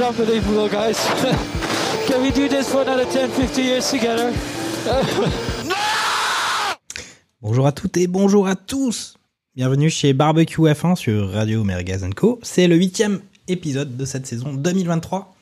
[0.00, 0.96] unbelievable, guys.
[2.06, 4.32] Can we do this for another 10, 50 years together?
[7.42, 9.16] Bonjour à toutes et bonjour à tous.
[9.56, 12.38] Bienvenue chez Barbecue F1 sur Radio Merguez Co.
[12.42, 15.34] C'est le huitième épisode de cette saison 2023.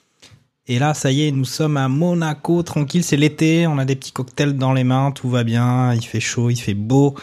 [0.67, 3.97] Et là, ça y est, nous sommes à Monaco, tranquille, c'est l'été, on a des
[3.97, 7.14] petits cocktails dans les mains, tout va bien, il fait chaud, il fait beau.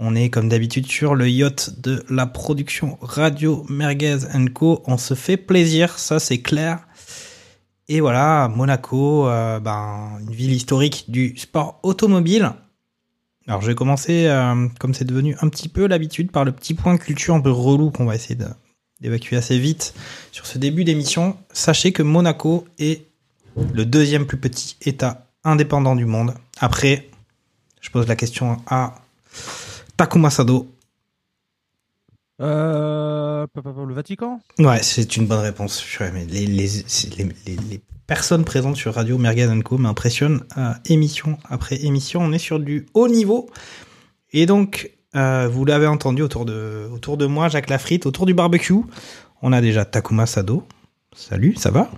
[0.00, 4.18] On est comme d'habitude sur le yacht de la production Radio Merguez
[4.54, 4.80] Co.
[4.86, 6.86] On se fait plaisir, ça c'est clair.
[7.88, 12.52] Et voilà, Monaco, euh, ben, une ville historique du sport automobile.
[13.48, 16.74] Alors je vais commencer, euh, comme c'est devenu un petit peu l'habitude, par le petit
[16.74, 18.38] point culture un peu relou qu'on va essayer
[19.00, 19.94] d'évacuer assez vite
[20.30, 21.36] sur ce début d'émission.
[21.52, 23.06] Sachez que Monaco est
[23.72, 26.34] le deuxième plus petit État indépendant du monde.
[26.60, 27.08] Après,
[27.80, 28.94] je pose la question à
[29.98, 30.68] Takuma Sado.
[32.40, 34.38] Euh, le Vatican?
[34.60, 35.84] Ouais, c'est une bonne réponse.
[36.14, 40.72] Mais les, les, c'est- les- les- les personnes présentes sur Radio Merguez Co m'impressionnent euh,
[40.86, 42.20] émission après émission.
[42.20, 43.50] On est sur du haut niveau.
[44.32, 48.34] Et donc, euh, vous l'avez entendu autour de, autour de moi, Jacques Lafritte, autour du
[48.34, 48.74] barbecue.
[49.42, 50.62] On a déjà Takuma Sado.
[51.16, 51.90] Salut, ça va?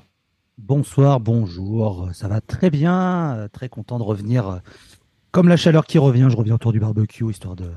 [0.57, 4.63] Bonsoir, bonjour, ça va très bien, très content de revenir.
[5.33, 7.71] Comme la chaleur qui revient, je reviens autour du barbecue, histoire de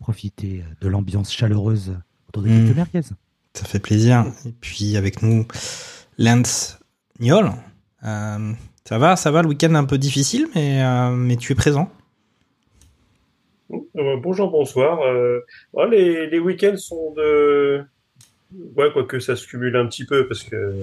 [0.00, 1.94] profiter euh, de l'ambiance chaleureuse
[2.28, 2.64] autour de Mm.
[2.66, 3.08] quelques merguez.
[3.54, 4.24] Ça fait plaisir.
[4.46, 5.46] Et puis avec nous,
[6.18, 6.78] Lance
[7.20, 7.50] Niol.
[8.04, 8.52] Euh,
[8.84, 11.90] ça va, ça va, le week-end un peu difficile, mais, euh, mais tu es présent.
[13.72, 15.00] Euh, bonjour, bonsoir.
[15.02, 15.40] Euh,
[15.74, 17.82] ouais, les, les week-ends sont de.
[18.76, 20.74] Ouais, quoique ça se cumule un petit peu parce que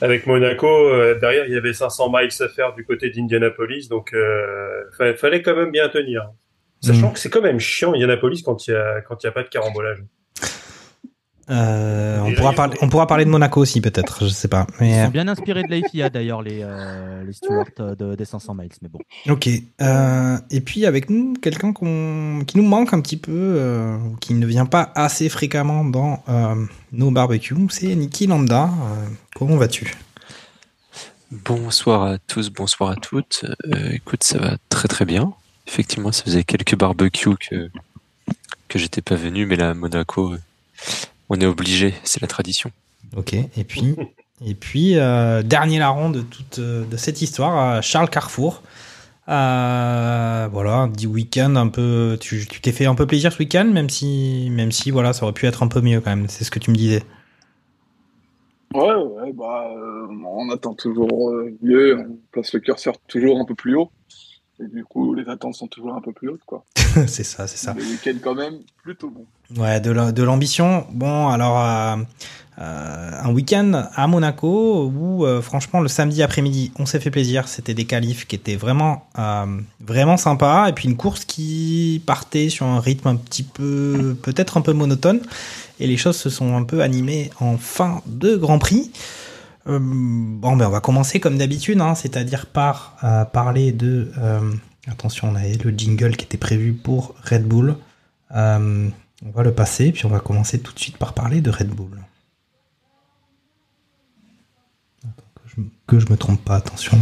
[0.00, 4.12] avec Monaco, euh, derrière, il y avait 500 miles à faire du côté d'Indianapolis, donc
[4.14, 6.30] euh, fa- fallait quand même bien tenir.
[6.80, 7.12] Sachant Mm.
[7.14, 9.42] que c'est quand même chiant Indianapolis quand il y a quand il y a pas
[9.42, 10.04] de carambolage.
[11.48, 14.66] Euh, on, pourra parler, on pourra parler de Monaco aussi, peut-être, je sais pas.
[14.80, 18.52] Ils sont bien inspirés de l'AFIA d'ailleurs, les, euh, les stewards euh, de, des 500
[18.56, 18.98] miles, mais bon.
[19.28, 19.48] ok.
[19.80, 24.34] Euh, et puis avec nous, quelqu'un qu'on- qui nous manque un petit peu, euh, qui
[24.34, 26.56] ne vient pas assez fréquemment dans euh,
[26.90, 28.64] nos barbecues, c'est Niki Lambda.
[28.64, 29.06] Euh,
[29.36, 29.94] comment vas-tu?
[31.30, 33.44] Bonsoir à tous, bonsoir à toutes.
[33.72, 35.32] Euh, écoute, ça va très très bien.
[35.66, 37.70] Effectivement, ça faisait quelques barbecues que
[38.68, 40.38] que j'étais pas venu, mais là, à Monaco, euh,
[41.28, 42.70] on est obligé, c'est la tradition.
[43.16, 43.34] Ok.
[43.34, 43.94] Et puis,
[44.44, 48.62] et puis euh, dernier larron de toute euh, de cette histoire, Charles Carrefour.
[49.28, 52.16] Euh, voilà, un petit week-end un peu.
[52.20, 55.32] Tu t'es fait un peu plaisir ce week-end, même si même si voilà, ça aurait
[55.32, 56.28] pu être un peu mieux quand même.
[56.28, 57.02] C'est ce que tu me disais.
[58.74, 61.32] Ouais, ouais, bah, euh, on attend toujours
[61.62, 63.90] mieux, on place le curseur toujours un peu plus haut.
[64.58, 66.64] Et du coup, les attentes sont toujours un peu plus hautes, quoi.
[67.06, 67.74] c'est ça, c'est ça.
[67.76, 69.26] Les week-ends, quand même, plutôt bon.
[69.62, 70.86] Ouais, de la- de l'ambition.
[70.92, 71.96] Bon, alors euh,
[72.58, 77.46] euh, un week-end à Monaco où euh, franchement le samedi après-midi on s'est fait plaisir.
[77.48, 79.06] C'était des qualifs qui étaient vraiment
[79.80, 84.56] vraiment sympas et puis une course qui partait sur un rythme un petit peu peut-être
[84.56, 85.20] un peu monotone
[85.78, 88.90] et les choses se sont un peu animées en fin de Grand Prix.
[89.68, 94.12] Euh, bon, ben on va commencer comme d'habitude, hein, c'est-à-dire par euh, parler de.
[94.18, 94.52] euh,
[94.86, 97.76] attention, on avait le jingle qui était prévu pour Red Bull.
[98.30, 101.68] On va le passer, puis on va commencer tout de suite par parler de Red
[101.68, 101.98] Bull.
[105.02, 106.98] Que, je, que je me trompe pas, attention.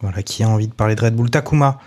[0.00, 1.78] Voilà, qui a envie de parler de Red Bull Takuma.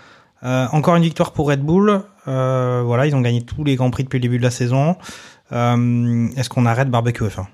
[0.44, 2.02] Euh, encore une victoire pour Red Bull.
[2.28, 4.96] Euh, voilà, ils ont gagné tous les grands prix depuis le début de la saison.
[5.52, 7.46] Euh, Est-ce qu'on arrête barbecue F1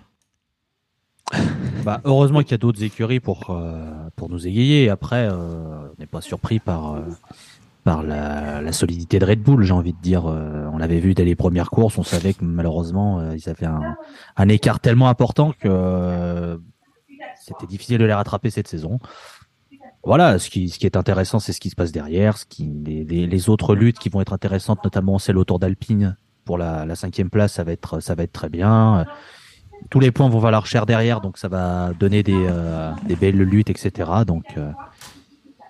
[1.85, 3.57] Bah, heureusement qu'il y a d'autres écuries pour,
[4.17, 4.91] pour nous égayer.
[4.91, 7.01] Après, on n'est pas surpris par,
[7.85, 10.25] par la, la solidité de Red Bull, j'ai envie de dire.
[10.25, 13.69] On l'avait vu dès les premières courses, on savait que malheureusement, ils avaient
[14.37, 16.61] un, écart tellement important que
[17.41, 18.99] c'était difficile de les rattraper cette saison.
[20.05, 22.39] Voilà, ce qui, ce qui est intéressant, c'est ce qui se passe derrière.
[22.39, 26.17] Ce qui, les, les, les autres luttes qui vont être intéressantes, notamment celle autour d'Alpine
[26.45, 29.05] pour la, la cinquième place, ça va être, ça va être très bien.
[29.91, 33.37] tous les points vont valoir cher derrière, donc ça va donner des, euh, des belles
[33.39, 34.11] luttes, etc.
[34.27, 34.71] Donc, euh,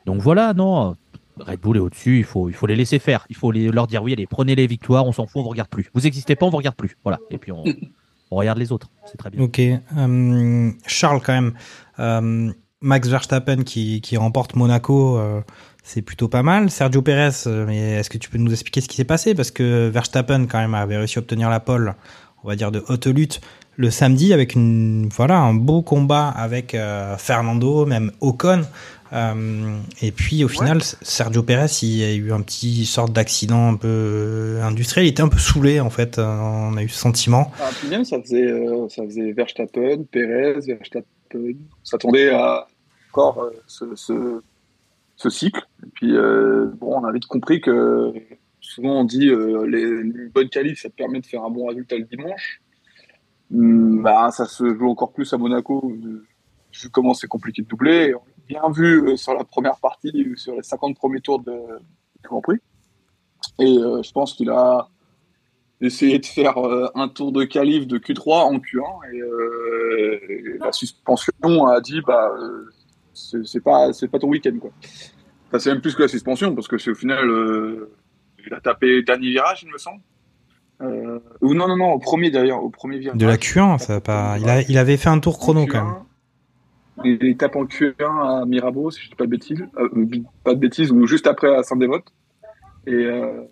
[0.06, 0.96] donc voilà, non,
[1.38, 3.26] Red Bull est au-dessus, il faut, il faut les laisser faire.
[3.30, 5.48] Il faut les- leur dire oui, allez, prenez les victoires, on s'en fout, on vous
[5.50, 5.90] regarde plus.
[5.92, 6.96] Vous existez pas, on vous regarde plus.
[7.02, 7.64] Voilà, et puis on,
[8.30, 8.88] on regarde les autres.
[9.06, 9.42] C'est très bien.
[9.42, 9.58] Ok.
[9.60, 11.52] euh, Charles, quand même.
[11.98, 15.40] euh, Max Verstappen qui, qui remporte Monaco, euh,
[15.82, 16.70] c'est plutôt pas mal.
[16.70, 19.34] Sergio Pérez, euh, mais est-ce que tu peux nous expliquer ce qui s'est passé?
[19.34, 21.94] Parce que Verstappen, quand même, avait réussi à obtenir la pole,
[22.42, 23.40] on va dire, de haute lutte
[23.80, 28.62] le samedi avec une, voilà, un beau combat avec euh, Fernando, même Ocon.
[29.12, 33.70] Euh, et puis au final, Sergio Pérez, il y a eu un petit sorte d'accident
[33.70, 35.06] un peu euh, industriel.
[35.06, 36.18] Il était un peu saoulé en fait.
[36.18, 37.50] On a eu ce sentiment.
[37.58, 41.06] Ah, puis même, ça faisait, euh, ça faisait Verstappen, Perez, Verstappen.
[41.34, 42.66] On s'attendait à
[43.10, 44.40] encore euh,
[45.16, 45.66] ce, cycle.
[45.84, 48.12] Et puis, euh, bon, on a vite compris que
[48.60, 51.66] souvent on dit euh, les, une bonne qualif, ça te permet de faire un bon
[51.66, 52.62] résultat le dimanche.
[53.52, 58.14] Hum, bah, ça se joue encore plus à Monaco, vu comment c'est compliqué de doubler.
[58.14, 62.28] On l'a bien vu sur la première partie, sur les 50 premiers tours de, du
[62.28, 62.58] Grand Prix.
[63.58, 64.88] Et je pense qu'il a
[65.80, 66.56] essayé de faire
[66.94, 72.32] un tour de qualif de Q3 en Q1 et, la suspension a dit bah
[73.44, 74.70] c'est pas c'est pas ton week-end quoi.
[75.48, 77.92] Enfin, c'est même plus que la suspension parce que c'est au final euh,
[78.46, 80.00] il a tapé dernier virage il me semble.
[80.82, 83.18] Euh, ou non non non au premier d'ailleurs au premier virage.
[83.18, 84.38] De la Q1, ça va pas.
[84.38, 85.94] Il, a, il avait fait un tour chrono quand même.
[87.04, 89.88] Il, il tape en Q1 à Mirabeau si je dis pas de bêtises, euh,
[90.44, 92.04] pas de bêtises ou juste après à Saint-Dévote
[92.86, 93.42] et euh,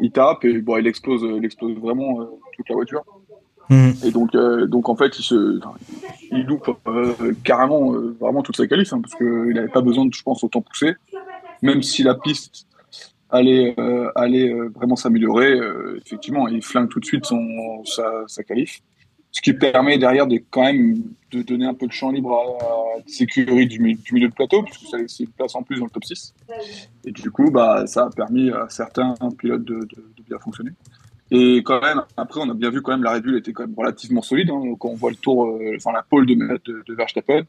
[0.00, 2.26] il tape et bon il explose il explose vraiment euh,
[2.56, 3.04] toute la voiture.
[3.70, 3.94] Mhm.
[4.04, 5.60] Et donc, euh, donc en fait, il se,
[6.32, 10.04] il loupe euh, carrément, euh, vraiment toute sa qualif, hein, parce qu'il n'avait pas besoin
[10.06, 10.94] de, je pense, autant pousser.
[11.62, 12.66] Même si la piste
[13.30, 18.24] allait, euh, allait euh, vraiment s'améliorer, euh, effectivement, il flingue tout de suite son, sa,
[18.26, 18.80] sa qualif.
[19.32, 22.64] Ce qui permet derrière de quand même de donner un peu de champ libre à,
[22.64, 25.84] à Sécurité du, du milieu de plateau, puisque ça laissait une place en plus dans
[25.84, 26.34] le top 6.
[27.04, 30.72] Et du coup, bah, ça a permis à certains pilotes de, de, de bien fonctionner.
[31.30, 33.62] Et quand même, après, on a bien vu quand même la Red Bull était quand
[33.62, 34.50] même relativement solide.
[34.50, 37.42] Hein, quand on voit le tour, euh, enfin la pole de, de, Verstappen,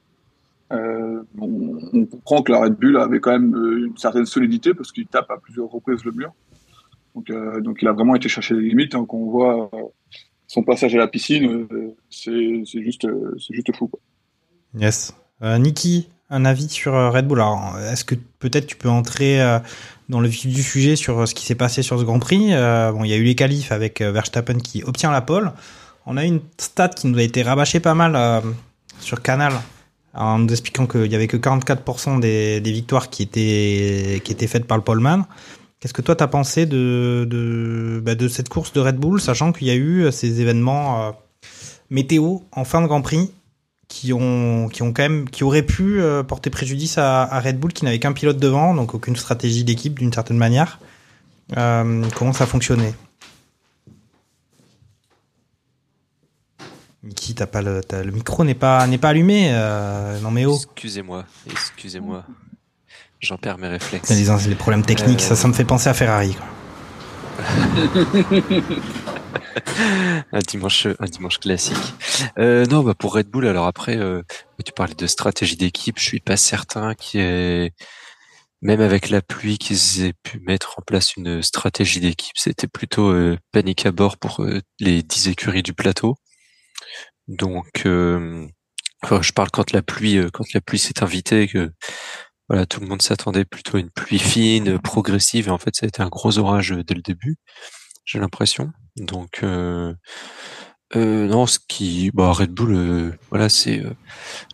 [0.71, 4.91] euh, on, comprend que la Red Bull avait quand même euh, une certaine solidité parce
[4.91, 6.31] qu'il tape à plusieurs reprises le mur.
[7.15, 7.29] Donc,
[7.63, 8.95] donc il a vraiment été chercher les limites.
[8.95, 9.69] Hein, quand on voit
[10.47, 11.67] son passage à la piscine,
[12.09, 13.05] c'est juste,
[13.37, 13.91] c'est juste fou.
[14.77, 15.13] Yes.
[15.41, 17.41] Niki, un avis sur Red Bull?
[17.41, 19.41] Alors, est-ce que peut-être tu peux entrer
[20.11, 22.91] dans le vif du sujet sur ce qui s'est passé sur ce Grand Prix Euh,
[23.03, 25.53] il y a eu les qualifs avec euh, Verstappen qui obtient la pole.
[26.05, 28.41] On a eu une stat qui nous a été rabâchée pas mal euh,
[28.99, 29.53] sur Canal
[30.13, 34.83] en nous expliquant qu'il y avait que 44% des, victoires qui étaient faites par le
[34.83, 35.23] poleman.
[35.79, 39.71] Qu'est-ce que toi t'as pensé bah, de cette course de Red Bull, sachant qu'il y
[39.71, 41.15] a eu ces événements
[41.89, 43.31] météo en fin de Grand Prix
[43.93, 47.59] qui ont qui ont quand même qui auraient pu euh, porter préjudice à, à Red
[47.59, 50.79] Bull qui n'avait qu'un pilote devant donc aucune stratégie d'équipe d'une certaine manière
[51.57, 52.93] Euh, comment ça fonctionnait?
[57.03, 60.45] Niki t'as pas le t'as- le micro n'est pas n'est pas allumé euh, non mais
[60.45, 62.23] oh Excusez-moi, excusez-moi.
[63.19, 64.09] J'en perds mes réflexes.
[64.09, 66.47] les, les problèmes techniques Euh, ça ça me fait penser à Ferrari quoi.
[70.31, 71.93] un dimanche, un dimanche classique.
[72.37, 74.21] Euh, non, bah pour Red Bull, alors après, euh,
[74.65, 77.73] tu parlais de stratégie d'équipe, je suis pas certain qu'il y ait,
[78.61, 82.35] même avec la pluie, qu'ils aient pu mettre en place une stratégie d'équipe.
[82.37, 86.15] C'était plutôt euh, panique à bord pour euh, les 10 écuries du plateau.
[87.27, 88.47] Donc, euh,
[89.03, 91.71] enfin, je parle quand la pluie, quand la pluie s'est invitée, que
[92.49, 95.85] voilà, tout le monde s'attendait plutôt à une pluie fine, progressive, et en fait, ça
[95.85, 97.37] a été un gros orage dès le début.
[98.11, 98.73] J'ai l'impression.
[98.97, 99.93] Donc, euh,
[100.97, 103.81] euh, non, ce qui, bah, Red Bull, euh, voilà, c'est,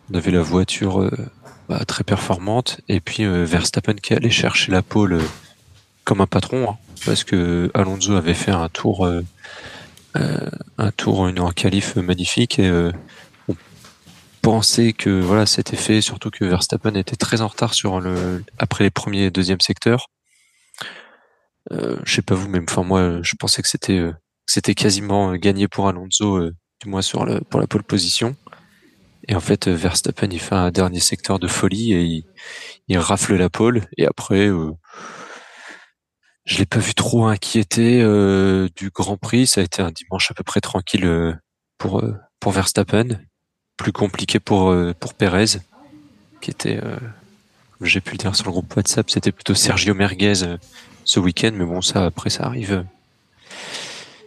[0.08, 1.10] on avait la voiture
[1.68, 5.20] bah, très performante, et puis Verstappen qui allait chercher la pole
[6.04, 9.10] comme un patron, hein, parce que Alonso avait fait un tour,
[10.14, 12.70] un tour une en qualif magnifique, et
[13.48, 13.56] on
[14.40, 18.84] pensait que voilà, c'était fait, surtout que Verstappen était très en retard sur le, après
[18.84, 20.06] les premiers et deuxième secteurs.
[21.72, 24.12] Euh, je sais pas vous, mais enfin moi, euh, je pensais que c'était euh,
[24.46, 28.36] c'était quasiment gagné pour Alonso, du moins sur pour la pole position.
[29.28, 32.24] Et en fait, Verstappen, il fait un dernier secteur de folie et
[32.88, 33.82] il, rafle la pole.
[33.98, 34.72] Et après, euh,
[36.46, 37.98] je l'ai pas vu trop inquiété
[38.74, 39.48] du Grand Prix.
[39.48, 41.36] Ça a été un dimanche à peu près tranquille
[41.76, 42.02] pour
[42.40, 43.20] pour Verstappen.
[43.76, 45.60] Plus compliqué pour pour Perez,
[46.40, 50.56] qui était, comme j'ai pu le dire sur le groupe WhatsApp, c'était plutôt Sergio Merguez
[51.08, 51.50] ce week-end.
[51.54, 52.84] Mais bon, ça après, ça arrive.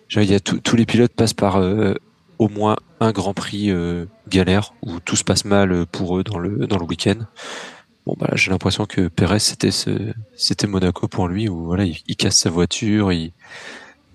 [0.09, 1.93] Genre, il y a tout- tous les pilotes passent par euh,
[2.39, 6.23] au moins un Grand Prix euh, galère où tout se passe mal euh, pour eux
[6.23, 7.15] dans le dans le week-end.
[8.07, 9.91] Bon bah j'ai l'impression que Perez c'était ce,
[10.35, 13.31] c'était Monaco pour lui où voilà il, il casse sa voiture, il,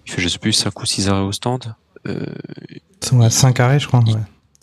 [0.06, 1.75] il fait je sais plus 5 ou 6 arrêts au stand.
[2.08, 2.26] Euh,
[3.30, 4.00] 5 arrêts, je crois.
[4.00, 4.14] Ouais.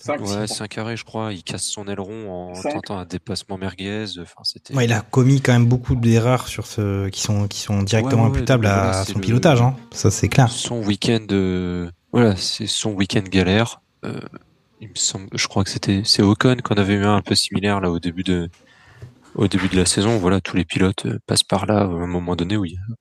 [0.06, 3.58] Cinq, ouais, six, 5 arrêts je crois, il casse son aileron en tentant un dépassement
[3.58, 7.48] merguez, enfin c'était Ouais, il a commis quand même beaucoup d'erreurs sur ce qui sont
[7.48, 9.62] qui sont directement Ouais, ouais, ouais, imputables à c'est son le- pilotage.
[9.62, 9.76] Hein.
[9.92, 10.50] Ça, c'est clair.
[10.52, 13.82] son week-end euh, voilà c'est son week-end galère.
[14.04, 14.20] Euh,
[14.82, 17.36] il me semble je crois que c'était c'est Ocon qu'on avait eu un un peu
[17.36, 18.50] similaire là au début de
[19.36, 20.18] au début de la saison.
[20.18, 22.76] Voilà tous les pilotes euh, passent par là à un moment donné où il y
[22.76, 22.96] a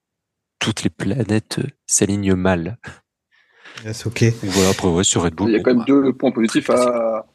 [0.61, 2.79] toutes les planètes s'alignent mal
[3.85, 4.25] Yes, ok.
[4.43, 6.71] Voilà après ouais sur Red Bull Il y a quand même bah, deux points positifs
[6.71, 7.27] à.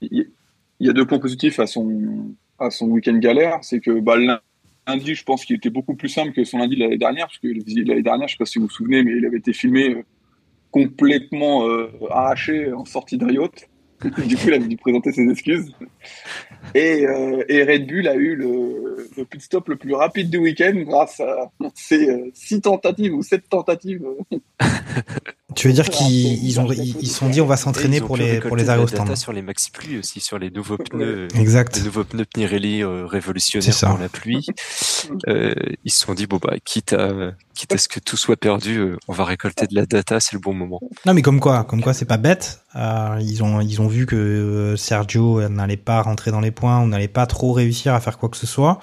[0.00, 0.26] Il
[0.80, 4.16] y a deux points positifs à son à son week-end galère, c'est que bah,
[4.86, 7.38] lundi, je pense qu'il était beaucoup plus simple que son lundi de l'année dernière, parce
[7.38, 9.90] que l'année dernière, je sais pas si vous vous souvenez, mais il avait été filmé
[9.90, 10.02] euh,
[10.70, 13.50] complètement euh, arraché en sortie de Riot.
[14.26, 15.72] du coup, il avait dû présenter ses excuses.
[16.74, 20.38] Et, euh, et Red Bull a eu le, le pit stop le plus rapide du
[20.38, 24.02] week-end grâce à ses euh, six tentatives ou sept tentatives.
[25.56, 28.56] Tu veux dire qu'ils ils ont ils sont dit on va s'entraîner pour les pour
[28.56, 29.06] les arrêts la au stand.
[29.08, 31.76] data sur les maxi pluies aussi sur les nouveaux pneus Exact.
[31.76, 34.46] les nouveaux pneus Pirelli euh, révolutionnaires pour la pluie
[35.28, 35.52] euh,
[35.84, 38.78] ils se sont dit bon bah quitte à quitte à ce que tout soit perdu
[38.78, 41.64] euh, on va récolter de la data c'est le bon moment Non mais comme quoi,
[41.64, 42.60] comme quoi c'est pas bête.
[42.76, 46.86] Euh, ils ont ils ont vu que Sergio n'allait pas rentrer dans les points, ou
[46.86, 48.78] n'allait pas trop réussir à faire quoi que ce soit.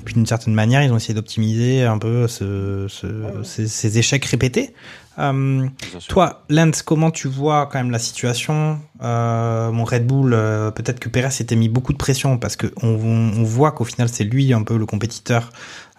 [0.00, 3.98] Et puis d'une certaine manière, ils ont essayé d'optimiser un peu ce, ce- ces, ces
[3.98, 4.72] échecs répétés.
[5.18, 5.66] Euh,
[6.08, 11.00] toi, Lance, comment tu vois quand même la situation euh, Mon Red Bull, euh, peut-être
[11.00, 14.24] que Perez s'était mis beaucoup de pression parce que on, on voit qu'au final c'est
[14.24, 15.50] lui un peu le compétiteur.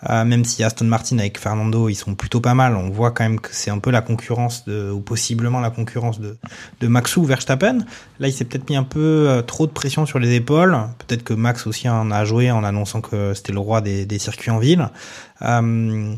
[0.07, 3.23] Euh, même si Aston Martin avec Fernando ils sont plutôt pas mal, on voit quand
[3.23, 6.37] même que c'est un peu la concurrence de, ou possiblement la concurrence de,
[6.81, 7.79] de Max ou Verstappen.
[8.19, 10.77] Là, il s'est peut-être mis un peu euh, trop de pression sur les épaules.
[10.99, 14.19] Peut-être que Max aussi en a joué en annonçant que c'était le roi des, des
[14.19, 14.87] circuits en ville.
[15.41, 16.13] Euh,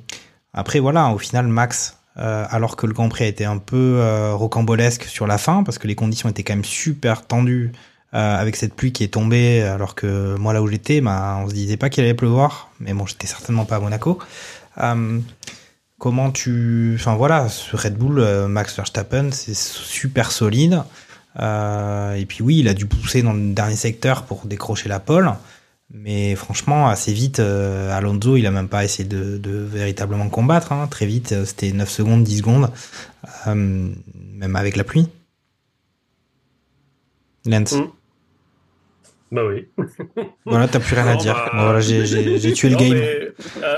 [0.54, 3.98] après, voilà, au final, Max, euh, alors que le Grand Prix a été un peu
[4.00, 7.72] euh, rocambolesque sur la fin, parce que les conditions étaient quand même super tendues
[8.14, 11.48] euh, avec cette pluie qui est tombée, alors que moi, là où j'étais, bah, on
[11.48, 14.20] se disait pas qu'il allait pleuvoir, mais bon, j'étais certainement pas à Monaco.
[15.98, 16.94] Comment tu...
[16.96, 20.84] Enfin voilà, ce Red Bull, Max Verstappen, c'est super solide.
[21.38, 25.34] Et puis oui, il a dû pousser dans le dernier secteur pour décrocher la pole.
[25.92, 30.72] Mais franchement, assez vite, euh, Alonso, il a même pas essayé de, de véritablement combattre.
[30.72, 30.88] Hein.
[30.88, 32.72] Très vite, euh, c'était 9 secondes, 10 secondes,
[33.48, 35.08] euh, même avec la pluie.
[37.46, 37.74] Lance.
[37.74, 37.88] Mm.
[39.32, 39.68] Bah oui.
[40.46, 41.34] Voilà, t'as plus rien à dire.
[41.34, 42.94] bah, voilà, j'ai- tué le game.
[42.94, 43.32] mais,
[43.64, 43.76] euh,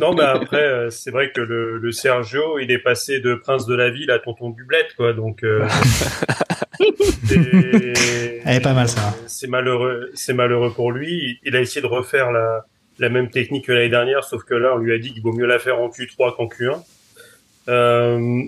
[0.00, 3.66] non, mais après, euh, c'est vrai que le, le Sergio, il est passé de prince
[3.66, 5.12] de la ville à tonton du bled, quoi.
[5.12, 5.66] Donc, euh,
[7.24, 9.14] c'est- Elle est pas mal, ça.
[9.26, 11.38] C'est malheureux, c'est malheureux pour lui.
[11.44, 12.64] Il a essayé de refaire la,
[12.98, 15.32] la même technique que l'année dernière, sauf que là, on lui a dit qu'il vaut
[15.32, 16.82] mieux la faire en Q3 qu'en Q1.
[17.68, 18.42] Euh,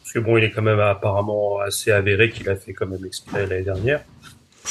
[0.00, 3.04] parce que bon, il est quand même apparemment assez avéré qu'il a fait quand même
[3.04, 4.02] exprès l'année dernière.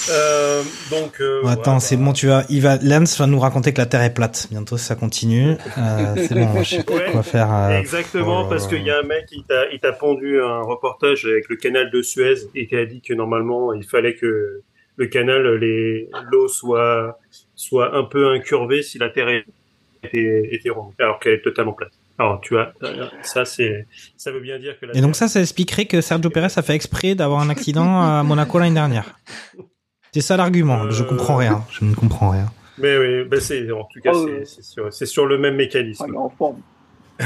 [0.10, 3.74] Euh, donc, euh, Bon, attends, c'est bon, tu vas, il va, Lance va nous raconter
[3.74, 4.48] que la Terre est plate.
[4.50, 5.52] Bientôt, ça continue.
[5.78, 7.54] Euh, c'est bon, je sais pas Ouais, quoi faire.
[7.54, 11.26] euh, Exactement, parce qu'il y a un mec qui t'a, il t'a pondu un reportage
[11.26, 14.62] avec le canal de Suez et qui a dit que normalement il fallait que
[14.96, 17.20] le canal, les, l'eau soit,
[17.56, 19.30] soit un peu incurvée si la terre
[20.04, 21.92] était, était ronde, alors qu'elle est totalement plate.
[22.18, 23.88] Alors tu vois, euh, ça c'est,
[24.18, 26.62] ça veut bien dire que la Et donc ça, ça expliquerait que Sergio Perez a
[26.62, 29.06] fait exprès d'avoir un accident à Monaco l'année dernière.
[30.14, 30.90] C'est ça l'argument.
[30.90, 31.64] Je Euh, comprends rien.
[31.72, 32.48] Je ne comprends rien.
[32.78, 35.56] Mais oui, ben c'est, en tout cas, Oh, c'est, c'est sur, c'est sur le même
[35.56, 36.06] mécanisme.
[36.16, 36.62] Ah, en forme.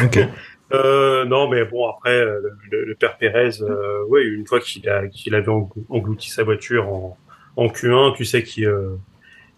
[0.03, 0.19] Ok.
[0.71, 2.39] Euh, non, mais bon, après, euh,
[2.71, 6.43] le, le père Pérez, euh, ouais, une fois qu'il a, qu'il avait englou- englouti sa
[6.43, 7.15] voiture en,
[7.57, 8.95] en Q1, tu sais qu'il euh,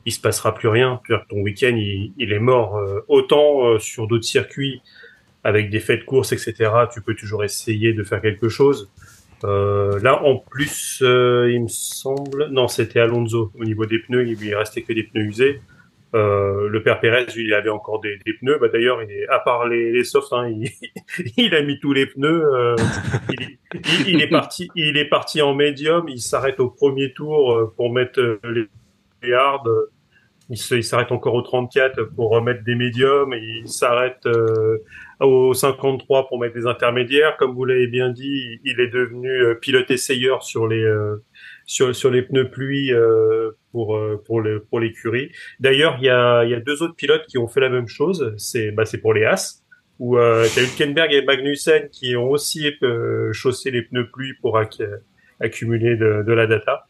[0.06, 1.00] il se passera plus rien.
[1.30, 2.76] Ton week-end, il, il est mort.
[2.78, 4.82] Euh, autant euh, sur d'autres circuits,
[5.46, 6.54] avec des faits de course, etc.,
[6.92, 8.92] tu peux toujours essayer de faire quelque chose.
[9.44, 13.52] Euh, là, en plus, euh, il me semble, non, c'était Alonso.
[13.60, 15.62] Au niveau des pneus, il lui restait que des pneus usés.
[16.16, 18.58] Euh, le père Pérez, lui, il avait encore des, des pneus.
[18.60, 19.00] Bah, d'ailleurs,
[19.30, 20.70] à part les, les softs, hein, il,
[21.38, 22.44] il a mis tous les pneus.
[22.56, 22.76] euh,
[24.08, 26.08] il, est- parti, il est parti en médium.
[26.08, 28.66] Il s'arrête au premier tour euh, pour mettre les,
[29.24, 29.68] les hards.
[30.50, 33.34] Il s'arrête encore au 34 pour remettre des médiums.
[33.34, 34.28] Il s'arrête
[35.20, 37.38] au 53 pour mettre des intermédiaires.
[37.38, 41.18] Comme vous l'avez bien dit, il est devenu euh, pilote essayeur sur les euh,
[41.66, 45.32] sur sur les pneus pluie euh, pour euh, pour le pour l'écurie.
[45.60, 47.88] D'ailleurs, il y a il y a deux autres pilotes qui ont fait la même
[47.88, 48.34] chose.
[48.38, 49.62] C'est bah c'est pour les As
[50.00, 54.34] où euh, tu as Hülkenberg et Magnussen qui ont aussi euh, chaussé les pneus pluie
[54.42, 54.84] pour acc-
[55.40, 56.88] accumuler de, de la data.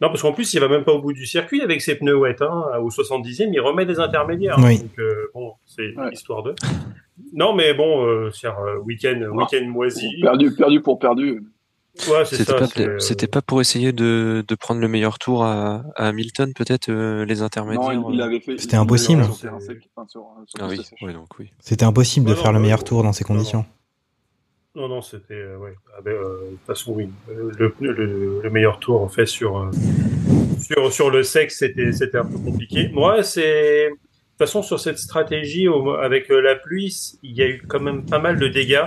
[0.00, 2.16] Non, parce qu'en plus, il va même pas au bout du circuit avec ses pneus
[2.16, 2.36] wet.
[2.40, 4.56] Hein, au 70e, il remet des intermédiaires.
[4.58, 4.78] Oui.
[4.78, 6.54] Donc, euh, bon, c'est histoire de.
[7.32, 10.08] Non, mais bon, euh, c'est un week-end, week-end moisi.
[10.20, 11.42] Perdu, perdu pour perdu.
[12.10, 12.58] Ouais, c'est C'était ça.
[12.58, 16.08] pas, c'est, euh, c'était pas pour essayer de, de prendre le meilleur tour à, à
[16.08, 17.94] Hamilton, peut-être euh, les intermédiaires.
[17.94, 18.24] Non, il, il euh.
[18.24, 18.58] l'avait fait.
[18.58, 19.22] C'était impossible.
[20.58, 20.76] Ah ouais.
[21.60, 23.64] C'était impossible de Ouais, faire le meilleur tour dans ces conditions.
[24.74, 25.34] Non, non, c'était.
[25.34, 25.74] euh, ouais.
[25.96, 27.08] Ah ben, euh, de toute façon, oui.
[27.28, 29.70] Le, le, le meilleur tour, en fait, sur, euh,
[30.58, 32.88] sur, sur le sexe, c'était, c'était un peu compliqué.
[32.92, 33.90] Moi, c'est.
[33.90, 37.62] De toute façon, sur cette stratégie, au- avec euh, la pluie, il y a eu
[37.68, 38.82] quand même pas mal de dégâts.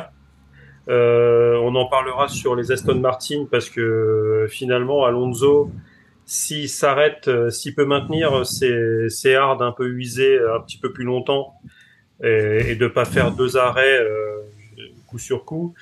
[0.89, 5.71] Euh, on en parlera sur les Aston Martin parce que euh, finalement, Alonso,
[6.25, 11.03] s'il s'arrête, s'il peut maintenir ses, ses hards un peu usés un petit peu plus
[11.05, 11.55] longtemps
[12.23, 14.41] et, et de pas faire deux arrêts euh,
[15.07, 15.73] coup sur coup,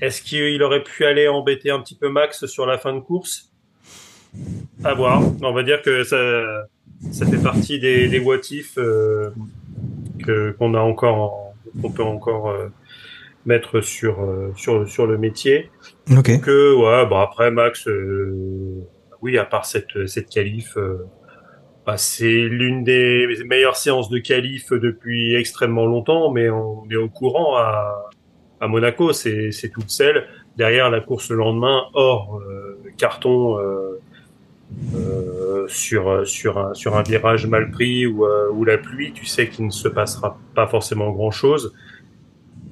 [0.00, 3.50] est-ce qu'il aurait pu aller embêter un petit peu Max sur la fin de course?
[4.84, 5.22] À voir.
[5.42, 6.66] On va dire que ça,
[7.10, 9.30] ça fait partie des, des what if euh,
[10.26, 12.68] que qu'on a encore, en- qu'on peut encore euh,
[13.46, 15.70] mettre sur euh, sur sur le métier.
[16.16, 16.40] Ok.
[16.40, 17.88] Que ouais, bon après Max,
[19.22, 20.76] oui, à part cette cette qualif.
[21.86, 22.26] bah, c'est
[22.58, 28.10] l'une des meilleures séances de qualif depuis extrêmement longtemps, mais on est au courant à,
[28.60, 30.26] à Monaco, c'est toute celle.
[30.56, 34.00] Derrière la course le lendemain, hors euh, carton euh,
[34.94, 39.48] euh, sur sur un sur un virage mal pris ou ou la pluie, tu sais
[39.48, 41.72] qu'il ne se passera pas forcément grand chose.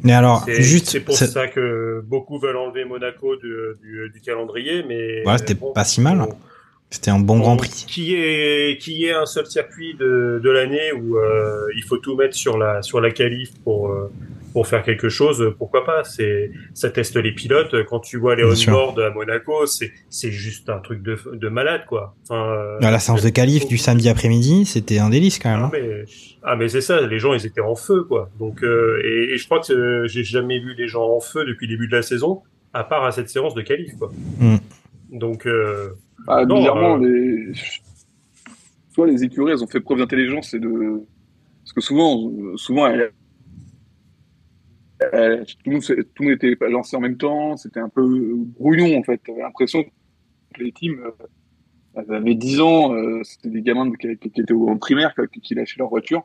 [0.02, 3.52] Mais alors, C'est juste, c'est pour ça que beaucoup veulent enlever Monaco du,
[3.83, 6.19] du, du calendrier, mais voilà, c'était bon, pas si mal.
[6.19, 6.28] bon,
[6.90, 7.85] C'était un bon Grand Prix.
[7.88, 11.16] qui est qui est un seul circuit de, de l'année où
[11.77, 13.90] il faut tout mettre sur la sur la qualif pour
[14.57, 17.75] pour faire quelque chose, pourquoi pas C'est ça teste les pilotes.
[17.90, 21.83] Quand tu vois les on-board à Monaco, c'est c'est juste un truc de de malade
[21.87, 22.16] quoi.
[22.23, 25.61] Enfin, euh, la séance de qualif du samedi après-midi, c'était un délice quand même.
[25.64, 25.71] ah hein.
[25.75, 26.05] mais,
[26.42, 28.31] ah mais c'est ça, les gens ils étaient en feu quoi.
[28.38, 31.45] Donc euh, et, et je crois que euh, j'ai jamais vu les gens en feu
[31.45, 32.40] depuis le début de la saison,
[32.73, 34.11] à part à cette séance de qualif quoi.
[34.38, 34.57] Mm.
[35.11, 35.90] Donc euh,
[36.27, 37.53] Ah, non, bizarrement, euh, les...
[38.95, 41.03] soit les écuries, elles ont fait preuve d'intelligence et de.
[41.62, 43.12] Parce que souvent, souvent elles-
[45.12, 48.98] elles- tout, le monde, s'est- tout était lancé en même temps, c'était un peu brouillon
[48.98, 49.18] en fait.
[49.18, 51.00] T'avais l'impression que les teams,
[51.98, 55.40] euh, avaient 10 ans, euh, c'était des gamins de- qui, qui étaient en primaire, qui,
[55.40, 56.22] qui lâchaient leur voiture.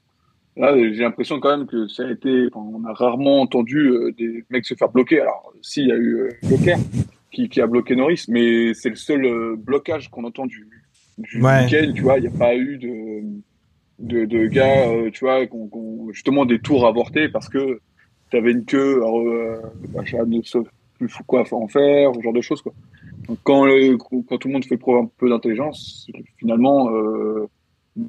[0.57, 2.49] Là, j'ai l'impression quand même que ça a été.
[2.55, 5.21] on a rarement entendu euh, des mecs se faire bloquer.
[5.21, 6.79] Alors, si, il y a eu euh, Leclerc
[7.31, 10.67] qui, qui a bloqué Norris, mais c'est le seul euh, blocage qu'on entend du,
[11.17, 11.63] du Ouais.
[11.63, 11.93] week-end.
[11.95, 13.21] Tu vois, il n'y a pas eu de,
[13.99, 17.79] de, de gars, euh, tu vois, qu'on qu'on- justement des tours avortés parce que
[18.31, 19.61] tu avais une queue, alors, euh,
[20.25, 20.59] ne sait
[20.97, 22.73] plus quoi en faire, ce genre de choses, quoi.
[23.27, 23.65] Donc, quand,
[24.27, 27.47] quand tout le monde fait preuve un peu d'intelligence, finalement, euh,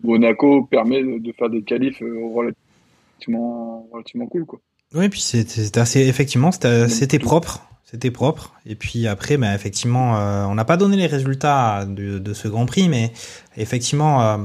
[0.04, 4.60] Monaco permet de faire des qualifs euh, relativement, relativement cool, quoi.
[4.94, 7.66] Oui, puis c'était assez, effectivement, c'était c'était propre.
[7.84, 8.54] C'était propre.
[8.66, 12.48] Et puis après, bah, effectivement, euh, on n'a pas donné les résultats de, de ce
[12.48, 13.12] Grand Prix, mais
[13.56, 14.38] effectivement,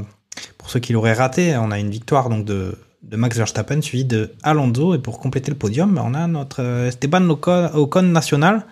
[0.58, 4.06] pour ceux qui l'auraient raté, on a une victoire donc de, de Max Verstappen suivi
[4.06, 4.96] de Alonso.
[4.96, 8.66] Et pour compléter le podium, on a notre euh, Esteban Ocon, national,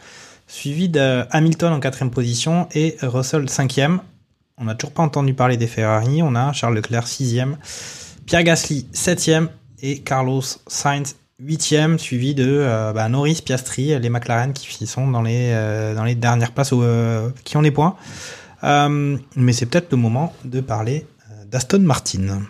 [0.48, 4.02] suivi de Hamilton en quatrième position et Russell cinquième.
[4.58, 6.22] On n'a toujours pas entendu parler des Ferrari.
[6.22, 7.58] On a Charles Leclerc sixième,
[8.26, 9.50] Pierre Gasly septième
[9.82, 15.22] et Carlos Sainz huitième, suivi de euh, bah, Norris, Piastri, les McLaren qui sont dans
[15.22, 16.74] les euh, dans les dernières places
[17.44, 17.96] qui ont des points.
[18.64, 21.06] Mais c'est peut-être le moment de parler
[21.52, 22.42] d'Aston Martin.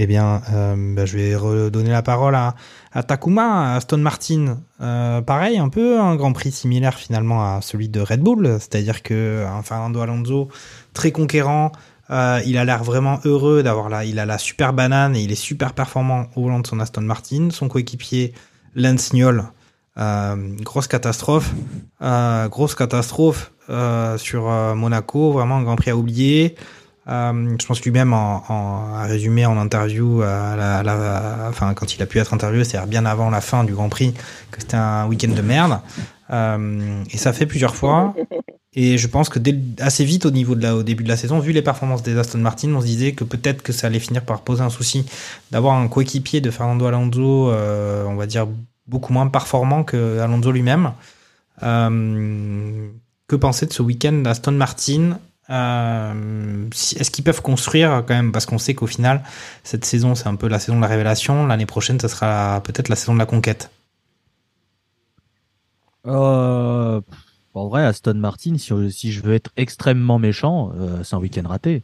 [0.00, 2.54] Eh bien, euh, bah, je vais redonner la parole à,
[3.02, 4.58] Takuma, à Aston Martin.
[4.80, 9.02] Euh, pareil, un peu un Grand Prix similaire finalement à celui de Red Bull, c'est-à-dire
[9.02, 10.48] que un Fernando Alonso
[10.94, 11.72] très conquérant,
[12.10, 15.32] euh, il a l'air vraiment heureux d'avoir là, il a la super banane et il
[15.32, 17.48] est super performant au volant de son Aston Martin.
[17.50, 18.34] Son coéquipier
[18.76, 19.46] Lance Niol,
[19.98, 21.52] euh, grosse catastrophe,
[22.02, 26.54] euh, grosse catastrophe euh, sur euh, Monaco, vraiment un Grand Prix à oublier.
[27.08, 28.42] Euh, je pense lui-même en,
[28.94, 33.30] a résumé en interview, la- enfin quand il a pu être interviewé, c'est-à-dire bien avant
[33.30, 34.12] la fin du Grand Prix,
[34.50, 35.80] que c'était un week-end de merde.
[36.30, 38.14] Euh, et ça fait plusieurs fois.
[38.74, 41.16] Et je pense que dès, assez vite au niveau de la, au début de la
[41.16, 43.98] saison, vu les performances des Aston Martin, on se disait que peut-être que ça allait
[43.98, 45.06] finir par poser un souci
[45.50, 48.46] d'avoir un coéquipier de Fernando Alonso, euh, on va dire
[48.86, 50.92] beaucoup moins performant que Alonso lui-même.
[51.62, 52.88] Euh,
[53.26, 55.18] que penser de ce week-end d'Aston Martin
[55.50, 59.22] Euh, Est-ce qu'ils peuvent construire quand même Parce qu'on sait qu'au final,
[59.64, 61.46] cette saison, c'est un peu la saison de la révélation.
[61.46, 63.70] L'année prochaine, ça sera peut-être la saison de la conquête.
[66.06, 67.00] Euh,
[67.54, 71.46] en vrai, Aston Martin, si, si je veux être extrêmement méchant, euh, c'est un week-end
[71.46, 71.82] raté.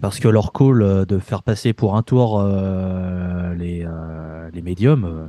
[0.00, 4.62] Parce que leur call euh, de faire passer pour un tour euh, les, euh, les
[4.62, 5.26] médiums, euh,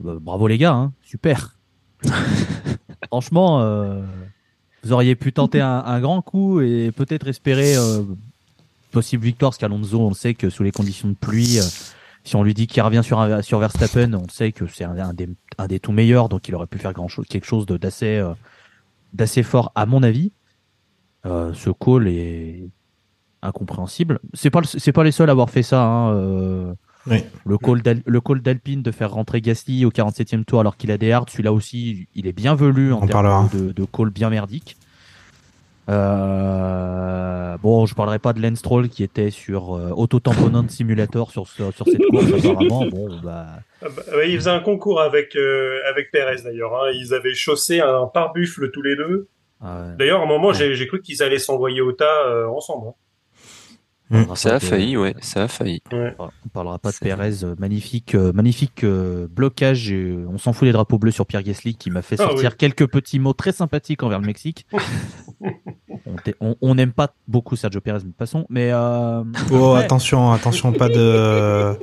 [0.00, 1.56] bah, bravo les gars, hein, super.
[3.08, 4.02] Franchement, euh,
[4.86, 8.02] vous auriez pu tenter un, grand coup et peut-être espérer euh,
[8.92, 11.64] possible victoire, parce qu'Alonso, on sait que sous les conditions de pluie, euh,
[12.22, 15.28] si on lui dit qu'il revient sur, sur Verstappen, on sait que c'est un, des,
[15.58, 18.32] un des tout meilleurs, donc il aurait pu faire grand chose, quelque chose d'assez euh,
[19.12, 20.32] d'assez fort, à mon avis.
[21.24, 22.68] Ce call est
[23.42, 24.20] incompréhensible.
[24.32, 25.82] C'est pas c'est pas les seuls à avoir fait ça.
[25.82, 26.76] hein,
[27.08, 27.22] Oui.
[27.44, 30.90] Le call d'Al- le call d'Alpine de faire rentrer Gasly au 47e tour alors qu'il
[30.90, 33.46] a des hards, celui-là aussi, il est bien velu en On parlera.
[33.50, 34.76] termes de, de call bien merdique.
[35.88, 41.46] Euh, bon, je parlerai pas de Lance Stroll qui était sur euh, Auto-Tamponnant Simulator sur,
[41.46, 42.86] ce- sur cette course apparemment.
[42.90, 43.46] Bon, bah,
[43.82, 46.74] Ah bah, ouais, ils faisaient un concours avec euh, avec Perez d'ailleurs.
[46.74, 46.90] hein.
[46.94, 49.28] Ils avaient chaussé un pare-buffle tous les deux.
[49.64, 52.88] euh, D'ailleurs, à un moment, j'ai j'ai cru qu'ils allaient s'envoyer au tas euh, ensemble.
[52.88, 52.92] hein.
[54.08, 54.36] Mm.
[54.36, 55.82] Ça a failli, ouais, ça a failli.
[55.92, 59.92] on parlera pas de Perez, euh, magnifique, euh, magnifique euh, blocage.
[59.92, 62.56] on s'en fout des drapeaux bleus sur Pierre Gasly qui m'a fait Ah sortir oui.
[62.56, 64.64] quelques petits mots très sympathiques envers le Mexique.
[66.60, 68.46] on n'aime pas beaucoup Sergio Perez, mais passons.
[68.48, 69.78] Mais Oh, ouais.
[69.80, 70.94] attention, attention, pas de.
[70.98, 71.74] Euh,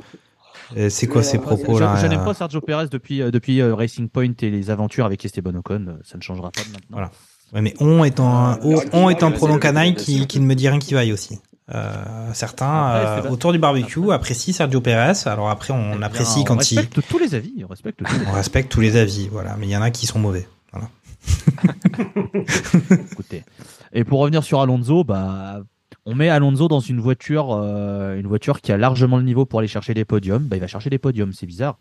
[0.88, 4.32] C'est quoi ces propos je, là je n'aime pas Sergio Perez depuis, depuis Racing Point
[4.40, 5.98] et les aventures avec Esteban Ocon.
[6.04, 6.88] Ça ne changera pas de maintenant.
[6.90, 7.10] Voilà.
[7.52, 10.54] Ouais, mais on est un, on, on est un pronom canaille qui, qui ne me
[10.54, 11.38] dit rien qui vaille aussi.
[11.72, 15.26] Euh, certains, Après, euh, autour du barbecue, apprécient Sergio Perez.
[15.26, 16.78] Alors après, on Eh bien, apprécie on quand il.
[16.78, 17.64] respecte tous les avis.
[17.64, 19.56] On respecte tous les On respecte tous les avis, voilà.
[19.58, 20.46] Mais il y en a qui sont mauvais.
[20.72, 20.88] Voilà.
[23.12, 23.44] Écoutez.
[23.92, 25.62] Et pour revenir sur Alonso, bah,
[26.04, 29.60] on met Alonso dans une voiture, euh, une voiture qui a largement le niveau pour
[29.60, 30.42] aller chercher des podiums.
[30.44, 31.78] Bah, il va chercher des podiums, c'est bizarre.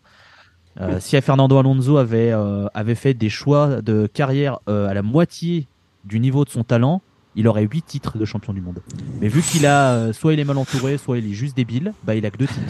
[0.80, 5.04] Euh, si Fernando Alonso avait, euh, avait fait des choix de carrière euh, à la
[5.04, 5.67] moitié
[6.06, 7.02] du niveau de son talent,
[7.36, 8.80] il aurait 8 titres de champion du monde.
[9.22, 11.93] Mais vu qu'il a, euh, soit il est mal entouré, soit il est juste débile,
[12.04, 12.62] bah, il a que deux titres.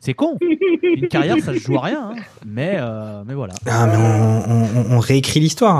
[0.00, 0.36] C'est con.
[0.82, 2.10] Une carrière, ça se joue à rien.
[2.12, 2.16] hein.
[2.44, 3.54] Mais, euh, mais voilà.
[3.66, 4.52] Ah, mais on,
[4.92, 5.74] on- on réécrit l'histoire.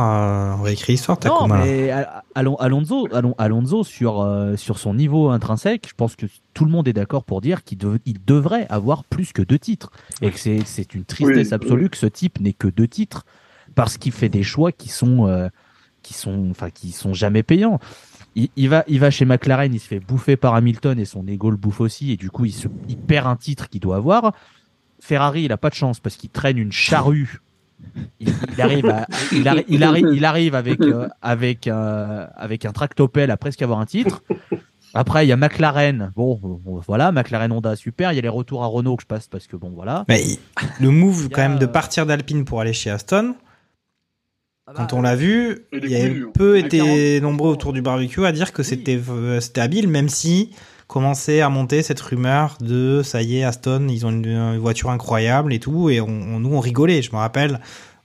[0.54, 1.58] euh, On réécrit l'histoire, Non, Takuma.
[1.58, 1.64] là.
[1.66, 6.24] mais Al- Alon- Alonso, Alon- Alonso sur, euh, sur son niveau intrinsèque, je pense que
[6.54, 9.58] tout le monde est d'accord pour dire qu'il dev- il devrait avoir plus que deux
[9.58, 9.90] titres.
[10.22, 11.90] Et que c'est c'est une tristesse Oui, absolue oui.
[11.90, 13.26] que ce type n'ait que deux titres
[13.74, 15.48] parce qu'il fait des choix qui sont, euh,
[16.02, 17.78] qui sont, enfin, qui sont jamais payants.
[18.36, 21.26] Il, il va, il va chez McLaren, il se fait bouffer par Hamilton et son
[21.28, 23.96] ego le bouffe aussi, et du coup, il, se, il perd un titre qu'il doit
[23.96, 24.32] avoir.
[25.00, 27.40] Ferrari, il a pas de chance parce qu'il traîne une charrue.
[28.18, 32.64] Il, il arrive, à- il, arri- il arri- il arrive avec, euh, avec, euh, avec
[32.64, 34.22] un tractopelle à presque avoir un titre.
[34.94, 36.12] Après, il y a McLaren.
[36.16, 36.40] Bon,
[36.86, 38.12] voilà, McLaren Honda, super.
[38.12, 40.04] Il y a les retours à Renault que je passe parce que bon, voilà.
[40.08, 40.22] Mais
[40.80, 43.34] le move, quand même, de euh, partir d'Alpine pour aller chez Aston,
[44.74, 46.30] quand on l'a vu, Il y avait hein.
[46.34, 50.50] peu été nombreux autour du barbecue à dire que c'était euh, c'était habile, même si
[50.86, 54.90] commençait à monter cette rumeur de ça y est, Aston, ils ont une, une voiture
[54.90, 57.02] incroyable et tout, et on, on- nous on rigolait.
[57.02, 57.60] Je me rappelle,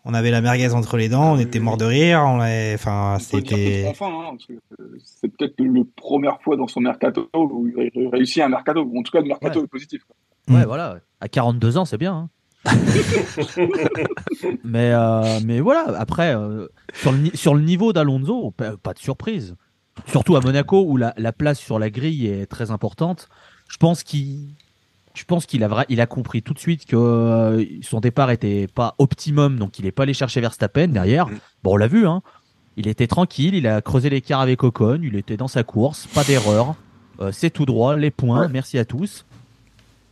[0.05, 3.17] on avait la merguez entre les dents, on était mort de rire, on avait, enfin,
[3.19, 3.85] c'était.
[3.89, 4.37] Enfin, hein,
[4.79, 8.81] euh, c'est peut-être la première fois dans son mercato où il ré- réussit un mercato,
[8.81, 9.67] ou en tout cas le mercato Ouais.
[9.67, 10.01] positif.
[10.05, 10.15] quoi.
[10.55, 10.67] Ouais, Mm.
[10.67, 10.99] voilà.
[11.21, 12.13] À 42 ans, c'est bien.
[12.13, 12.29] hein.
[14.63, 19.55] mais, euh, mais voilà, après, euh, sur, le, sur le niveau d'Alonso, pas, de surprise.
[20.07, 23.29] Surtout à Monaco, où la, la place sur la grille est très importante.
[23.67, 24.55] Je pense qu'il.
[25.15, 28.67] Je pense qu'il a, il a compris tout de suite que euh, son départ était
[28.67, 31.25] pas optimum, donc il est pas allé chercher Verstappen derrière.
[31.63, 32.21] Bon, on l'a vu, hein.
[32.77, 36.23] Il était tranquille, il a creusé l'écart avec Ocon, il était dans sa course, pas
[36.23, 36.75] d'erreur.
[37.31, 39.25] C'est tout droit, les points, merci à tous.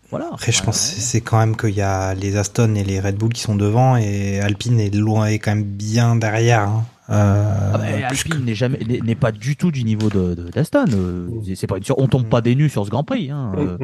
[0.10, 0.30] Voilà.
[0.32, 3.34] Après, je pense c'est- quand même qu'il y a les Aston et les Red Bull
[3.34, 6.62] qui sont devant et Alpine est loin, est quand même bien derrière.
[6.70, 6.86] hein.
[7.10, 10.86] Euh, Ah bah, Alpine n'est jamais n'est pas du tout du niveau de de- d'Aston.
[10.94, 13.32] Euh, c'est pas une sur- on tombe pas des nues sur ce Grand Prix.
[13.32, 13.54] Hein.
[13.58, 13.78] Euh,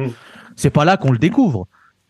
[0.56, 1.66] c'est pas là qu'on le découvre.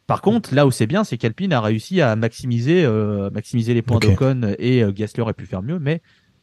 [0.08, 3.82] Par contre, là où c'est bien, c'est qu'Alpine a réussi à maximiser euh, maximiser les
[3.82, 4.06] points Ok.
[4.08, 6.02] d'Ocon et euh, Gasly aurait pu faire mieux, mais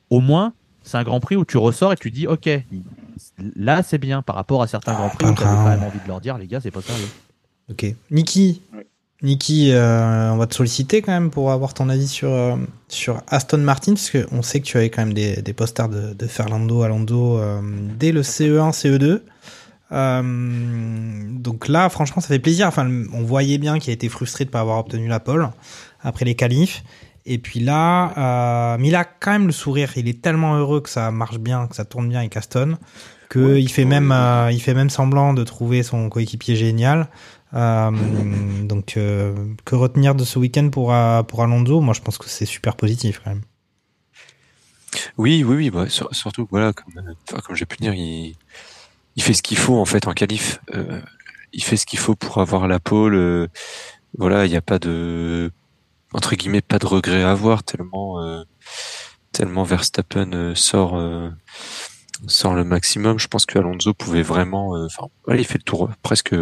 [0.10, 0.54] au moins
[0.84, 2.50] c'est un Grand Prix où tu ressors et tu dis ok
[3.56, 6.08] là c'est bien par rapport à certains Grands Prix pas où tu même envie de
[6.08, 7.06] leur dire les gars c'est pas sérieux.
[7.72, 7.86] Ok.
[8.12, 8.62] Niki,
[9.22, 12.56] Niki, euh, on va te solliciter quand même pour avoir ton avis sur, euh,
[12.88, 16.14] sur Aston Martin, parce qu'on sait que tu avais quand même des, des posters de,
[16.14, 17.62] de Fernando Alonso euh,
[17.98, 19.22] dès le CE1, CE2.
[19.92, 20.22] Euh,
[21.34, 22.68] donc là, franchement, ça fait plaisir.
[22.68, 25.50] Enfin, on voyait bien qu'il a été frustré de ne pas avoir obtenu la pole
[26.02, 26.84] après les qualifs.
[27.26, 29.92] Et puis là, euh, mais il a quand même le sourire.
[29.96, 32.78] Il est tellement heureux que ça marche bien, que ça tourne bien avec Aston,
[33.30, 37.08] que il fait même, euh, il fait même semblant de trouver son coéquipier génial.
[37.54, 37.92] Euh,
[38.66, 39.36] donc, euh,
[39.66, 41.82] que retenir de ce week-end pour, euh, pour Alonso?
[41.82, 43.42] Moi, je pense que c'est super positif quand même.
[45.18, 48.36] Oui, oui, oui, bah, sur- surtout, voilà, comme, j'ai pu dire, il,
[49.16, 50.60] il fait ce qu'il faut en fait en qualif.
[51.54, 53.50] Il fait ce qu'il faut pour avoir la pole.
[54.18, 55.52] voilà, il n'y a pas de
[56.14, 58.18] entre guillemets pas de regret à avoir tellement
[59.32, 61.02] tellement Verstappen sort
[62.28, 63.18] sort le maximum.
[63.20, 66.36] Je pense que Alonso pouvait vraiment, enfin, il fait le tour presque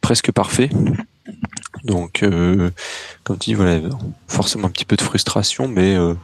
[0.00, 0.70] presque parfait.
[1.84, 2.70] Donc, euh,
[3.24, 3.80] comme tu dis, voilà,
[4.26, 6.14] forcément un petit peu de frustration, mais euh,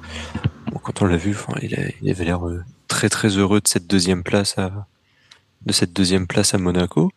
[0.73, 3.87] bon, quand on l'a vu, enfin, il, avait l'air euh, très très heureux de cette
[3.87, 4.87] deuxième place à
[5.67, 7.11] de cette deuxième place à Monaco.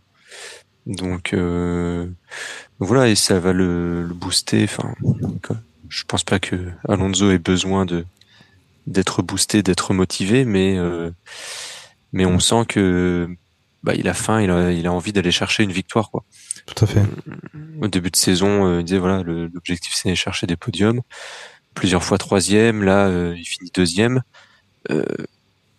[0.86, 2.08] Donc euh,
[2.80, 4.64] voilà, et ça va le, le booster.
[4.64, 4.94] Enfin,
[5.90, 8.06] je pense pas que Alonso ait besoin de
[8.88, 11.12] d'être boosté, d'être motivé, mais euh,
[12.14, 13.30] mais on sent que
[13.84, 16.24] bah, il a faim, il a, il a envie d'aller chercher une victoire quoi.
[16.66, 17.04] Tout à fait.
[17.82, 21.02] Au début de saison, euh, il disait voilà, l'objectif c'est d'aller chercher des podiums,
[21.74, 24.24] plusieurs fois troisième, là euh, il finit deuxième.
[24.92, 25.04] Euh,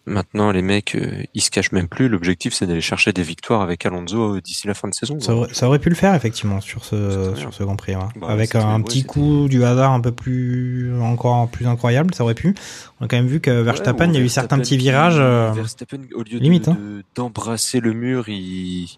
[0.08, 2.08] maintenant les mecs, euh, ils se cachent même plus.
[2.08, 5.20] L'objectif c'est d'aller chercher des victoires avec Alonso euh, d'ici la fin de saison.
[5.20, 8.02] Ça aurait, ça aurait pu le faire effectivement sur ce, sur ce Grand Prix, ouais.
[8.16, 12.34] Bah, avec un petit coup du hasard un peu plus encore plus incroyable, ça aurait
[12.34, 12.54] pu.
[13.00, 15.18] On a quand même vu que Verstappen, Ouais, il y a eu certains petits virages.
[15.18, 16.76] euh, Verstappen, au lieu limite, hein.
[16.80, 18.88] de- d'embrasser le mur, il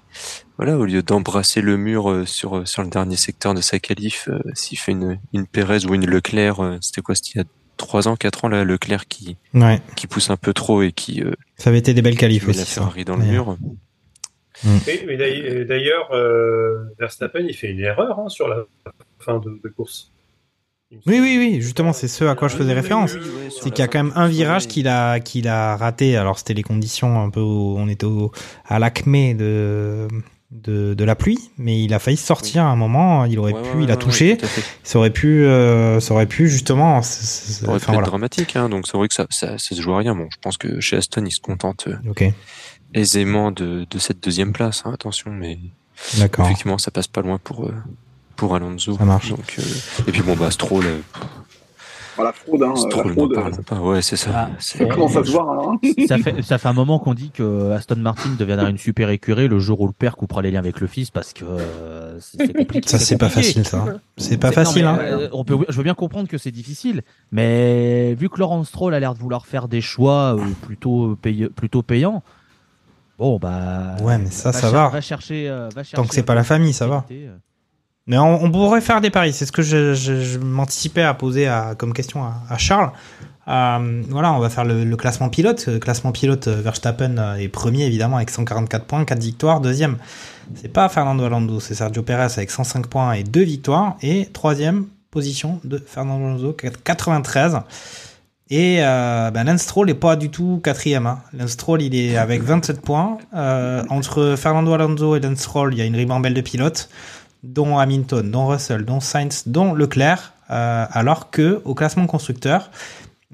[0.56, 4.28] voilà, au lieu d'embrasser le mur euh, sur sur le dernier secteur de sa qualif,
[4.54, 7.44] s'il fait une une Pérez ou une Leclerc, c'était quoi, c'était il y a
[7.80, 9.80] trois ans, quatre ans là, Leclerc qui Ouais.
[9.96, 12.58] qui pousse un peu trop et qui euh, Ça avait été des belles qualifs aussi.
[12.58, 13.46] la ça, Ferrari dans le d'ailleurs.
[13.46, 13.58] mur.
[14.86, 15.16] Et- mais
[15.64, 18.64] d'ailleurs- euh, Verstappen, il fait une erreur hein, sur la
[19.18, 20.12] fin de, de course.
[21.06, 23.12] Oui, oui, oui, justement, c'est ce à quoi je faisais référence.
[23.62, 26.16] C'est qu'il y a quand même un virage qu'il a, qu'il a raté.
[26.16, 28.32] Alors, c'était les conditions un peu où on était au-
[28.66, 30.08] à l'acmé de,
[30.50, 33.24] de, de la pluie, mais il a failli sortir à un moment.
[33.24, 34.36] Il aurait Ouais, pu, ouais, il a touché.
[34.82, 37.02] Ça aurait pu, euh, ça aurait pu justement.
[37.02, 38.06] Ça aurait pu être voilà.
[38.08, 40.14] dramatique, hein, donc c'est vrai que ça, ça, ça se joue à rien.
[40.14, 42.24] Bon, je pense que chez Aston, ils se contentent euh, Ok,
[42.94, 44.82] aisément de, de cette deuxième place.
[44.84, 45.58] hein, attention, mais
[46.18, 46.44] d'accord.
[46.46, 47.74] effectivement, ça passe pas loin pour euh,
[48.36, 48.96] pour Alonso.
[48.96, 49.28] Ça marche.
[49.30, 49.62] Donc, euh,
[50.08, 50.84] et puis bon, bah Stroll,
[52.20, 53.76] euh, la fraude, hein, Stroll n'en fraude, parle pas.
[53.80, 54.30] Ouais, c'est ça.
[54.34, 55.48] Ah, C'est- ça commence à se voir.
[55.68, 55.78] Hein.
[56.08, 59.48] ça fait ça fait un moment qu'on dit que Aston Martin deviendra une super écurie
[59.48, 62.46] le jour où le père coupera les liens avec le fils parce que euh, c'est
[62.46, 62.88] c'est compliqué.
[62.88, 63.48] Ça, c'est pas compliqué.
[63.48, 63.84] facile, ça.
[64.16, 64.98] C'est pas C'est- facile, non, hein.
[65.00, 67.02] euh, on peut, je veux bien comprendre que c'est difficile,
[67.32, 71.48] mais vu que Laurent Stroll a l'air de vouloir faire des choix euh, plutôt, paye-
[71.48, 72.22] plutôt payants,
[73.18, 73.96] bon bah.
[74.02, 74.88] Ouais, mais ça, ça cher- va.
[74.88, 77.04] Va chercher, euh, va Tant que c'est pas la famille, ça va.
[78.10, 79.32] Mais on, pourrait faire des paris.
[79.32, 82.90] C'est ce que je, m'anticipais à poser à- comme question à, Charles.
[83.46, 85.66] Euh, voilà, on va faire le, classement pilote.
[85.68, 89.60] Le classement pilote, euh, Verstappen euh, est premier évidemment avec 144 points, 4 victoires.
[89.60, 89.96] Deuxième,
[90.56, 93.96] c'est pas Fernando Alonso, c'est Sergio Perez avec 105 points et 2 victoires.
[94.02, 97.60] Et troisième position de Fernando Alonso, 93.
[98.52, 101.06] Et euh, ben, Lance Stroll n'est pas du tout quatrième.
[101.06, 101.20] Hein.
[101.32, 103.18] Lance Stroll, il est avec 27 points.
[103.32, 106.88] Entre Fernando Alonso et Lance Stroll, il y a une ribambelle de pilotes,
[107.42, 110.32] dont Hamilton, dont Russell, dont Sainz, dont Leclerc.
[110.50, 112.70] euh, alors que au classement constructeur,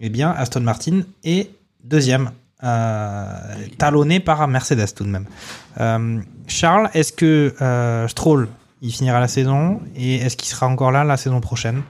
[0.00, 1.48] eh bien, Aston Martin est
[1.82, 2.30] deuxième,
[2.62, 3.26] euh,
[3.78, 5.24] talonné par Mercedes tout de même.
[5.80, 7.54] Euh, Charles, est-ce que
[8.08, 8.48] Stroll,
[8.82, 11.82] il finira la saison et est-ce qu'il sera encore là la saison prochaine?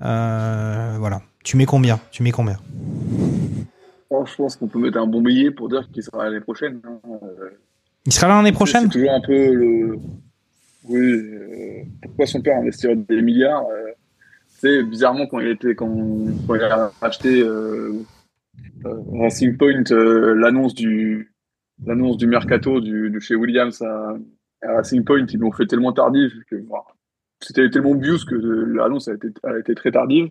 [0.00, 1.20] Voilà.
[1.42, 1.98] Tu mets combien?
[2.12, 2.58] Tu mets combien?
[4.10, 6.80] Bon, je pense qu'on peut mettre un bon billet pour dire qu'il sera l'année prochaine.
[6.84, 6.98] hein.
[8.06, 8.88] Il sera là l'année C'est prochaine?
[8.88, 9.98] toujours un peu le.
[10.88, 16.62] Oui, euh, pourquoi son père investirait des milliards euh, bizarrement, quand il, était, quand, il
[16.62, 17.92] a acheté euh,
[18.84, 21.32] euh, Racing Point, euh, l'annonce du,
[21.86, 24.16] l'annonce du mercato du, de chez Williams à,
[24.62, 26.56] à Racing Point, ils l'ont fait tellement tardif que
[27.40, 30.28] c'était tellement bius que l'annonce a été, a été très tardive.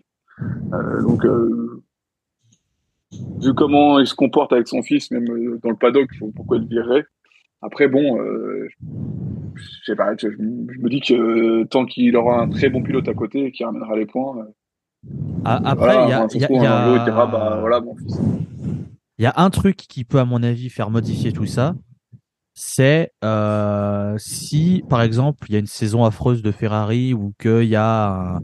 [1.02, 1.24] Donc,
[3.42, 5.26] vu comment il se comporte avec son fils, même
[5.58, 7.04] dans le paddock, pourquoi il virerait.
[7.62, 8.68] Après, bon, euh,
[9.82, 12.82] je sais pas, je, je me dis que euh, tant qu'il aura un très bon
[12.82, 14.44] pilote à côté et qui ramènera les points, euh,
[15.44, 17.80] Ah, Après, il y a, y a- il un jour, il a- dira, bah voilà,
[17.80, 18.18] mon fils.
[19.18, 21.74] Il y a un truc qui peut, à mon avis, faire modifier tout ça.
[22.54, 27.64] C'est euh, si, par exemple, il y a une saison affreuse de Ferrari ou qu'il
[27.64, 28.40] y a un,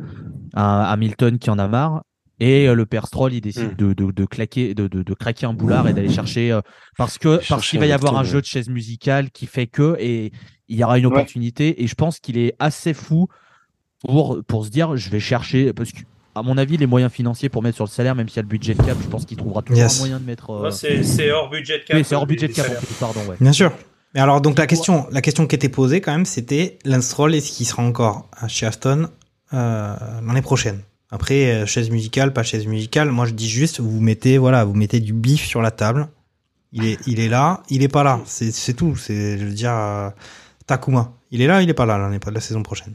[0.55, 2.03] un Hamilton qui en a marre
[2.39, 3.77] et euh, le père Stroll il décide Mm.
[3.77, 6.61] de, de, de claquer, de, de, de craquer un boulard et d'aller chercher euh,
[6.99, 9.97] parce que parce qu'il va y avoir un jeu de chaise musicale qui fait que
[9.99, 10.33] et
[10.69, 11.13] il y aura une Ouais.
[11.13, 13.29] opportunité et je pense qu'il est assez fou
[14.01, 16.01] pour pour se dire je vais chercher parce que
[16.35, 18.43] à mon avis les moyens financiers pour mettre sur le salaire même s'il y a
[18.43, 19.97] le budget cap je pense qu'il trouvera toujours Yes.
[19.97, 21.97] un moyen de mettre euh, c'est hors budget cap.
[21.97, 22.67] oui, c'est hors budget de cap,
[23.01, 23.37] pardon, ouais.
[23.41, 23.73] Bien sûr.
[24.15, 27.35] Mais alors, donc la question, la question qui était posée quand même, c'était Lance Stroll,
[27.35, 29.09] est-ce qu'il sera encore chez Aston
[29.53, 29.95] euh,
[30.27, 30.81] l'année prochaine?
[31.11, 34.75] Après, euh, chaise musicale, pas chaise musicale, moi je dis juste, vous mettez, voilà, vous
[34.75, 36.09] mettez du bif sur la table.
[36.73, 38.21] Il est, il est là, il est pas là.
[38.27, 38.97] C'est, tout.
[38.97, 40.11] C'est, je veux dire, euh,
[40.67, 41.13] Takuma.
[41.31, 42.95] Il est là, il est pas là l'année la saison prochaine.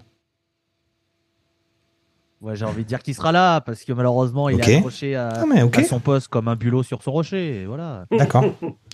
[2.41, 4.67] Ouais, j'ai envie de dire qu'il sera là parce que malheureusement il Ok.
[4.67, 5.43] est accroché à, Ah,
[5.77, 7.61] à son poste comme un bulot sur son rocher.
[7.61, 8.05] Et voilà.
[8.11, 8.43] D'accord.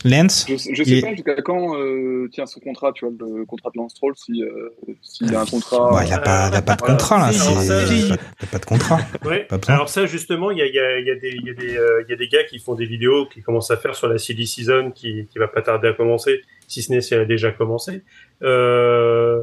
[0.03, 3.69] Lance, Je, je sais pas jusqu'à quand euh, tient son contrat, tu vois, le contrat
[3.73, 4.69] de Lance Stroll, si, euh,
[5.01, 5.89] s'il a un contrat.
[5.91, 7.29] Bah, il a pas, il a pas de contrat là.
[7.31, 8.12] Il si.
[8.12, 8.99] a pas- de contrat.
[9.23, 9.45] Ouais.
[9.45, 9.75] Pas besoin.
[9.75, 11.49] Alors ça, justement, il y a, il y, a, il y, a des- il y,
[11.49, 13.95] a des, euh, y a des gars qui font des vidéos qui commencent à faire
[13.95, 17.13] sur la silly season qui, qui va pas tarder à commencer, si ce n'est si
[17.13, 18.03] elle a déjà commencé.
[18.43, 19.41] Euh,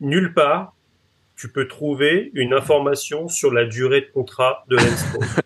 [0.00, 0.74] nulle part,
[1.36, 5.26] tu peux trouver une information sur la durée de contrat de Lance Stroll.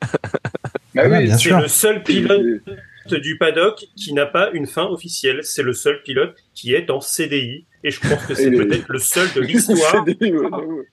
[0.98, 2.62] Ah, oui, bien C'est le seul pilote
[3.14, 5.40] du paddock qui n'a pas une fin officielle.
[5.42, 7.66] C'est le seul pilote qui est en CDI.
[7.84, 10.04] Et je pense que c'est peut-être le seul de l'histoire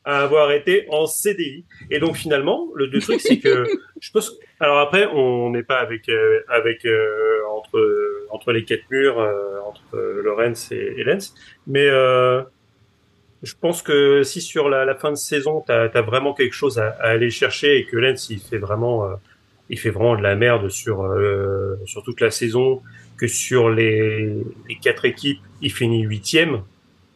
[0.03, 1.65] à avoir été en CDI.
[1.89, 3.65] Et donc finalement, le, le truc c'est que
[3.99, 4.33] je pense.
[4.59, 9.59] Alors après, on n'est pas avec euh, avec euh, entre entre les quatre murs euh,
[9.65, 11.33] entre euh, Lorenz et, et Lens,
[11.65, 12.43] mais euh,
[13.43, 16.79] je pense que si sur la, la fin de saison, tu as, vraiment quelque chose
[16.79, 19.15] à, à aller chercher et que Lens il fait vraiment euh,
[19.69, 22.81] il fait vraiment de la merde sur euh, sur toute la saison,
[23.17, 24.35] que sur les,
[24.69, 26.61] les quatre équipes, il finit huitième,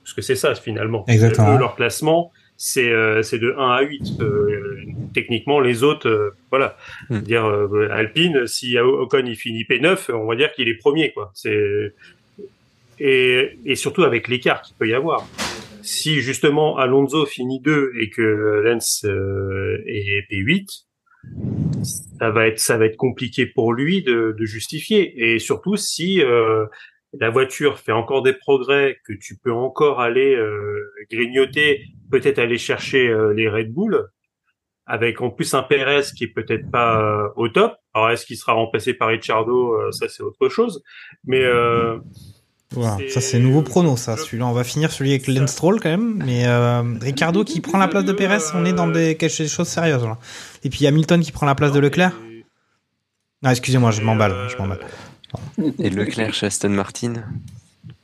[0.04, 1.06] parce que c'est ça finalement.
[1.08, 1.56] Exactement.
[1.56, 4.22] Eux, leur classement, c'est euh, de 1 à 8.
[4.22, 4.78] Euh,
[5.13, 6.78] techniquement, les autres, euh, voilà.
[7.10, 7.20] Hmm.
[7.20, 11.32] Dire euh, Alpine, si Ocon il finit P9, on va dire qu'il est premier, quoi.
[11.34, 11.94] C'est
[13.00, 15.28] et, et surtout avec l'écart qu'il peut y avoir.
[15.88, 20.84] Si justement Alonso finit 2 et que Lens euh, est P8,
[22.19, 25.32] ça va être ça va être compliqué pour lui de, de justifier.
[25.34, 26.65] Et surtout si euh,
[27.13, 32.58] la voiture fait encore des progrès, que tu peux encore aller euh, grignoter, peut-être aller
[32.58, 34.10] chercher euh, les Red Bull,
[34.88, 37.78] avec en plus un Perez qui est peut-être pas euh, au top.
[37.93, 39.89] Alors est-ce qu'il sera remplacé par Ricciardo?
[39.93, 40.84] Ça c'est autre chose.
[41.23, 41.43] Mais
[42.71, 44.15] Voilà, ça c'est nouveau prono, ça.
[44.17, 46.21] je- Celui-là, on va finir celui avec Lance Stroll quand même.
[46.25, 49.58] Mais euh, Ricardo qui prend la place de Pérez, on est dans des, quelque chose
[49.58, 50.17] de sérieux là.
[50.63, 52.12] Et puis Hamilton qui prend la place de Leclerc.
[53.43, 54.80] Ah, excusez-moi, je m'emballe, je m'emballe.
[55.80, 57.13] Et Leclerc chez Aston Martin.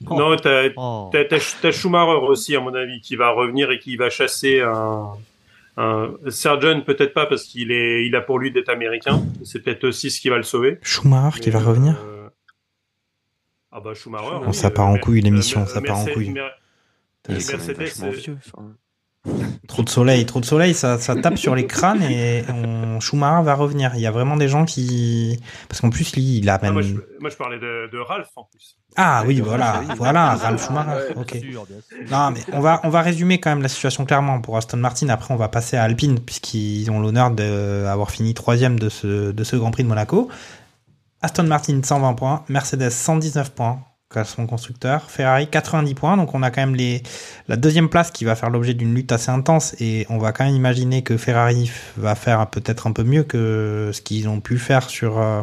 [0.01, 1.09] Non, t'as Oh.
[1.11, 4.61] T'as, t'as, t'as Schumacher aussi, à mon avis, qui va revenir et qui va chasser
[4.61, 5.07] un,
[5.77, 9.23] un Sergeant, peut-être pas parce qu'il est, il a pour lui d'être américain.
[9.43, 10.77] C'est peut-être aussi ce qui va le sauver.
[10.83, 11.95] Schumacher qui va revenir.
[12.05, 12.12] euh,
[13.75, 14.45] Ah bah Schumacher.
[14.45, 16.33] Oui, ça euh, part en couille, l'émission, euh, ça part en Mercedes- couille.
[17.29, 18.37] Mercedes, vachement euh, vieux.
[18.47, 18.73] enfin.
[19.69, 23.41] Trop de soleil, trop de soleil, ça, ça tape sur les crânes et on, Schumacher
[23.45, 23.91] va revenir.
[23.95, 26.73] Il y a vraiment des gens qui, parce qu'en plus lui, il a Ah, même.
[26.73, 28.75] moi, je, moi, je parlais de, de Ralph en plus.
[28.97, 31.13] Ah oui, voilà, voilà, Ralph Schumacher.
[31.15, 31.37] Ouais, Ok.
[32.11, 35.07] Non, mais on va, on va résumer quand même la situation clairement pour Aston Martin.
[35.07, 39.43] Après, on va passer à Alpine, puisqu'ils ont l'honneur d'avoir fini troisième de ce, de
[39.45, 40.27] ce Grand Prix de Monaco.
[41.23, 46.17] Aston Martin 120 points, Mercedes 119 points, classement constructeur, Ferrari 90 points.
[46.17, 47.01] Donc on a quand même les,
[47.47, 50.43] la deuxième place qui va faire l'objet d'une lutte assez intense et on va quand
[50.43, 54.59] même imaginer que Ferrari va faire peut-être un peu mieux que ce qu'ils ont pu
[54.59, 55.41] faire sur euh,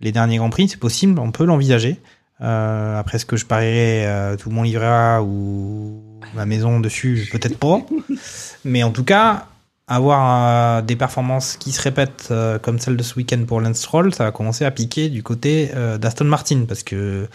[0.00, 0.70] les derniers Grands Prix.
[0.70, 2.00] C'est possible, on peut l'envisager.
[2.40, 6.02] Euh, après, ce que je parierais euh, tout mon livret A ou
[6.34, 7.82] ma maison dessus, peut-être pas.
[8.64, 9.48] Mais en tout cas,
[9.88, 13.78] avoir euh, des performances qui se répètent euh, comme celle de ce week-end pour Lance
[13.78, 17.26] Stroll, ça va commencer à piquer du côté euh, d'Aston Martin parce que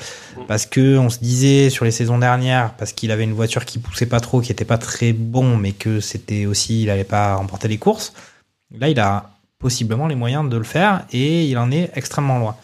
[0.48, 3.80] parce que on se disait sur les saisons dernières parce qu'il avait une voiture qui
[3.80, 7.36] poussait pas trop, qui était pas très bon, mais que c'était aussi il allait pas
[7.36, 8.14] remporter les courses.
[8.78, 12.56] Là, il a possiblement les moyens de le faire et il en est extrêmement loin.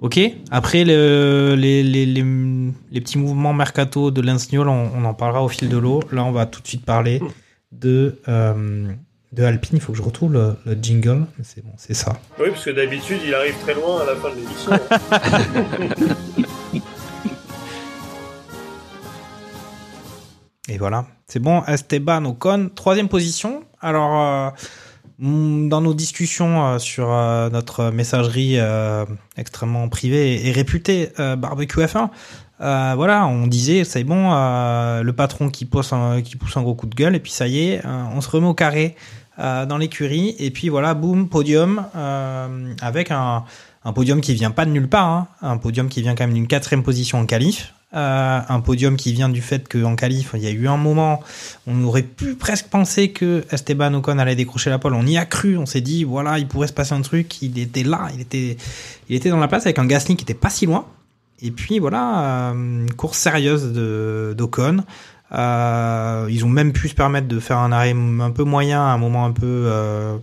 [0.00, 0.20] Ok?
[0.50, 2.24] Après le- les, les, les,
[2.92, 6.00] les petits mouvements mercato de Lance Stroll, on, on en parlera au fil de l'eau.
[6.12, 7.20] Là, on va tout de suite parler
[7.80, 8.88] de euh,
[9.32, 9.78] de Alpine.
[9.78, 11.26] Il faut que je retrouve le, le jingle.
[11.42, 12.14] C'est bon, c'est ça.
[12.38, 14.70] Oui, parce que d'habitude, il arrive très loin à la fin de l'émission.
[20.68, 21.62] Et voilà, c'est bon.
[21.66, 23.64] Esteban Ocon, troisième position.
[23.80, 24.50] Alors, euh,
[25.18, 28.58] mm, dans nos discussions euh, sur euh, notre messagerie
[29.36, 32.08] extrêmement privée et réputée euh, Barbecue F1,
[32.60, 36.62] euh, voilà, on disait c'est bon, euh, le patron qui pousse un, qui pousse un
[36.62, 38.96] gros coup de gueule et puis ça y est, euh, on se remet au carré
[39.36, 41.84] dans l'écurie et puis voilà, boum, podium
[42.80, 43.44] avec un,
[43.92, 46.46] podium qui vient pas de nulle part, hein, un podium qui vient quand même d'une
[46.46, 47.74] quatrième position en qualif.
[47.96, 51.20] Un podium qui vient du fait qu'en qualif, il y a eu un moment,
[51.66, 54.94] on aurait pu presque penser que Esteban Ocon allait décrocher la pole.
[54.94, 57.40] On y a cru, on s'est dit, voilà, il pourrait se passer un truc.
[57.42, 58.56] Il était là, il était,
[59.08, 60.86] il était dans la place avec un Gasly qui était pas si loin.
[61.44, 63.72] Et puis voilà, euh, course sérieuse
[64.34, 64.82] d'Ocon.
[65.32, 68.98] Euh, ils ont même pu se permettre de faire un arrêt un peu moyen, un
[68.98, 70.16] moment un peu euh,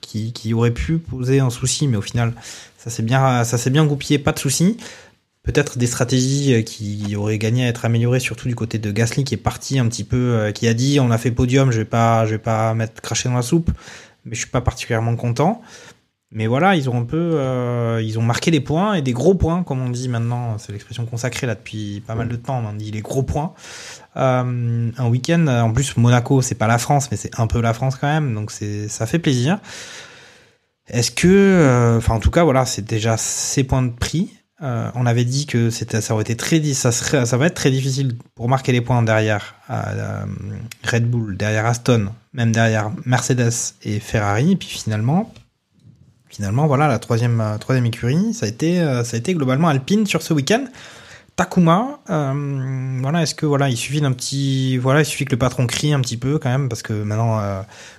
[0.00, 2.32] qui, qui aurait pu poser un souci, mais au final,
[2.78, 4.76] ça s'est bien, ça s'est bien goupillé, pas de souci.
[5.42, 9.24] Peut-être des stratégies euh, qui auraient gagné à être améliorées, surtout du côté de Gasly
[9.24, 11.84] qui est parti un petit peu, qui a dit on a fait podium, je vais
[11.84, 13.70] pas, je vais pas mettre cracher dans la soupe,
[14.24, 15.62] mais je suis pas particulièrement content.
[16.36, 19.36] Mais voilà, ils ont un peu, euh, ils ont marqué des points et des gros
[19.36, 20.58] points, comme on dit maintenant.
[20.58, 22.60] C'est l'expression consacrée là depuis pas mal de temps.
[22.68, 23.54] On dit les gros points.
[24.16, 27.72] Euh, un week-end, en plus Monaco, c'est pas la France, mais c'est un peu la
[27.72, 29.60] France quand même, donc ça fait plaisir.
[30.88, 34.34] Est-ce que, euh, enfin en tout cas voilà, c'est déjà ces points de prix.
[34.60, 36.34] On avait dit que ça aurait été
[36.74, 39.54] ça va être très difficile pour marquer les points derrière
[40.82, 44.52] Red Bull, derrière Aston, même derrière Mercedes et Ferrari.
[44.52, 45.30] Et puis finalement,
[46.34, 50.04] finalement voilà la troisième, euh, écurie, ça a été, euh, ça a été globalement Alpine
[50.06, 50.64] sur ce week-end.
[51.36, 55.38] Takuma, euh, voilà, est-ce que voilà, il suffit d'un petit, voilà, il suffit que le
[55.38, 57.40] patron crie un petit peu quand même, parce que maintenant,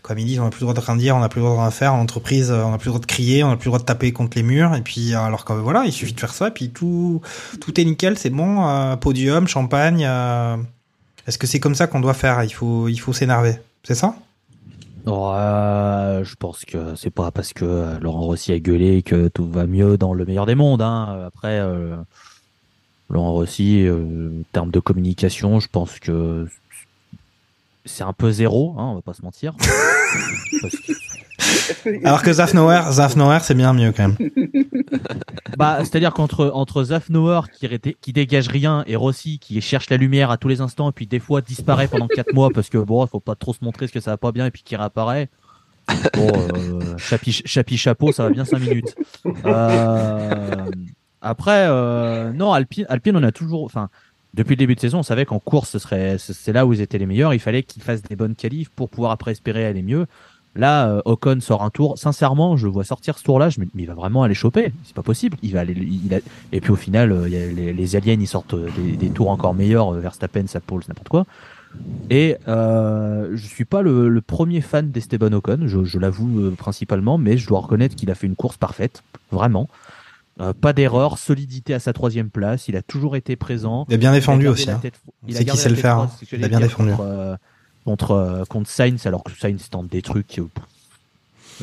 [0.04, 1.46] comme ils disent, on n'a plus le droit de rien dire, on n'a plus le
[1.46, 3.58] droit de rien faire en entreprise, on n'a plus le droit de crier, on n'a
[3.58, 6.14] plus le droit de taper contre les murs, et puis alors que voilà, il suffit
[6.14, 7.22] de faire ça, et puis tout,
[7.60, 10.08] tout est nickel, c'est bon, podium, champagne.
[11.28, 12.42] est-ce que c'est comme ça qu'on doit faire?
[12.42, 14.16] Il faut, il faut s'énerver, c'est ça?
[15.06, 19.48] Ouais, je pense que c'est pas parce que euh, Laurent Rossi a gueulé que tout
[19.50, 20.82] va mieux dans le meilleur des mondes.
[20.82, 21.26] Hein.
[21.28, 21.96] Après, euh,
[23.10, 26.48] Laurent Rossi, euh, en termes de communication, je pense que
[27.86, 29.54] c'est un peu zéro, hein, on va pas se mentir.
[30.62, 31.15] Parce que-
[32.04, 34.18] Alors que Zafnauer, Zafnauer, c'est bien mieux quand même.
[35.58, 37.68] bah, c'est-à-dire qu'entre entre Zafnauer qui,
[38.02, 41.08] qui dégage rien et Rossi qui cherche la lumière à tous les instants et puis
[41.08, 43.94] des fois disparaît pendant quatre mois parce que bon, faut pas trop se montrer ce
[43.94, 45.30] que ça va pas bien et puis qui réapparaît.
[46.14, 48.96] Bon, euh, chapi, chapi chapeau, ça va bien cinq minutes.
[49.46, 50.66] Euh,
[51.22, 53.90] après, euh, non, Alpine, Alpine, on a toujours, enfin,
[54.34, 56.74] depuis le début de saison, on savait qu'en course, ce serait, c'est c'est là où
[56.74, 57.34] ils étaient les meilleurs.
[57.34, 60.08] Il fallait qu'ils fassent des bonnes qualifs pour pouvoir après espérer aller mieux.
[60.56, 61.98] Là, euh, Ocon sort un tour.
[61.98, 63.50] Sincèrement, je vois sortir ce tour-là.
[63.50, 64.72] Je me dis, mais il va vraiment aller choper.
[64.86, 65.38] C'est pas possible.
[65.44, 65.74] Il va aller.
[65.74, 66.20] Il a...
[66.54, 68.94] Et puis au final, euh, il y a les, les aliens, ils sortent euh, des,
[68.96, 69.92] des tours encore meilleurs.
[69.92, 71.26] Verstappen, ça pole, n'importe quoi.
[72.10, 75.64] Et euh, je suis pas le, le premier fan d'Esteban Ocon.
[75.66, 79.68] Je, je l'avoue principalement, mais je dois reconnaître qu'il a fait une course parfaite, vraiment.
[80.42, 82.68] Euh, pas d'erreur, solidité à sa troisième place.
[82.70, 83.86] Il a toujours été présent.
[83.90, 84.80] Il a bien défendu aussi, hein.
[84.82, 86.10] tête- On il sait le faire, hein.
[86.20, 86.90] c'est Il a bien défendu.
[86.92, 87.36] Contre, euh,
[87.86, 90.50] contre, euh, contre Sainz, alors que Sainz tente des trucs qui n'ont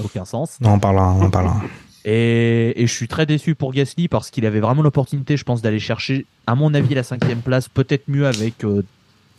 [0.02, 0.58] aucun sens.
[0.60, 1.60] Non, on en parlera, on en parlera.
[2.04, 5.62] Et, et je suis très déçu pour Gasly parce qu'il avait vraiment l'opportunité, je pense,
[5.62, 8.64] d'aller chercher, à mon avis, la cinquième place, peut-être mieux avec.
[8.64, 8.82] euh,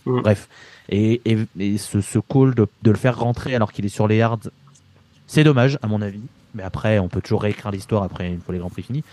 [0.06, 0.48] Bref.
[0.90, 4.08] Et, et, et ce, ce call de, de le faire rentrer alors qu'il est sur
[4.08, 4.40] les yards,
[5.28, 6.20] c'est dommage, à mon avis.
[6.56, 9.04] Mais après, on peut toujours réécrire l'histoire après une fois les Grands Prix finis.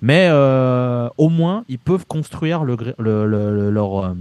[0.00, 4.14] Mais euh, au moins, ils peuvent construire le, le, le- le- leur, euh,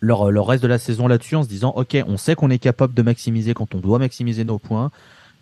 [0.00, 2.58] leur, leur reste de la saison là-dessus en se disant Ok, on sait qu'on est
[2.58, 4.90] capable de maximiser quand on doit maximiser nos points.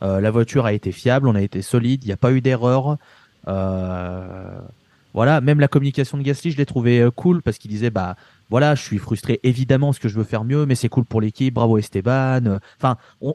[0.02, 2.40] Euh, la voiture a été fiable, on a été solide, il n'y a pas eu
[2.40, 2.98] d'erreur.
[3.48, 4.59] Euh,
[5.14, 8.16] voilà, même la communication de Gasly, je l'ai trouvé euh, cool parce qu'il disait bah
[8.50, 11.20] voilà, je suis frustré évidemment parce que je veux faire mieux, mais c'est cool pour
[11.20, 12.44] l'équipe, bravo Esteban.
[12.46, 13.34] Euh, Enfin, on,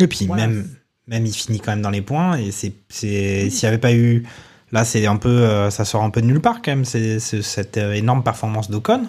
[0.00, 0.48] Et puis Voilà.
[0.48, 0.66] même,
[1.06, 3.92] même il finit quand même dans les points et c'est, c'est, s'il n'y avait pas
[3.94, 4.24] eu,
[4.72, 7.20] là c'est un peu, euh, ça sort un peu de nulle part quand même, c'est,
[7.20, 9.06] cette euh, énorme performance d'Ocon.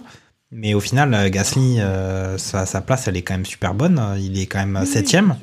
[0.54, 4.02] Mais au final, euh, Gasly, euh, sa, sa place, elle est quand même super bonne.
[4.20, 5.36] Il est quand même Oui, oui, septième.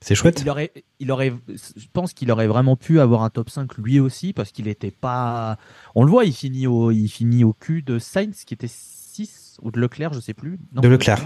[0.00, 0.42] C'est chouette.
[0.42, 4.00] Il aurait, il aurait, je pense qu'il aurait vraiment pu avoir un top 5 lui
[4.00, 5.56] aussi parce qu'il était pas.
[5.94, 9.56] On le voit, il finit au, il finit au cul de Sainz qui était 6
[9.62, 10.58] ou de Leclerc, je sais plus.
[10.74, 11.20] Non, De Leclerc.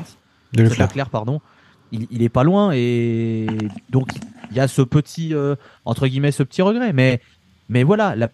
[0.52, 1.10] De Leclerc.
[1.10, 1.40] pardon.
[1.90, 3.46] Il, il est pas loin et
[3.90, 4.10] donc
[4.50, 7.20] il y a ce petit euh, entre guillemets ce petit regret, mais
[7.68, 8.28] mais voilà la,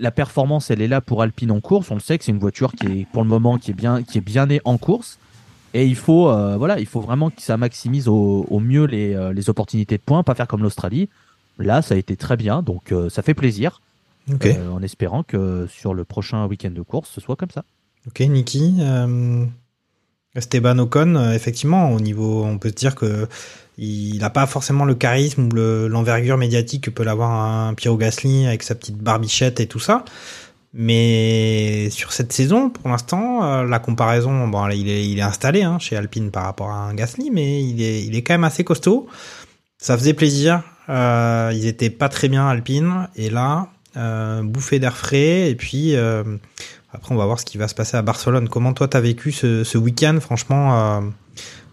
[0.00, 1.90] la performance elle est là pour Alpine en course.
[1.90, 4.02] On le sait que c'est une voiture qui est pour le moment qui est bien
[4.02, 5.18] qui est bien née en course.
[5.72, 9.14] Et il faut, euh, voilà, il faut vraiment que ça maximise au, au mieux les,
[9.14, 11.08] euh, les opportunités de points, pas faire comme l'Australie.
[11.58, 13.80] Là, ça a été très bien, donc euh, ça fait plaisir.
[14.28, 17.64] En espérant que sur le prochain week-end de course, ce soit comme ça.
[18.06, 18.80] Ok, Niki.
[20.36, 23.26] Esteban Ocon, effectivement, au niveau, on peut se dire que
[23.80, 27.96] il n'a pas forcément le charisme ou le- l'envergure médiatique que peut l'avoir un Piero
[27.96, 30.04] Gasly avec sa petite barbichette et tout ça.
[30.72, 36.30] Mais sur cette saison, pour l'instant, euh, la comparaison, il est, installé hein, chez Alpine
[36.30, 39.08] par rapport à un Gasly, mais il est, quand même assez costaud.
[39.78, 40.62] Ça faisait plaisir.
[40.88, 45.96] Euh, ils étaient pas très bien Alpine, et là, euh, bouffée d'air frais, et puis
[45.96, 46.22] euh,
[46.92, 48.48] après, on va voir ce qui va se passer à Barcelone.
[48.48, 51.02] Comment toi, t'as vécu ce, week-end Franchement,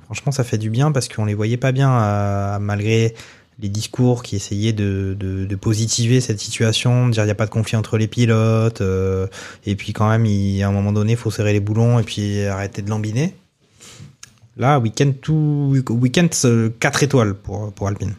[0.08, 3.14] franchement, ça fait du bien parce qu'on les voyait pas bien euh, malgré
[3.60, 7.52] les discours qui essayaient de, positiver cette situation, de dire il n'y a pas de
[7.52, 9.28] conflit entre les pilotes, euh,
[9.66, 12.04] et puis quand même, il, à un moment donné, il faut serrer les boulons et
[12.04, 13.36] puis arrêter de lambiner.
[14.58, 16.30] Là, week-end week-end
[16.80, 18.16] 4 étoiles pour, pour Alpine.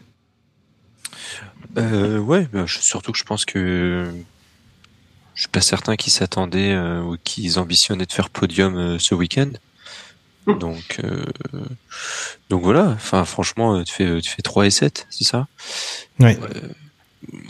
[1.77, 4.11] Euh, ouais, bah, surtout que je pense que
[5.35, 9.15] je suis pas certain qu'ils s'attendaient euh, ou qu'ils ambitionnaient de faire podium euh, ce
[9.15, 9.51] week-end.
[10.55, 11.23] Donc, euh,
[12.49, 12.89] donc voilà.
[12.89, 15.47] Enfin, franchement, tu fais, tu fais 3 et 7, c'est ça?
[16.19, 16.37] Ouais.
[16.41, 16.69] Euh,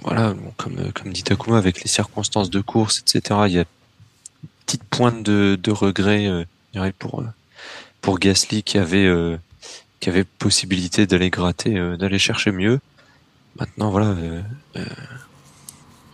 [0.03, 3.61] voilà, bon, comme, comme dit Takuma, avec les circonstances de course, etc., il y a
[3.61, 7.27] une petite pointe de, de regret, euh, pour, euh,
[8.01, 9.37] pour Gasly qui avait, euh,
[9.99, 12.79] qui avait possibilité d'aller gratter, euh, d'aller chercher mieux.
[13.59, 14.15] Maintenant, voilà,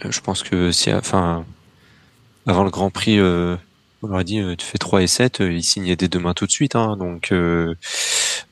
[0.03, 1.45] je pense que si, enfin,
[2.47, 3.55] avant le Grand Prix, euh,
[4.05, 6.33] on leur a dit, euh, tu fais 3 et 7, euh, ils signaient dès demain
[6.33, 7.75] tout de suite, hein, donc, euh,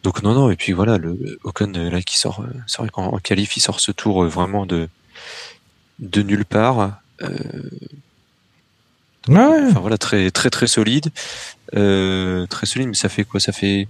[0.04, 3.06] donc non, non, et puis voilà, le Ocon euh, là qui sort, c'est vrai qu'en
[3.08, 4.90] en qualif, il sort ce tour vraiment de,
[6.00, 7.00] de nulle part.
[7.22, 7.30] Euh,
[9.28, 9.68] Ouais, ouais.
[9.70, 11.10] Enfin voilà, très très très solide,
[11.76, 12.90] euh, très solide.
[12.90, 13.40] Mais ça fait quoi?
[13.40, 13.88] Ça fait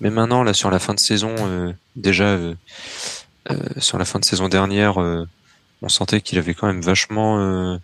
[0.00, 1.34] même un an là sur la fin de saison.
[1.40, 2.54] euh, déjà euh,
[3.50, 5.26] euh, sur la fin de saison dernière, euh,
[5.82, 7.76] on sentait qu'il avait quand même vachement euh,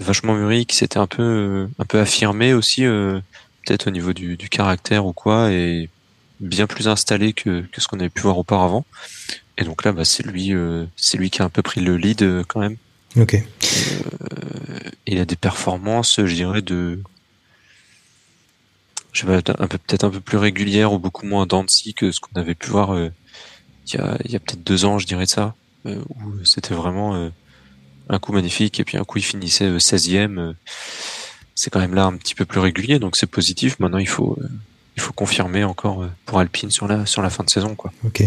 [0.00, 3.20] vachement mûri, qu'il s'était un peu euh, un peu affirmé aussi, euh,
[3.64, 5.88] peut-être au niveau du, du caractère ou quoi, et
[6.40, 8.84] bien plus installé que que ce qu'on avait pu voir auparavant.
[9.58, 11.96] Et donc là, bah, c'est lui, euh, c'est lui qui a un peu pris le
[11.96, 12.76] lead euh, quand même.
[13.16, 13.36] Ok.
[15.06, 17.00] il a des performances, je dirais, de.
[19.12, 22.12] Je sais pas, un peu, peut-être un peu plus régulières ou beaucoup moins scie que
[22.12, 23.10] ce qu'on avait pu voir euh,
[23.86, 25.54] il y a, il y a peut-être deux ans, je dirais ça,
[25.86, 27.28] euh, où c'était vraiment euh,
[28.10, 30.38] un coup magnifique et puis un coup il finissait euh, 16e.
[30.38, 30.52] euh,
[31.54, 33.78] c'est quand même là un petit peu plus régulier, donc c'est positif.
[33.80, 34.48] Maintenant, il faut, euh,
[34.96, 37.92] il faut confirmer encore euh, pour Alpine sur la, sur la fin de saison, quoi.
[38.04, 38.22] Ok.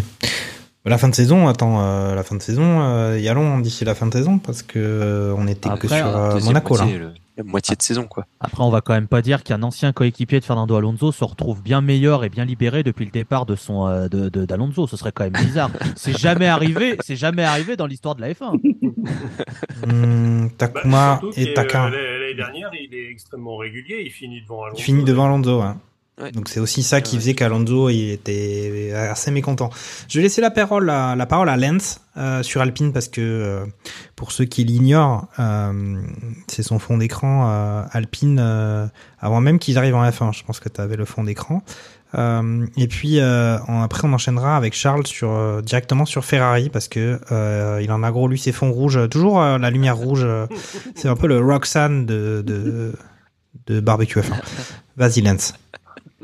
[0.86, 3.96] La fin de saison, attends, euh, la fin de saison, euh, y allons d'ici la
[3.96, 6.86] fin de saison parce que euh, on était que sur euh, Deuxième Monaco là.
[6.86, 8.28] le- la moitié de saison, quoi.
[8.42, 11.64] Après, on va quand même pas dire qu'un ancien coéquipier de Fernando Alonso se retrouve
[11.64, 14.86] bien meilleur et bien libéré depuis le départ de son euh, de de- d'Alonso.
[14.86, 15.72] Ce serait quand même bizarre.
[15.96, 16.98] c'est jamais arrivé.
[17.00, 18.60] C'est jamais arrivé dans l'histoire de la F1.
[19.86, 21.88] Hmm, Takuma surtout et Taka.
[21.88, 24.04] euh, L'année dernière, il est extrêmement régulier.
[24.06, 24.80] Il finit devant Alonso.
[24.80, 25.62] Il finit devant Alonso.
[25.62, 25.78] hein.
[26.22, 26.32] Ouais.
[26.32, 29.72] Donc c'est aussi ça qui faisait qu'Alonso il était assez mécontent.
[30.08, 33.20] Je vais laisser la parole à, la parole à Lens euh, sur Alpine parce que
[33.20, 33.66] euh,
[34.16, 36.00] pour ceux qui l'ignorent, euh,
[36.48, 38.40] c'est son fond d'écran euh, Alpine
[39.20, 40.38] avant même qu'ils arrivent en F1.
[40.38, 41.64] Je pense que tu avais le fond d'écran.
[42.16, 47.20] Et puis en- après on enchaînera avec Charles sur directement sur Ferrari parce que
[47.82, 50.28] il en a gros lui ses fonds rouges, toujours la lumière rouge.
[50.94, 52.94] c'est un peu le Roxanne de de,
[53.66, 54.36] de barbecue F1.
[54.96, 55.56] Vas-y Lens.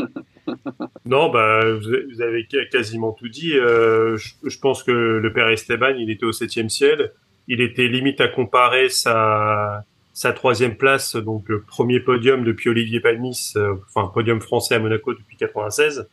[1.05, 3.57] Non, bah, vous avez- quasiment tout dit.
[3.57, 7.11] Euh, je, pense que le père Esteban, il était au septième ciel.
[7.47, 9.83] Il était limite à comparer sa,
[10.13, 14.79] sa troisième place, donc le premier podium depuis Olivier Palmis, euh, enfin podium français à
[14.79, 16.07] Monaco depuis 96.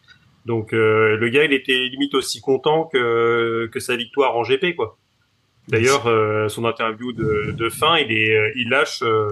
[0.47, 4.76] Donc euh, le gars, il était limite aussi content que, que sa victoire en GP,
[4.76, 4.97] quoi.
[5.68, 9.28] D'ailleurs, euh, son interview de, de fin, il est, euh, il lâche, euh,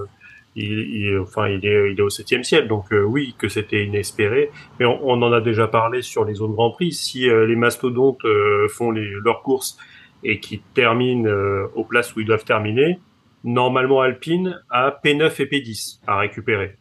[0.57, 2.69] il, il- enfin, il est, il est au septième ciel.
[2.69, 4.51] Donc euh, oui, que c'était inespéré.
[4.79, 6.93] Mais on, on en a déjà parlé sur les autres grands prix.
[6.93, 9.77] Si euh, les mastodontes euh, font les, leurs courses
[10.23, 12.99] et qui terminent euh, aux places où ils doivent terminer,
[13.43, 16.77] normalement Alpine a P9 et P10 à récupérer.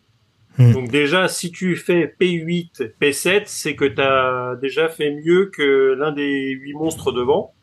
[0.57, 0.71] Hmm.
[0.71, 5.93] Donc déjà, si tu fais P8, P7, c'est que tu as déjà fait mieux que
[5.97, 7.53] l'un des huit monstres devant.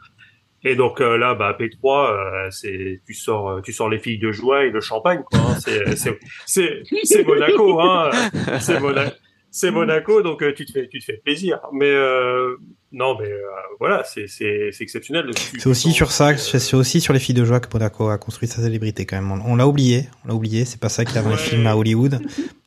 [0.62, 4.18] Et donc euh, là, bah P3, euh, c'est tu sors, euh, tu sors les filles
[4.18, 5.38] de joie et le champagne, quoi.
[5.40, 5.56] hein.
[5.58, 8.10] C'est c'est c'est c'est Monaco, hein.
[8.60, 9.12] C'est Monaco.
[9.52, 11.58] C'est Monaco, donc tu te fais tu te fais plaisir.
[11.72, 12.56] Mais euh,
[12.92, 13.30] non, mais
[13.80, 15.30] voilà, c'est c'est c'est exceptionnel.
[15.34, 18.46] C'est aussi sur ça, c'est aussi sur les filles de joie que Monaco a construit
[18.48, 19.32] sa célébrité quand même.
[19.32, 20.64] On, on l'a oublié, on l'a oublié.
[20.66, 21.40] C'est pas ça qu'il y a dans les Ouais.
[21.40, 22.20] films à Hollywood.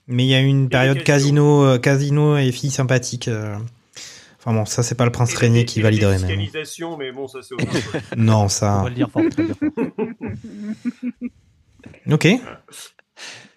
[0.08, 3.30] Mais il y a eu une période casino, casino et filles sympathiques.
[4.46, 6.28] Enfin bon, ça c'est pas le prince régné qui validerait même.
[6.28, 8.02] fiscalisations, mais bon, ça c'est autre chose.
[8.18, 8.82] Non, On ça.
[8.84, 9.24] va le dire fort.
[9.32, 9.70] très bien fort.
[12.12, 12.28] Ok.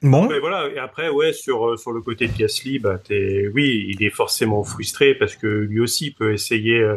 [0.03, 0.29] Bon.
[0.29, 3.87] Mais voilà, et après, ouais, sur, euh, sur le côté de Gasly, bah, t'es, oui,
[3.89, 6.97] il est forcément frustré parce que lui aussi peut essayer, euh,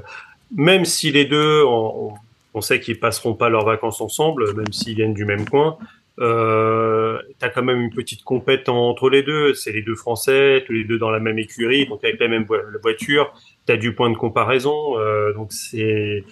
[0.55, 2.13] même si les deux, on, on-
[2.55, 5.77] on sait qu'ils passeront pas leurs vacances ensemble, même s'ils viennent du même coin,
[6.19, 9.53] euh, t'as quand même une petite compète entre les deux.
[9.53, 12.43] C'est les deux Français, tous les deux dans la même écurie, donc avec la même
[12.43, 13.31] vo- la voiture,
[13.69, 16.23] t'as du point de comparaison, euh, donc c'est,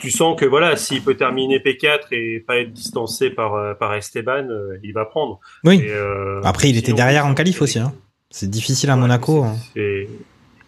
[0.00, 3.92] tu sens que voilà, s'il peut terminer P4 et pas être distancé par, euh, par
[3.94, 5.38] Esteban, euh, il va prendre.
[5.62, 5.82] Oui.
[5.84, 7.78] Et, euh, Après, il était derrière en qualif aussi.
[7.78, 7.92] Hein.
[8.30, 9.44] C'est difficile à Monaco.
[9.44, 9.56] hein.
[9.74, 10.08] C'est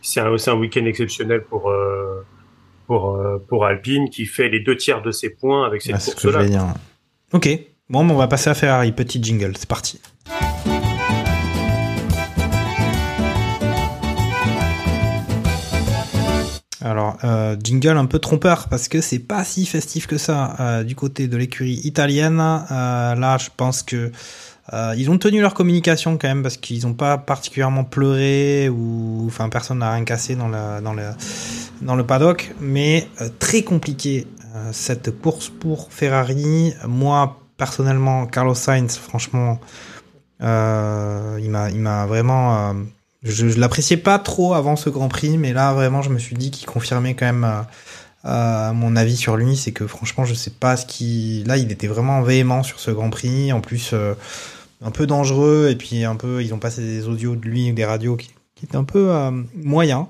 [0.03, 1.73] c'est un, un week-end exceptionnel pour,
[2.87, 3.19] pour,
[3.49, 6.75] pour Alpine qui fait les deux tiers de ses points avec cette Ah, ce course-là.
[7.33, 7.49] Ok.
[7.89, 8.93] Bon, on va passer à Ferrari.
[8.93, 9.55] Petit jingle.
[9.57, 9.99] C'est parti.
[16.81, 20.85] Alors, euh, jingle un peu trompeur parce que c'est pas si festif que ça euh,
[20.85, 22.41] du côté de l'écurie italienne.
[22.41, 24.13] Euh, là, je pense que
[24.99, 29.49] ils ont tenu leur communication quand même parce qu'ils n'ont pas particulièrement pleuré ou enfin
[29.49, 33.09] personne n'a rien cassé dans le paddock, mais
[33.39, 34.27] très compliqué
[34.73, 36.75] cette course pour Ferrari.
[36.87, 39.59] Moi personnellement, Carlos Sainz, franchement,
[40.43, 42.75] il m'a il m'a vraiment
[43.29, 46.37] je, je l'appréciais pas trop avant ce Grand Prix, mais là vraiment je me suis
[46.37, 47.63] dit qu'il confirmait quand même euh,
[48.25, 51.71] euh, mon avis sur lui, c'est que franchement je sais pas ce qui, là il
[51.71, 54.15] était vraiment véhément sur ce Grand Prix, en plus euh,
[54.83, 57.75] un peu dangereux et puis un peu ils ont passé des audios de lui ou
[57.75, 58.31] des radios qui,
[58.63, 60.07] étaient un peu euh, moyens.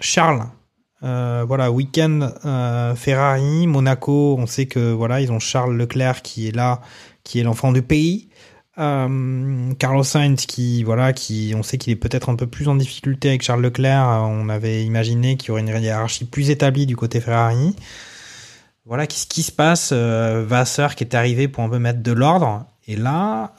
[0.00, 0.46] Charles,
[1.02, 2.32] voilà week-end
[2.96, 6.80] Ferrari, Monaco, on sait que voilà ils ont Charles Leclerc qui est là,
[7.22, 8.28] qui est l'enfant du pays.
[8.78, 12.76] Euh, Carlos Sainz qui voilà qui on sait qu'il est peut-être un peu plus en
[12.76, 14.08] difficulté avec Charles Leclerc.
[14.08, 17.74] Euh, on avait imaginé qu'il y aurait une hiérarchie plus établie du côté Ferrari.
[18.84, 22.12] Voilà qu'est-ce qui se passe euh, Vasseur qui est arrivé pour un peu mettre de
[22.12, 22.66] l'ordre.
[22.86, 23.52] Et là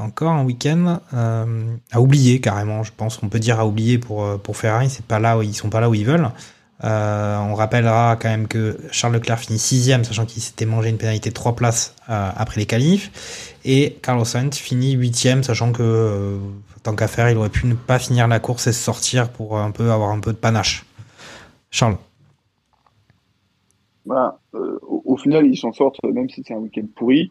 [0.00, 4.56] encore un week-end à oublier carrément je pense qu'on peut dire à oublier pour pour
[4.56, 4.88] Ferrari.
[4.88, 6.30] C'est pas là ils sont pas là où ils veulent
[6.84, 10.98] euh, on rappellera quand même que Charles Leclerc finit sixième, sachant qu'il s'était mangé une
[10.98, 13.56] pénalité de trois places euh, après les qualifs.
[13.64, 16.38] Et Carlos Sainz finit huitième, sachant que euh,
[16.84, 19.58] tant qu'à faire, il aurait pu ne pas finir la course et se sortir pour
[19.58, 20.84] un peu avoir un peu de panache.
[21.70, 21.96] Charles.
[24.06, 27.30] Voilà, au, final, ils s'en sortent, même si c'est un week-end pourri,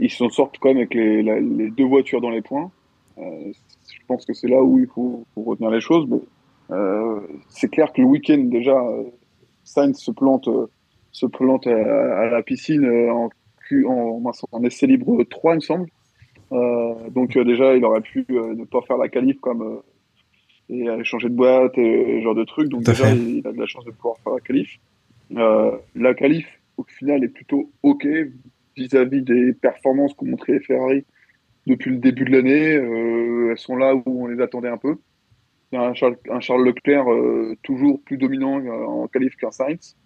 [0.00, 2.68] ils s'en sortent quand même avec les, deux voitures dans les points.
[3.16, 6.08] Je pense que c'est là où il faut, retenir les choses.
[6.08, 6.18] Mais,
[7.48, 9.04] c'est clair que le week-end, déjà, euh,
[9.64, 10.66] Sainz se plante, euh,
[11.10, 15.86] se plante à, à la piscine euh, en, essai libre 3, il me semble.
[16.52, 19.80] Euh, donc euh, déjà, il aurait pu euh, ne pas faire la qualif comme euh,
[20.68, 22.68] et aller changer de boîte et ce genre de trucs.
[22.68, 24.78] Donc déjà, il, il a de la chance de pouvoir faire la qualif.
[25.36, 26.46] Euh, la qualif,
[26.76, 28.06] au final, est plutôt OK
[28.76, 31.04] vis-à-vis des performances qu'ont montré les Ferrari
[31.66, 32.74] depuis le début de l'année.
[32.76, 34.96] Euh, elles sont là où on les attendait un peu.
[35.72, 39.96] Un Charles, un Charles Leclerc euh, toujours plus dominant euh, en qualif qu'un Sainz.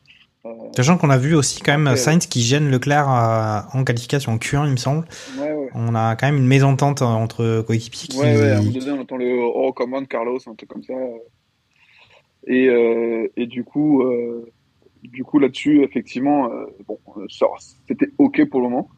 [0.44, 4.36] Euh, Sachant qu'on a vu aussi quand même Sainz qui gêne Leclerc en qualification en
[4.36, 5.06] Q1, il me semble.
[5.40, 5.68] ouais, ouais.
[5.74, 8.18] On a quand même une mésentente entre coéquipiers qui...
[8.18, 10.84] Ouais, ouais, à un moment donné, on entend le Oh, comment Carlos, un truc comme
[10.84, 10.94] ça.
[12.46, 14.52] Et, euh, et du coup, euh,
[15.02, 16.98] du coup là-dessus, effectivement, euh, bon,
[17.86, 18.88] c'était OK pour le moment.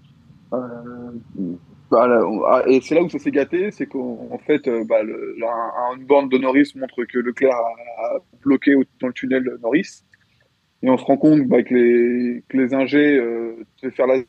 [1.91, 2.07] Bah,
[2.47, 5.36] ah, et c'est là où ça s'est gâté, c'est qu'en en fait, euh, bah, le,
[5.43, 10.03] un, un borne de Norris montre que Leclerc a, a bloqué dans le tunnel Norris.
[10.82, 14.20] Et on se rend compte bah, que, les, que les ingés euh, devaient faire la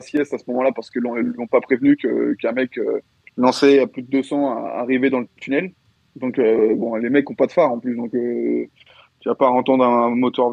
[0.00, 3.00] sieste à ce moment-là parce qu'ils ne pas prévenu qu'un mec euh,
[3.36, 5.72] lancé à plus de 200 à arriver dans le tunnel.
[6.16, 9.48] Donc, euh, bon, les mecs ont pas de phare en plus, donc tu vas pas
[9.48, 10.50] entendre un moteur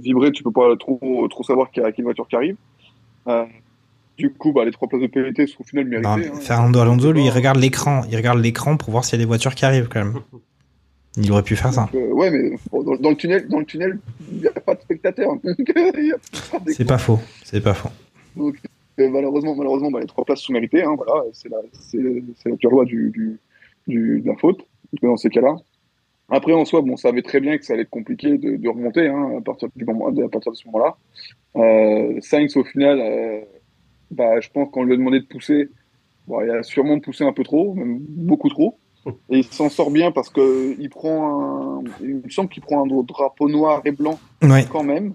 [0.00, 2.56] vibrer, tu peux pas trop, trop savoir qu'il y a une voiture qui arrive.
[4.16, 6.08] Du coup, bah, les trois places de pénalité sont au final méritées.
[6.08, 6.40] Non, hein.
[6.40, 8.02] Fernando Alonso, lui, il regarde l'écran.
[8.10, 10.20] Il regarde l'écran pour voir s'il y a des voitures qui arrivent quand même.
[11.18, 11.88] Il aurait pu faire ça.
[11.94, 13.98] Euh, ouais, mais dans, dans le tunnel, dans le tunnel,
[14.30, 15.32] il n'y a pas de spectateurs.
[16.66, 17.18] C'est pas faux.
[17.42, 17.88] C'est pas faux.
[18.36, 18.56] Donc,
[18.98, 20.82] euh, malheureusement, malheureusement, bah, les trois places sont méritées.
[20.82, 21.98] Hein, voilà, c'est la, c'est,
[22.44, 23.38] la pure loi du, du,
[23.86, 24.66] du, de la faute
[25.02, 25.56] dans ces cas-là.
[26.28, 28.68] Après, en soi, bon, on savait très bien que ça allait être compliqué de, de
[28.68, 30.96] remonter hein, à partir du moment, à partir de ce moment-là.
[31.56, 32.98] Euh, Sainz, au final,
[34.10, 35.68] bah, je pense qu'on lui a demandé de pousser.
[36.26, 38.78] Bon, il a sûrement poussé un peu trop, même beaucoup trop.
[39.30, 42.82] Et il s'en sort bien parce que il prend un, il me semble qu'il prend
[42.84, 44.64] un drapeau noir et blanc Ouais.
[44.70, 45.14] quand même.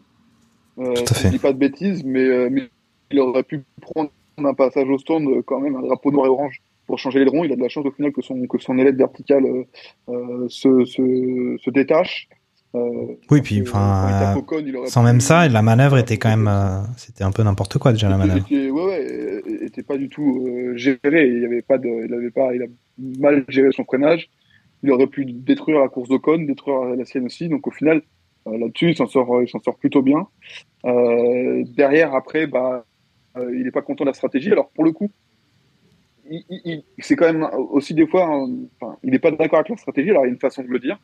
[0.80, 1.28] Euh, Tout à fait.
[1.28, 2.70] Je dis pas de bêtises, mais, euh, mais
[3.12, 6.30] il aurait pu prendre un passage au stand euh, quand même un drapeau noir et
[6.30, 7.44] orange pour changer les ronds.
[7.44, 9.64] Il a de la chance au final que son que son ailette verticale euh,
[10.10, 12.30] euh, se, se, se détache.
[12.74, 17.24] Euh, Oui, puis enfin, euh, sans même ça, la manœuvre était quand même, euh, c'était
[17.26, 18.46] un peu n'importe quoi déjà la manœuvre.
[18.50, 21.28] était, ouais, ouais, était pas du tout géré.
[21.28, 22.68] Il avait pas de, il avait pas, il a
[23.20, 24.30] mal géré son freinage.
[24.84, 27.50] Il aurait pu détruire la course d'Ocon, détruire la sienne aussi.
[27.50, 28.02] Donc au final,
[28.46, 30.28] là-dessus, il s'en sort, il s'en sort plutôt bien.
[31.76, 32.86] Derrière, après, bah,
[33.54, 34.52] il est pas content de la stratégie.
[34.52, 35.12] Alors pour le coup,
[36.30, 38.48] il, il- il- c'est quand même aussi des fois, hein,
[39.04, 40.10] il n'est pas d'accord avec la stratégie.
[40.10, 40.98] Alors il y a une façon de le dire.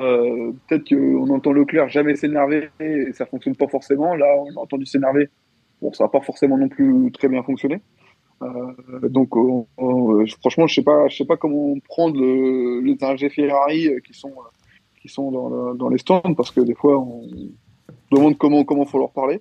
[0.00, 4.14] Euh, Peut-être qu'on entend Leclerc jamais s'énerver et ça fonctionne pas forcément.
[4.14, 5.28] Là, on a entendu s'énerver.
[5.80, 7.80] Bon, ça n'a pas forcément non plus très bien fonctionné.
[8.42, 8.48] Euh,
[9.08, 14.00] donc, on- on- franchement, je sais sais pas comment prendre le, les ingés Ferrari euh,
[14.00, 14.48] qui sont euh,
[15.00, 17.22] qui sont dans, dans les stands parce que des fois on
[18.12, 19.40] demande comment comment faut leur parler.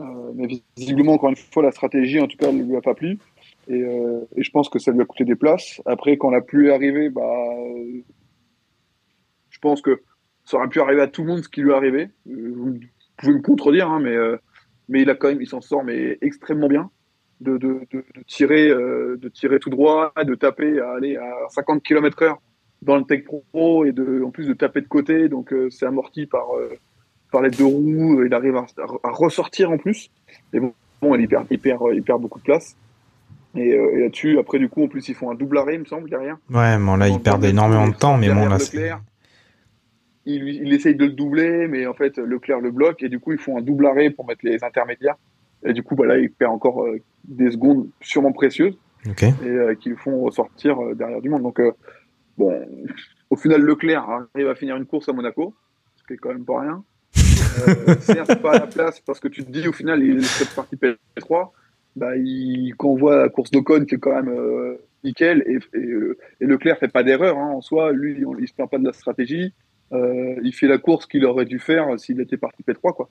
[0.00, 2.94] Euh, mais visiblement encore une fois la stratégie en tout cas ne lui a pas
[2.94, 3.18] plu
[3.68, 5.80] et, euh, et je pense que ça lui a coûté des places.
[5.86, 8.00] Après quand la pluie est arrivée, bah euh,
[9.62, 10.02] pense que
[10.44, 12.10] ça aurait pu arriver à tout le monde ce qui lui est arrivé.
[12.26, 12.78] Vous
[13.16, 14.36] pouvez me contredire, hein, mais euh,
[14.88, 16.90] mais il a quand même il s'en sort mais extrêmement bien
[17.40, 21.48] de, de, de, de tirer euh, de tirer tout droit, de taper à aller à
[21.48, 22.42] 50 km heure
[22.82, 25.86] dans le Tech Pro et de, en plus de taper de côté, donc euh, c'est
[25.86, 26.46] amorti par,
[27.30, 28.66] par les deux roues, il arrive à,
[29.04, 30.10] à ressortir en plus.
[30.52, 32.76] Et bon, bon il, perd, il, perd, il perd beaucoup de place.
[33.54, 35.80] Et, euh, et là-dessus, après, du coup, en plus, ils font un double arrêt, il
[35.80, 36.36] me semble, derrière.
[36.50, 38.92] Ouais, bon, là, ils perdent énormément de temps, mais bon, là, c'est.
[40.24, 43.32] Il, il essaye de le doubler, mais en fait, Leclerc le bloque, et du coup,
[43.32, 45.16] ils font un double arrêt pour mettre les intermédiaires.
[45.64, 48.76] Et du coup, bah, là, il perd encore euh, des secondes sûrement précieuses
[49.08, 49.22] Ok.
[49.22, 51.42] et euh, qui le font ressortir euh, derrière du monde.
[51.42, 51.72] Donc, euh,
[52.38, 52.66] bon,
[53.30, 55.54] au final, Leclerc arrive à finir une course à Monaco,
[55.96, 56.84] ce qui est quand même pas rien.
[58.00, 60.76] Certes, pas à la place, parce que tu te dis, au final, il est parti
[60.76, 61.50] P3,
[61.96, 65.94] bah, il, quand on voit la course d'Ocon qui est quand même nickel, et, et,
[66.40, 68.84] et Leclerc fait pas d'erreur hein, en soi, lui, on, il se plaint pas de
[68.84, 69.52] la stratégie,
[69.92, 73.08] euh, il fait la course qu'il aurait dû faire s'il était parti P3, quoi.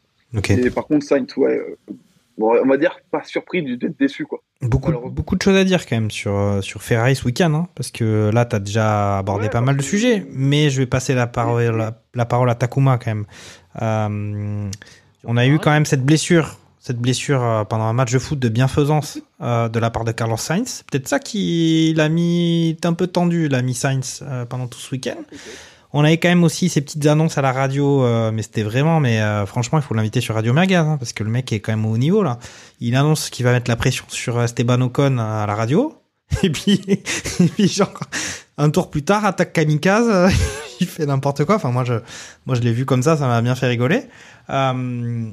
[0.49, 1.93] Et par contre, Sainz, ouais, euh,
[2.37, 4.41] bon, on va dire pas surpris d'être déçu, quoi.
[4.61, 7.67] Beaucoup, beaucoup de choses à dire quand même sur, euh, sur Ferrari ce week-end, hein,
[7.75, 11.13] parce que là, tu as déjà abordé pas mal de sujets, mais je vais passer
[11.13, 13.25] la parole, la, la parole à Takuma quand même.
[13.81, 14.69] Euh,
[15.23, 18.49] on a eu quand même cette blessure, cette blessure pendant un match de foot de
[18.49, 20.83] bienfaisance euh, de la part de Carlos Sainz.
[20.91, 24.91] Peut-être ça qui l'a mis un peu tendu, l'a mis Sainz euh, pendant tout ce
[24.91, 25.17] week-end.
[25.93, 28.99] On avait quand même aussi ces petites annonces à la radio, euh, mais c'était vraiment,
[28.99, 31.59] mais euh, franchement, il faut l'inviter sur Radio Merguez, hein, parce que le mec est
[31.59, 32.39] quand même au haut niveau là.
[32.79, 36.01] Il annonce qu'il va mettre la pression sur Esteban Ocon à la radio,
[36.43, 36.79] et puis,
[37.67, 37.99] genre
[38.57, 40.29] un tour plus tard, attaque kamikaze, euh,
[40.79, 41.55] il fait n'importe quoi.
[41.55, 41.95] Enfin moi je,
[42.51, 44.03] je l'ai vu comme ça, ça m'a bien fait rigoler.
[44.49, 45.29] Euh,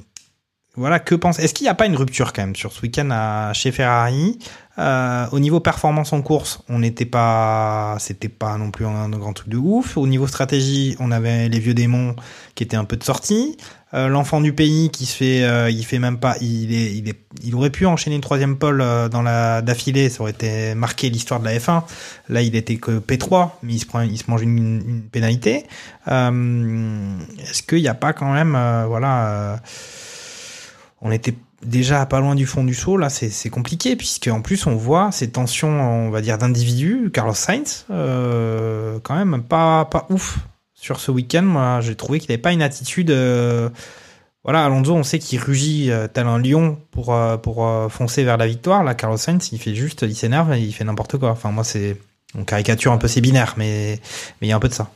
[0.77, 3.51] voilà, que pense Est-ce qu'il n'y a pas une rupture quand même sur ce week-end
[3.53, 4.39] chez Ferrari?
[4.79, 9.33] Euh, Au niveau performance en course, on n'était pas, c'était pas non plus un, grand
[9.33, 9.97] truc de ouf.
[9.97, 12.15] Au niveau stratégie, on avait les vieux démons
[12.55, 13.57] qui étaient un peu de sortie.
[13.95, 17.09] Euh, L'enfant du pays qui se fait, euh, il fait même pas, il est, il
[17.09, 20.75] est, il aurait pu enchaîner une troisième pole euh, dans la d'affilée, ça aurait été
[20.75, 21.85] marqué l'histoire de la F1.
[22.29, 25.65] Là, il était que P3, mais il se prend, il se mange une, une pénalité.
[26.09, 29.59] Euh, Est-ce qu'il n'y a pas quand même, euh, voilà.
[31.01, 31.35] on était
[31.65, 32.97] déjà pas loin du fond du saut.
[32.97, 37.11] Là, c'est c'est compliqué puisque en plus on voit ces tensions, on va dire d'individus.
[37.13, 40.39] Carlos Sainz, euh, quand même pas pas ouf
[40.75, 41.43] sur ce week-end.
[41.43, 43.11] Moi, j'ai trouvé qu'il n'avait pas une attitude.
[43.11, 43.69] euh,
[44.45, 47.15] voilà, Alonso, on sait qu'il rugit euh, tel un lion pour
[47.91, 48.83] foncer vers la victoire.
[48.85, 51.31] Là, Carlos Sainz, il fait juste, il s'énerve et il fait n'importe quoi.
[51.31, 51.97] Enfin, moi, c'est
[52.35, 54.01] on caricature un peu ses binaires, mais
[54.43, 54.91] il y a un peu de ça.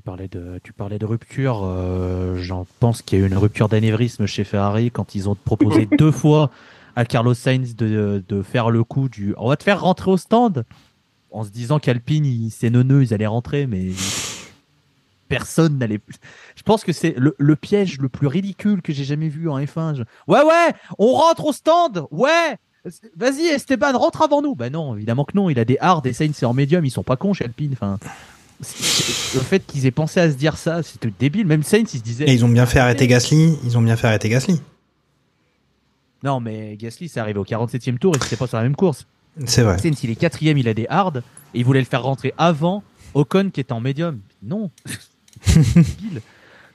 [0.00, 1.60] Tu parlais de, tu parlais de rupture.
[1.62, 5.34] euh, J'en pense qu'il y a eu une rupture d'anévrisme chez Ferrari quand ils ont
[5.34, 6.50] proposé deux fois
[6.96, 9.34] à Carlos Sainz de, de faire le coup du.
[9.36, 10.64] On va te faire rentrer au stand
[11.30, 13.88] en se disant qu'Alpine, c'est neuneux, ils allaient rentrer, mais
[15.28, 16.00] personne n'allait.
[16.56, 19.58] Je pense que c'est le, le piège le plus ridicule que j'ai jamais vu en
[19.58, 19.96] F1.
[19.96, 22.56] Je- Ouais, ouais, on rentre au stand, ouais.
[23.14, 24.54] Vas-y, Esteban, rentre avant nous.
[24.54, 25.50] Bah non, évidemment que non.
[25.50, 26.82] Il a des hard et Sainz c'est en médium.
[26.86, 27.72] Ils sont pas cons chez Alpine.
[27.74, 27.98] Enfin,
[28.60, 31.46] le fait qu'ils aient pensé à se dire ça, c'était débile.
[31.46, 32.24] Même Sainz, il se disait.
[32.24, 33.56] Et ils ont bien fait arrêter Gasly.
[33.64, 34.60] Ils ont bien fait arrêter Gasly.
[36.22, 39.06] Non, mais Gasly, c'est arrivé au 47e tour et c'était pas sur la même course.
[39.46, 39.78] C'est vrai.
[39.78, 41.22] Sainz, il est quatrième, il a des hard
[41.54, 42.82] et il voulait le faire rentrer avant
[43.14, 44.20] Ocon qui était en médium.
[44.42, 44.70] Non.
[45.46, 46.20] Débile.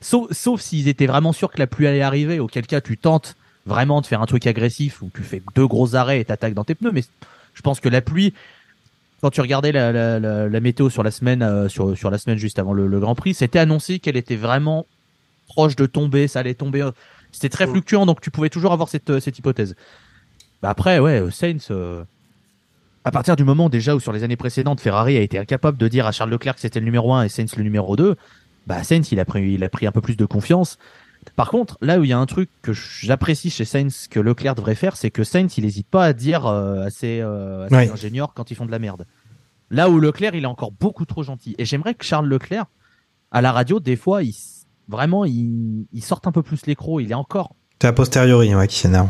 [0.01, 3.35] sauf sauf s'ils étaient vraiment sûrs que la pluie allait arriver, auquel cas tu tentes
[3.67, 6.63] vraiment de faire un truc agressif où tu fais deux gros arrêts et t'attaques dans
[6.63, 6.91] tes pneus.
[6.91, 7.03] Mais
[7.53, 8.33] je pense que la pluie,
[9.25, 12.19] quand tu regardais la, la, la, la météo sur la semaine, euh, sur, sur la
[12.19, 14.85] semaine juste avant le, le Grand Prix, c'était annoncé qu'elle était vraiment
[15.47, 16.83] proche de tomber, ça allait tomber.
[16.83, 16.91] euh,
[17.31, 19.75] C'était très fluctuant, donc tu pouvais toujours avoir cette, euh, cette hypothèse.
[20.61, 22.03] Bah après, ouais, Sainz, euh,
[23.03, 25.87] à partir du moment déjà où sur les années précédentes, Ferrari a été incapable de
[25.87, 28.15] dire à Charles Leclerc que c'était le numéro 1 et Sainz le numéro 2,
[28.67, 30.77] bah Sainz, il a pris, il a pris un peu plus de confiance.
[31.35, 34.55] Par contre, là où il y a un truc que j'apprécie chez Sainz que Leclerc
[34.55, 37.69] devrait faire, c'est que Sainz, il n'hésite pas à dire euh, à ses, euh, à
[37.69, 37.89] ses Ouais.
[37.91, 39.05] ingénieurs quand ils font de la merde.
[39.71, 41.55] Là où Leclerc, il est encore beaucoup trop gentil.
[41.57, 42.65] Et j'aimerais que Charles Leclerc,
[43.31, 44.33] à la radio, des fois, il,
[44.87, 46.99] vraiment, il, il sorte un peu plus l'écro.
[46.99, 49.09] Il est encore C'est a posteriori, ouais, qui s'énerve.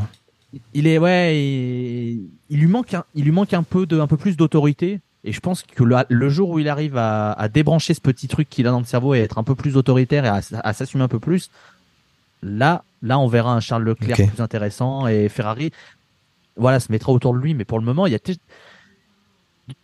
[0.74, 4.08] il est ouais, il, il lui manque un, il lui manque un peu de, un
[4.08, 5.02] peu plus d'autorité.
[5.28, 8.28] Et je pense que le, le jour où il arrive à, à débrancher ce petit
[8.28, 10.30] truc qu'il a dans le cerveau et être un peu plus autoritaire et
[10.64, 11.50] à s'assumer un peu plus,
[12.42, 15.72] là, là, on verra un Charles Leclerc plus intéressant et Ferrari,
[16.56, 17.54] voilà, se mettra autour de lui.
[17.54, 18.20] Mais pour le moment, il y a,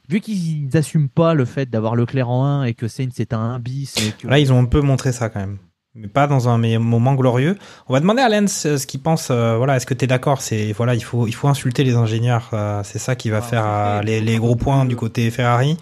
[0.09, 3.39] vu qu'ils n'assument pas le fait d'avoir Leclerc en 1 et que Sainz est un
[3.39, 3.95] 1 bis.
[3.97, 4.27] Et que...
[4.27, 5.57] Là, ils ont un peu montré ça quand même.
[5.93, 7.57] Mais pas dans un moment glorieux.
[7.89, 9.29] On va demander à Lens euh, ce qu'il pense.
[9.29, 10.39] euh, voilà, est-ce que tu es d'accord?
[10.39, 12.49] C'est voilà, il faut il faut insulter les ingénieurs.
[12.53, 15.77] euh, c'est ça qui va faire euh, les, les gros points du côté Ferrari.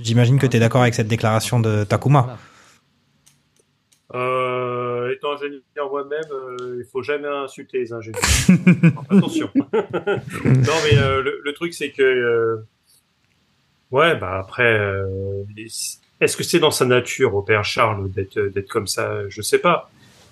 [0.00, 2.38] J'imagine que tu es d'accord avec cette déclaration de Takuma.
[4.14, 4.71] Euh,
[5.12, 8.22] étant ingénieur moi-même, euh, il faut jamais insulter les ingénieurs.
[9.10, 9.50] Attention.
[9.62, 9.62] non,
[10.84, 12.02] mais euh, le, le truc, c'est que.
[12.02, 12.56] euh,
[13.90, 14.78] ouais, bah après.
[16.20, 19.28] Est-ce que c'est dans sa nature, au père Charles, d'être d'être comme ça?
[19.28, 19.90] Je sais pas.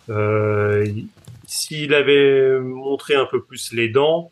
[0.09, 1.07] Euh, il-
[1.47, 4.31] S'il avait montré un peu plus les dents,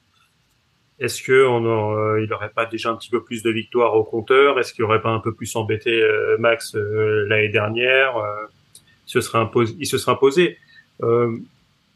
[1.01, 4.05] est-ce que on aurait- il aurait pas déjà un petit peu plus de victoires au
[4.05, 4.61] compteur?
[4.61, 8.17] Est-ce qu'il aurait pas un peu plus embêté euh, Max euh, l'année dernière
[9.11, 9.75] se serait imposé.
[9.79, 10.59] Il se serait imposé.
[11.03, 11.37] Euh,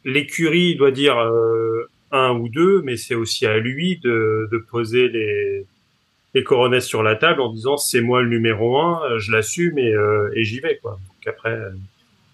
[0.04, 5.08] L'écurie doit dire euh, un ou deux, mais c'est aussi à lui de, de poser
[5.08, 5.64] les,
[6.34, 9.92] les coronets sur la table en disant c'est moi le numéro un, je l'assume et,
[9.94, 10.92] euh, et j'y vais quoi.
[10.92, 11.56] Donc après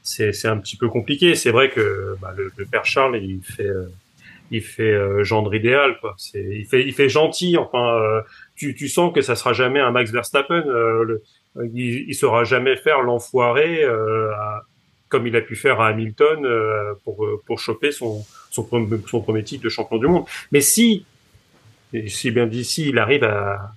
[0.03, 1.35] c'est un petit peu compliqué.
[1.35, 3.85] C'est vrai que bah, le, le père Charles il fait euh,
[4.51, 6.17] il fait euh, gendre idéal quoi.
[6.35, 7.59] Il fait il fait gentil.
[7.59, 8.23] Enfin euh,
[8.57, 10.65] tu tu sens que ça sera jamais un Max Verstappen.
[10.67, 11.23] euh, le,
[11.75, 14.63] il, il saura jamais faire l'enfoiré euh, à-
[15.09, 19.21] comme il a pu faire à Hamilton euh, pour pour choper son son, premier- son
[19.21, 20.25] premier titre de champion du monde.
[20.53, 21.05] Mais si
[22.07, 23.73] si bien dit si il arrive à,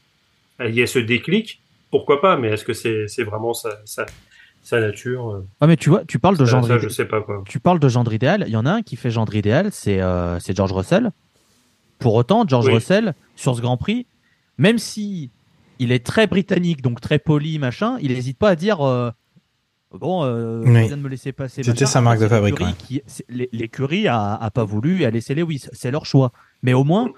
[0.59, 4.05] à y a ce déclic, pourquoi pas Mais est-ce que c'est c'est vraiment sa sa,
[4.63, 7.21] sa nature euh, Ouais, mais tu vois, tu parles de ça, idé- je sais pas
[7.21, 7.43] quoi.
[7.47, 8.43] Tu parles de gendre idéal.
[8.47, 11.11] Il y en a un qui fait gendre idéal, c'est euh, c'est George Russell.
[11.99, 12.73] Pour autant, George Oui.
[12.73, 14.05] Russell, sur ce Grand Prix,
[14.57, 15.29] même si
[15.82, 19.09] il est très britannique, donc très poli, machin, il n'hésite pas à dire euh,
[19.91, 20.89] bon, euh, Oui.
[20.89, 21.63] de me laisser passer.
[21.63, 23.01] C'était sa marque de fabrique, l'écurie
[23.51, 25.65] L'écurie a, a pas voulu et a laissé Lewis.
[25.73, 26.32] C'est leur choix.
[26.63, 27.09] Mais au moins,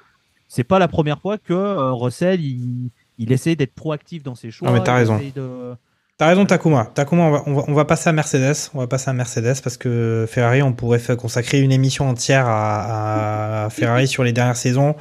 [0.48, 4.50] c'est pas la première fois que euh, Russell il, il essaie d'être proactif dans ses
[4.52, 4.68] choix.
[4.68, 5.20] Non, mais t'as raison.
[5.36, 5.76] de-
[6.16, 6.86] T'as raison, Takuma.
[6.94, 8.70] Takuma, on va, on va, on va passer à Mercedes.
[8.76, 13.66] On va passer à Mercedes parce que Ferrari, on pourrait consacrer une émission entière à,
[13.66, 14.96] à Ferrari sur les dernières saisons.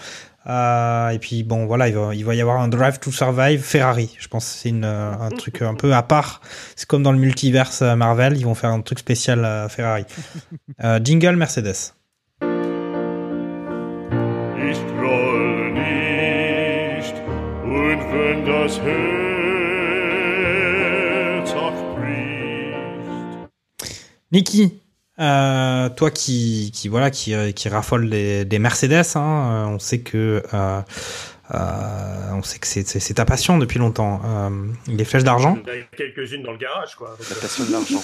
[0.47, 3.61] Euh, et puis bon, voilà, il va, il va y avoir un Drive to Survive
[3.63, 4.17] Ferrari.
[4.19, 6.41] Je pense que c'est une, euh, un truc un peu à part.
[6.77, 10.05] C'est comme dans le multiverse euh, Marvel, ils vont faire un truc spécial à Ferrari.
[10.83, 11.95] Euh, jingle Mercedes.
[12.41, 12.49] Ich
[14.99, 17.15] groll nicht,
[17.65, 19.03] und wenn das Herz
[21.53, 23.49] auch bricht.
[24.31, 24.81] Niki,
[25.23, 29.79] euh, toi qui, qui voilà qui, euh, qui raffole des, des Mercedes, hein, euh, on
[29.79, 30.81] sait que euh,
[31.55, 34.21] euh, on sait que c'est ta passion depuis longtemps.
[34.25, 34.49] Euh,
[34.87, 35.57] les flèches d'argent.
[35.67, 37.17] Il y en a quelques-unes dans le garage quoi.
[37.29, 38.03] La passion de l'argent.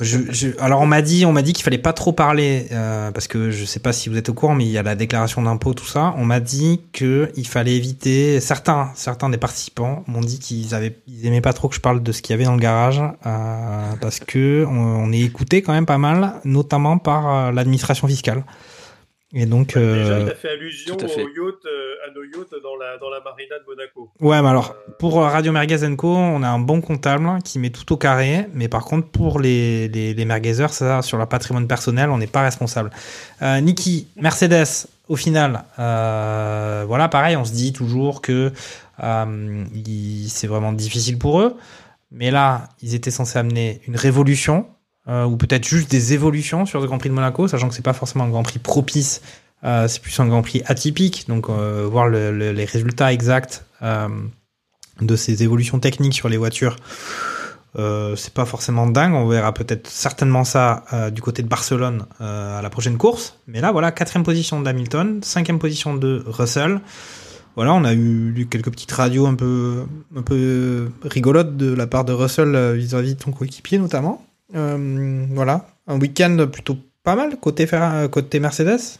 [0.00, 3.10] Je, je- alors on m'a dit, on m'a dit qu'il fallait pas trop parler euh,
[3.12, 4.94] parce que je sais pas si vous êtes au courant, mais il y a la
[4.96, 6.14] déclaration d'impôt, tout ça.
[6.16, 8.40] On m'a dit que il fallait éviter.
[8.40, 12.02] Certains, certains des participants m'ont dit qu'ils avaient, ils aimaient pas trop que je parle
[12.02, 15.62] de ce qu'il y avait dans le garage euh, parce que on, on est écouté
[15.62, 18.44] quand même pas mal, notamment par euh, l'administration fiscale.
[19.34, 21.22] Et donc, Déjà, euh, il a fait allusion à fait.
[21.22, 24.10] au yacht, euh, à nos yachts dans la dans la marina de Monaco.
[24.20, 27.68] Ouais, mais alors, pour euh, Radio Merguez Co, on a un bon comptable qui met
[27.68, 31.68] tout au carré, mais par contre, pour les, les, les merguezers, ça, sur leur patrimoine
[31.68, 32.90] personnel, on n'est pas responsable.
[33.42, 38.50] Euh, Niki, Mercedes, au final, euh, voilà, pareil, on se dit toujours que
[39.02, 39.64] euh,
[40.28, 41.54] c'est vraiment difficile pour eux,
[42.10, 44.66] mais là, ils étaient censés amener une révolution,
[45.08, 47.82] euh, ou peut-être juste des évolutions sur le Grand Prix de Monaco, sachant que c'est
[47.84, 49.22] pas forcément un Grand Prix propice,
[49.64, 53.64] euh, c'est plus un Grand Prix atypique, donc euh, voir le- le- les résultats exacts
[53.82, 54.08] euh,
[55.00, 56.76] de ces évolutions techniques sur les voitures,
[58.16, 59.14] c'est pas forcément dingue.
[59.14, 60.82] On verra peut-être certainement ça
[61.12, 63.36] du côté de Barcelone à la prochaine course.
[63.46, 66.80] Mais là, voilà, quatrième position d'Hamilton, cinquième position de Russell.
[67.54, 69.84] Voilà, on a eu quelques petites radios un peu,
[71.04, 74.24] rigolotes de la part de Russell vis-à-vis de son coéquipier notamment.
[74.54, 78.98] Euh, voilà, un week-end plutôt pas mal côté, Ferra- côté Mercedes?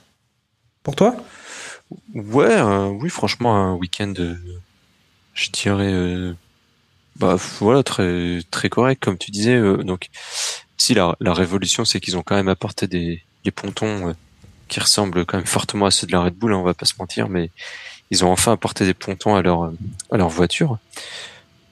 [0.83, 1.17] Pour toi?
[2.15, 4.37] Ouais, euh, oui, franchement, un week-end, euh,
[5.35, 6.35] je dirais, euh,
[7.17, 9.55] bah voilà, très très correct, comme tu disais.
[9.55, 10.09] euh, donc,
[10.77, 14.13] si la, la révolution, c'est qu'ils ont quand même apporté des, des pontons euh,
[14.69, 16.87] qui ressemblent quand même fortement à ceux de la Red Bull, hein, on va pas
[16.87, 17.51] se mentir, mais
[18.11, 19.73] ils ont enfin apporté des pontons à leur
[20.11, 20.79] à leur voiture.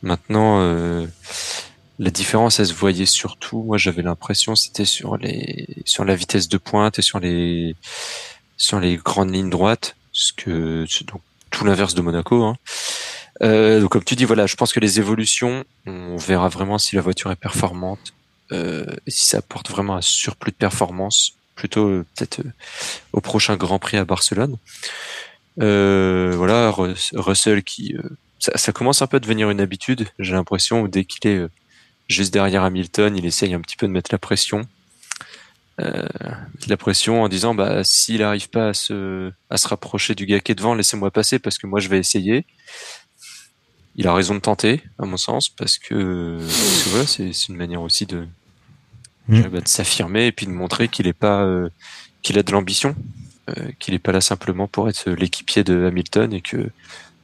[0.02, 1.06] Maintenant, euh,
[1.98, 3.62] la différence, elle se voyait surtout.
[3.62, 7.74] Moi, j'avais l'impression, c'était sur les sur la vitesse de pointe et sur les
[8.56, 12.44] sur les grandes lignes droites, ce que donc tout l'inverse de Monaco.
[12.44, 12.56] Hein.
[13.42, 16.96] Euh, donc comme tu dis, voilà, je pense que les évolutions, on verra vraiment si
[16.96, 18.14] la voiture est performante
[18.52, 22.52] euh, et si ça apporte vraiment un surplus de performance, plutôt euh, peut-être euh,
[23.12, 24.56] au prochain Grand Prix à Barcelone.
[25.60, 27.94] Euh, voilà, Rus- Russell qui
[28.38, 30.08] ça, ça commence un peu à devenir une habitude.
[30.18, 31.46] J'ai l'impression dès qu'il est
[32.08, 34.62] juste derrière Hamilton, il essaye un petit peu de mettre la pression.
[35.78, 36.06] Euh,
[36.68, 40.40] la pression en disant bah s'il arrive pas à se à se rapprocher du gars
[40.40, 42.46] qui est devant, laissez-moi passer parce que moi je vais essayer.
[43.94, 47.48] Il a raison de tenter, à mon sens, parce que, parce que voilà, c'est c'est
[47.48, 48.26] une manière aussi de
[49.28, 49.42] Mm.
[49.48, 51.68] bah, de s'affirmer et puis de montrer qu'il est pas euh,
[52.22, 52.94] qu'il a de l'ambition,
[53.50, 56.70] euh, qu'il est pas là simplement pour être l'équipier de Hamilton et que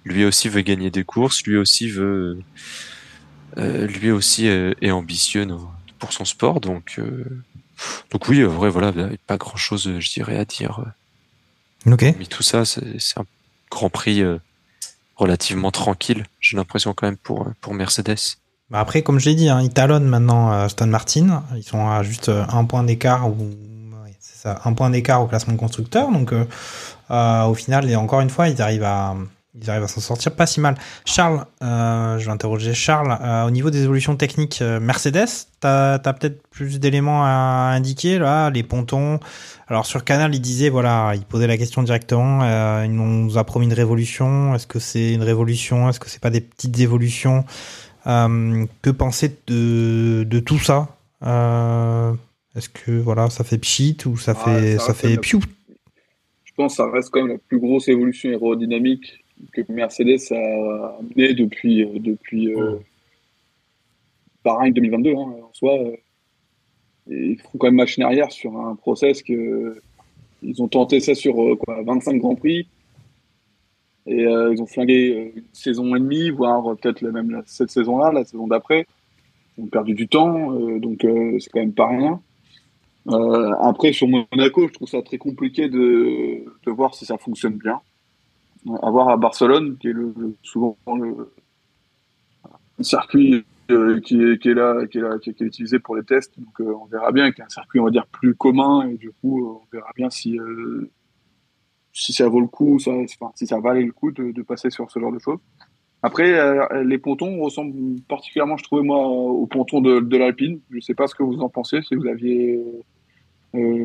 [0.05, 2.41] lui aussi veut gagner des courses, lui aussi veut
[3.59, 5.47] euh, lui aussi euh, est ambitieux
[5.99, 7.25] pour son sport donc euh,
[8.13, 10.85] donc oui, en vrai, voilà, il n'y a pas grand chose, je dirais, à dire.
[11.87, 12.03] Ok.
[12.03, 13.25] Mais tout ça, c'est un
[13.73, 14.39] Grand Prix euh,
[15.17, 18.19] relativement tranquille, j'ai l'impression quand même pour, euh, pour Mercedes.
[18.71, 21.43] Bah après, comme je l'ai dit, hein, ils talonnent maintenant euh, Aston Martin.
[21.57, 23.51] Ils sont à juste euh, un point d'écart ou
[24.45, 26.11] un point d'écart au classement constructeur.
[26.11, 26.45] Donc, euh,
[27.11, 29.15] euh, au final, et encore une fois, ils arrivent à,
[29.55, 30.77] ils arrivent à s'en sortir pas si mal.
[31.05, 33.19] Charles, euh, je vais interroger Charles.
[33.21, 35.29] euh, au niveau des évolutions techniques euh, Mercedes,
[35.61, 39.21] t'as as, peut-être plus d'éléments à indiquer là, les pontons.
[39.69, 42.41] Alors sur Canal, il disait voilà, il posait la question directement.
[42.43, 44.55] Euh, il nous a promis une révolution.
[44.55, 45.89] Est-ce que c'est une révolution?
[45.89, 47.45] Est-ce que c'est pas des petites évolutions?
[48.05, 50.89] Que penser de, de tout ça?
[51.23, 55.41] Est-ce que voilà, ça fait pchit ou ça Ah, fait ça ça fait piou?
[56.45, 59.22] Je pense que ça reste quand même la plus grosse évolution aérodynamique
[59.53, 62.77] que Mercedes a amenée depuis, euh, depuis euh,
[64.45, 65.11] Bahreïn 2022.
[65.11, 65.97] Hein, en soi, euh,
[67.11, 69.77] et ils font quand même machine arrière sur un process que
[70.43, 72.69] ils ont tenté ça sur euh, quoi, 25 grands prix.
[74.07, 77.71] Et euh, ils ont flingué euh, une saison et demie, voire euh, peut-être même cette
[77.71, 78.87] saison-là, la saison d'après.
[79.57, 82.21] Ils ont perdu du temps, euh, donc euh, c'est quand même pas rien.
[83.09, 87.55] Euh, après, sur Monaco, je trouve ça très compliqué de, de voir si ça fonctionne
[87.55, 87.81] bien.
[88.83, 91.33] À voir à Barcelone, qui est le, souvent le
[92.79, 95.79] un circuit euh, qui, est, qui est là, qui est qui est, qui est utilisé
[95.79, 96.39] pour les tests.
[96.39, 99.45] Donc, euh, on verra bien, qu'un circuit, on va dire, plus commun, et du coup,
[99.45, 100.39] euh, on verra bien si
[101.95, 105.13] si ça vaut le coup, si ça valait le coup de, passer sur ce genre
[105.13, 105.39] de choses.
[106.03, 110.61] Après, les pontons ressemblent particulièrement, je trouvais moi, aux pontons de, de l'Alpine.
[110.71, 112.59] Je sais pas ce que vous en pensez, si vous aviez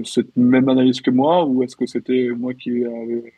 [0.05, 3.33] cette même analyse que moi, ou est-ce que c'était moi qui avais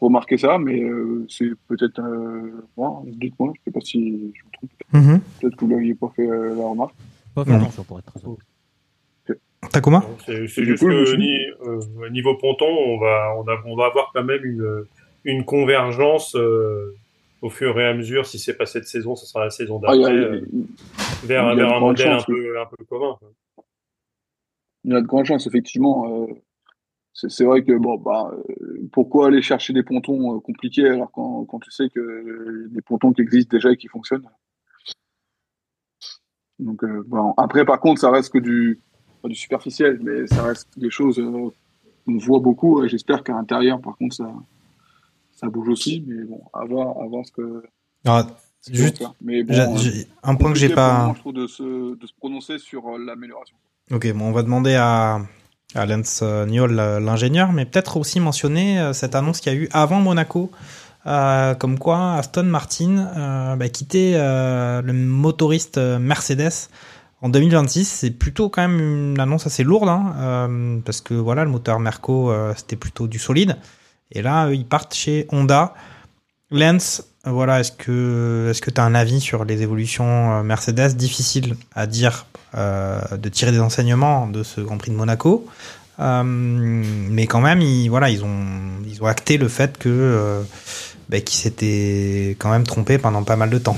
[0.00, 4.50] remarqué ça, mais euh, c'est peut-être euh, moi, dites-moi, je sais pas si je me
[4.52, 4.70] trompe.
[4.92, 5.20] Mhm.
[5.40, 6.94] Peut-être que vous l'aviez pas fait euh, la remarque.
[7.34, 8.38] Pas fait attention pour être très honnête.
[9.72, 11.36] Takuma C'est juste coup, que ni-
[11.66, 14.84] euh, niveau ponton, on va, on, a- on va avoir quand même une,
[15.24, 16.94] une convergence euh,
[17.42, 18.24] au fur et à mesure.
[18.24, 20.40] Si c'est pas cette saison, ce sera la saison Ah, d'après, euh,
[21.24, 23.16] vers, vers un modèle un peu, un peu commun.
[24.84, 26.24] Il y a de grandes chances, effectivement.
[26.24, 26.26] euh,
[27.26, 31.44] c'est vrai que, bon, bah, euh, pourquoi aller chercher des pontons euh, compliqués alors quand,
[31.46, 34.28] quand tu sais que euh, des pontons qui existent déjà et qui fonctionnent?
[36.60, 37.34] Donc, euh, bon.
[37.36, 38.80] Après, par contre, ça reste que du,
[39.32, 41.48] superficiel, mais ça reste des choses euh,
[42.06, 42.84] qu'on voit beaucoup.
[42.84, 44.32] et J'espère qu'à l'intérieur, par contre, ça,
[45.32, 46.04] ça bouge aussi.
[46.06, 47.62] Mais bon, à voir, à voir ce que.
[48.60, 49.02] Ce juste.
[49.20, 51.00] Mais bon, euh, j'ai- un point que j'ai pas.
[51.00, 53.56] moment, je trouve, de se, de se prononcer sur l'amélioration.
[53.90, 55.20] Ok, bon, on va demander à,
[55.74, 59.58] Lance euh, Niol, euh, l'ingénieur, mais peut-être aussi mentionner euh, cette annonce qu'il y a
[59.58, 60.50] eu avant Monaco,
[61.04, 66.68] comme quoi Aston Martin euh, bah, quittait le motoriste Mercedes
[67.22, 67.84] en 2026.
[67.86, 72.30] C'est plutôt quand même une annonce assez lourde, hein, parce que voilà, le moteur Merco,
[72.56, 73.56] c'était plutôt du solide.
[74.12, 75.72] Et là, ils partent chez Honda.
[76.50, 80.94] Lance, voilà, est-ce que est-ce que tu as un avis sur les évolutions Mercedes?
[80.94, 85.46] Difficile à dire de tirer des enseignements de ce Grand Prix de Monaco.
[86.00, 88.46] Euh, mais quand même, ils, voilà, ils ont,
[88.86, 90.42] ils ont acté le fait que euh,
[91.08, 93.76] bah, qu'ils s'étaient quand même trompés pendant pas mal de temps.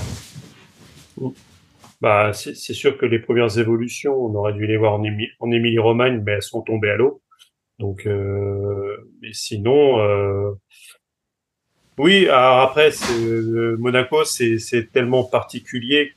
[2.02, 5.50] Bah, c'est sûr que les premières évolutions, on aurait dû les voir en, Émi- en
[5.50, 7.22] Émilie-Romagne, mais elles sont tombées à l'eau.
[7.78, 10.52] Donc, euh, mais sinon, euh,
[11.96, 12.28] oui.
[12.28, 16.12] Alors après, euh, Monaco, c'est tellement particulier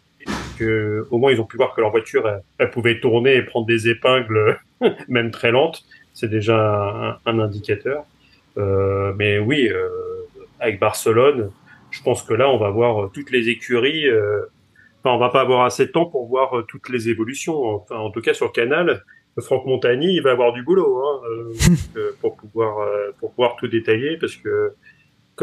[0.57, 3.43] que au moins ils ont pu voir que leur voiture, elle, elle pouvait tourner et
[3.43, 4.59] prendre des épingles,
[5.07, 5.83] même très lentes.
[6.13, 8.05] C'est déjà un, un indicateur.
[8.57, 9.89] Euh, mais oui, euh,
[10.59, 11.51] avec Barcelone,
[11.91, 14.07] je pense que là, on va voir toutes les écuries.
[14.07, 14.41] euh,
[15.05, 17.61] Enfin, on va pas avoir assez de temps pour voir euh, toutes les évolutions.
[17.75, 19.03] Enfin, en tout cas, sur Canal,
[19.41, 21.53] Franck Montagny, il va avoir du boulot hein, euh,
[21.97, 24.71] euh, pour pouvoir euh, pour pouvoir tout détailler, parce que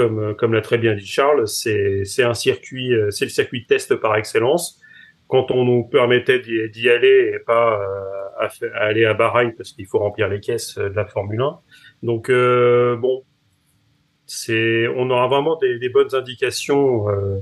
[0.00, 3.62] comme euh, comme l'a très bien dit Charles, c'est un circuit, euh, c'est le circuit
[3.62, 4.80] de test par excellence.
[5.28, 9.86] Quand on nous permettait d'y aller et pas euh, à, aller à Bahreïn parce qu'il
[9.86, 11.58] faut remplir les caisses de la Formule 1.
[12.02, 13.22] Donc euh, bon,
[14.26, 17.38] c'est, on aura vraiment des, des bonnes indications euh,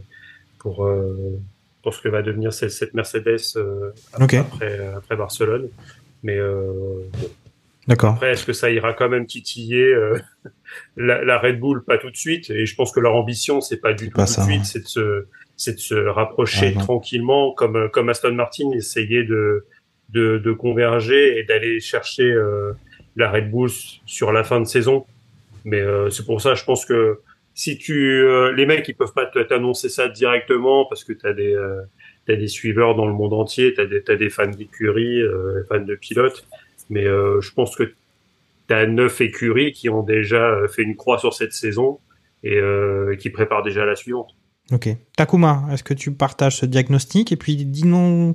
[0.59, 1.39] pour euh,
[1.83, 3.57] pour ce que va devenir cette, cette Mercedes
[4.13, 4.45] après
[4.97, 5.69] après Barcelone.
[6.25, 7.29] Mais bon.
[7.89, 8.15] D'accord.
[8.15, 10.17] Après, est-ce que ça ira quand même titiller euh,
[10.97, 11.83] la, la Red Bull?
[11.85, 12.51] Pas tout de suite.
[12.51, 14.61] Et je pense que leur ambition, c'est pas du tout pas tout ça, de suite,
[14.61, 14.65] hein.
[14.65, 15.27] c'est de se
[15.57, 19.65] c'est de se rapprocher tranquillement, comme comme Aston Martin essayait de
[20.11, 22.73] de, de converger et d'aller chercher euh,
[23.17, 23.69] la Red Bull
[24.07, 25.05] sur la fin de saison.
[25.65, 27.19] Mais euh, c'est pour ça, je pense que
[27.59, 31.55] si tu euh, les mecs ils peuvent pas t'annoncer ça directement parce que t'as des
[31.55, 31.83] euh,
[32.25, 35.81] t'as des suiveurs dans le monde entier, t'as des t'as des fans d'écurie, euh, fans
[35.81, 36.47] de pilotes.
[36.91, 37.95] Mais euh, je pense que
[38.67, 42.01] t'as neuf écuries qui ont déjà euh, fait une croix sur cette saison
[42.43, 44.35] et euh, qui préparent déjà la suivante.
[44.73, 44.89] Ok.
[45.17, 47.33] Takuma, est-ce que tu partages ce diagnostic?
[47.33, 48.35] Et puis dis-nous.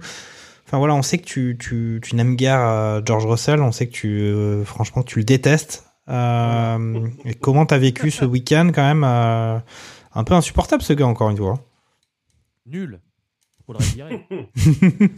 [0.66, 3.92] Enfin voilà, on sait que tu, tu, tu n'aimes guère George Russell, on sait que
[3.92, 5.86] tu, euh, franchement, tu le détestes.
[6.10, 9.58] Euh, et comment t'as vécu ce week-end quand même euh,
[10.14, 11.60] Un peu insupportable ce gars, encore une fois.
[12.66, 13.00] Nul.
[13.66, 14.28] Faudrait le virer.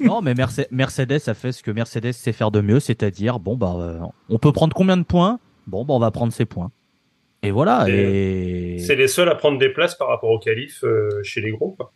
[0.04, 3.56] non, mais Merce- Mercedes a fait ce que Mercedes sait faire de mieux, c'est-à-dire, bon,
[3.58, 5.40] bah, euh, on peut prendre combien de points?
[5.68, 6.72] Bon, bah, on va prendre ces points.
[7.42, 7.90] Et voilà.
[7.90, 11.52] Et, C'est les seuls à prendre des places par rapport au qualif euh, chez les
[11.52, 11.72] gros.
[11.72, 11.92] Quoi.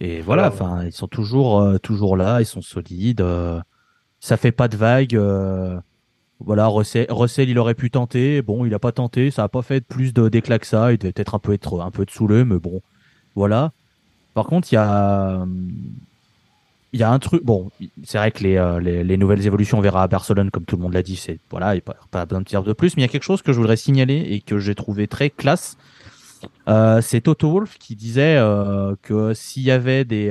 [0.00, 3.20] et voilà, enfin, ils sont toujours, euh, toujours là, ils sont solides.
[3.20, 3.60] euh,
[4.20, 5.16] ça fait pas de vagues.
[5.16, 5.78] euh,
[6.40, 8.42] voilà, Russell, Russell, il aurait pu tenter.
[8.42, 9.30] Bon, il a pas tenté.
[9.30, 10.92] Ça a pas fait plus de d'éclat que ça.
[10.92, 12.80] Il devait peut-être un peu être un peu de saoulé, mais bon,
[13.34, 13.72] voilà.
[14.36, 15.46] Par contre, il y a,
[17.10, 17.42] un truc.
[17.42, 17.70] Bon,
[18.04, 20.76] c'est vrai que les, euh, les, les nouvelles évolutions, on verra à Barcelone, comme tout
[20.76, 21.16] le monde l'a dit.
[21.16, 22.96] C'est voilà, il n'y a pas, besoin de dire de plus.
[22.96, 25.30] Mais il y a quelque chose que je voudrais signaler et que j'ai trouvé très
[25.30, 25.78] classe.
[26.68, 30.28] Euh, c'est Toto Wolff qui disait euh, que s'il y avait des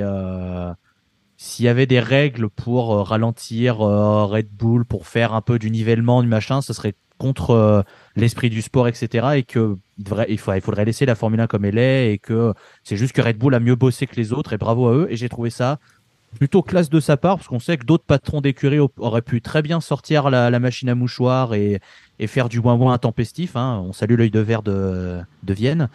[1.36, 5.58] s'il y avait des règles pour euh, ralentir euh, Red Bull, pour faire un peu
[5.58, 7.82] du nivellement, du machin, ce serait contre euh,
[8.14, 9.28] l'esprit du sport, etc.
[9.36, 12.12] Et que il, devrait, il, faudrait, il faudrait laisser la Formule 1 comme elle est
[12.12, 12.52] et que
[12.84, 15.06] c'est juste que Red Bull a mieux bossé que les autres et bravo à eux.
[15.10, 15.78] Et j'ai trouvé ça
[16.38, 19.40] plutôt classe de sa part parce qu'on sait que d'autres patrons d'écurie au- auraient pu
[19.40, 21.80] très bien sortir la, la machine à mouchoir et,
[22.18, 23.56] et faire du moins moins intempestif.
[23.56, 23.82] Hein.
[23.86, 25.88] On salue l'œil de verre de, de Vienne.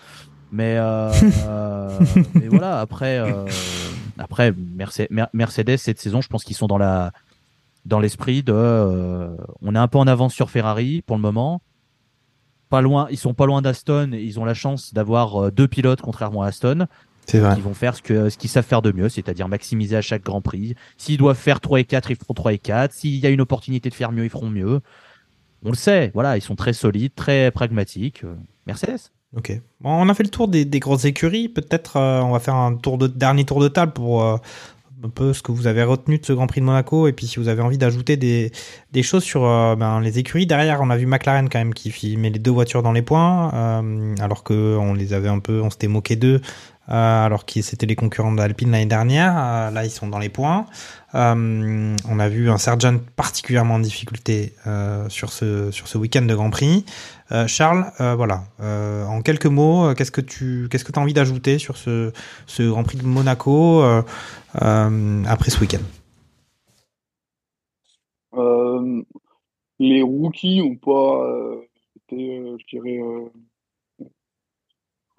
[0.52, 1.12] Mais, euh,
[1.46, 2.00] euh,
[2.34, 3.46] mais voilà, après, euh,
[4.18, 7.12] après Merce- Mer- Mercedes cette saison, je pense qu'ils sont dans la
[7.86, 11.62] dans l'esprit de euh, on est un peu en avance sur Ferrari pour le moment.
[12.70, 16.02] Pas loin, ils sont pas loin d'Aston, ils ont la chance d'avoir euh, deux pilotes
[16.02, 16.88] contrairement à Aston.
[17.28, 17.54] C'est vrai.
[17.58, 20.24] Ils vont faire ce que ce qu'ils savent faire de mieux, c'est-à-dire maximiser à chaque
[20.24, 20.76] Grand Prix.
[20.98, 22.94] S'ils doivent faire 3 et 4, ils feront 3 et 4.
[22.94, 24.80] S'il y a une opportunité de faire mieux, ils feront mieux.
[25.64, 28.24] On le sait, voilà, ils sont très solides, très pragmatiques.
[28.24, 28.34] Euh,
[28.66, 29.12] Mercedes.
[29.36, 29.62] Ok.
[29.80, 31.48] Bon, on a fait le tour des, grosses écuries.
[31.48, 34.36] Peut-être euh, on va faire un tour de dernier tour de table pour euh,
[35.04, 37.28] un peu ce que vous avez retenu de ce Grand Prix de Monaco et puis
[37.28, 38.52] si vous avez envie d'ajouter des,
[39.02, 40.46] choses sur euh, ben, les écuries.
[40.46, 43.50] Derrière, on a vu McLaren quand même qui met les deux voitures dans les points,
[44.20, 46.42] alors que on les avait un peu, on s'était moqué d'eux.
[46.92, 50.30] Euh, alors que c'était les concurrents d'Alpine l'année dernière, Euh, là ils sont dans les
[50.30, 50.66] points.
[51.16, 54.54] Euh, on a vu un Sargent particulièrement en difficulté
[55.10, 56.86] sur ce sur ce week-end de Grand Prix.
[57.48, 62.12] Charles, voilà, en quelques mots, qu'est-ce que tu qu'est-ce que as envie d'ajouter sur ce,
[62.46, 63.82] ce Grand Prix de Monaco
[64.54, 65.84] après ce week-end?
[69.80, 71.26] Les rookies ont pas
[71.98, 73.00] été, je dirais,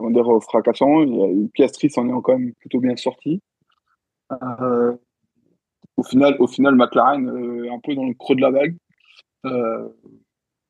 [0.02, 1.02] comment dire, fracassants.
[1.02, 3.40] Il y Piastri s'en est quand même plutôt bien sorti.
[4.42, 4.96] Euh,
[5.96, 8.76] au final, au final, McLaren euh, un peu dans le creux de la vague.
[9.44, 9.88] Euh,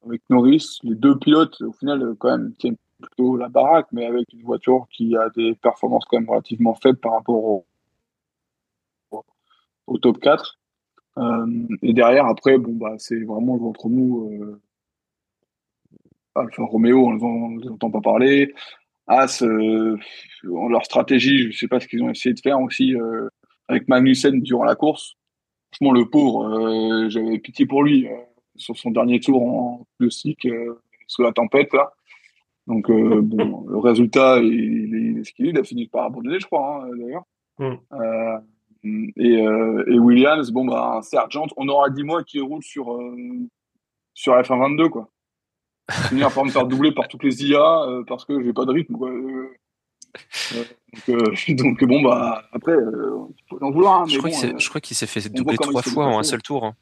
[0.05, 4.33] avec Norris, les deux pilotes, au final, quand même, tiennent plutôt la baraque, mais avec
[4.33, 7.65] une voiture qui a des performances quand même relativement faibles par rapport
[9.87, 10.59] au, top 4.
[11.19, 11.47] Euh,
[11.83, 14.59] et derrière, après, bon, bah, c'est vraiment le ventre mou.
[16.35, 18.55] Alfa Romeo, on ne les entend pas parler.
[19.07, 19.97] As, euh,
[20.43, 23.29] leur stratégie, je ne sais pas ce qu'ils ont essayé de faire aussi euh,
[23.69, 25.15] avec Magnussen durant la course.
[25.73, 28.17] Franchement, le pauvre, euh, j'avais pitié pour lui euh,
[28.57, 30.47] sur son dernier tour en plastique
[31.07, 31.73] sous la tempête.
[31.73, 31.93] Là.
[32.67, 35.51] Donc, bon, le résultat, il, est ce qu'il est.
[35.51, 37.25] Il a fini par abandonner, je crois, hein, d'ailleurs.
[38.85, 42.93] Euh, et, euh, et Williams, bon, bah, Sergent, on aura 10 mois qui roule sur,
[42.95, 43.15] euh,
[44.15, 45.09] sur F1 22, quoi.
[46.09, 48.73] Finir par me faire doubler par toutes les IA euh, parce que j'ai pas de
[48.73, 49.11] rythme, quoi.
[49.11, 49.49] Euh,
[50.55, 50.65] euh,
[50.95, 53.17] donc, euh, donc, bon, bah, après, euh,
[53.49, 54.03] faut en vouloir.
[54.03, 56.07] hein, Je crois bon, qu'il s'est- euh, je crois qu'il s'est fait doubler trois fois
[56.07, 56.65] en un seul tour.
[56.65, 56.75] hein.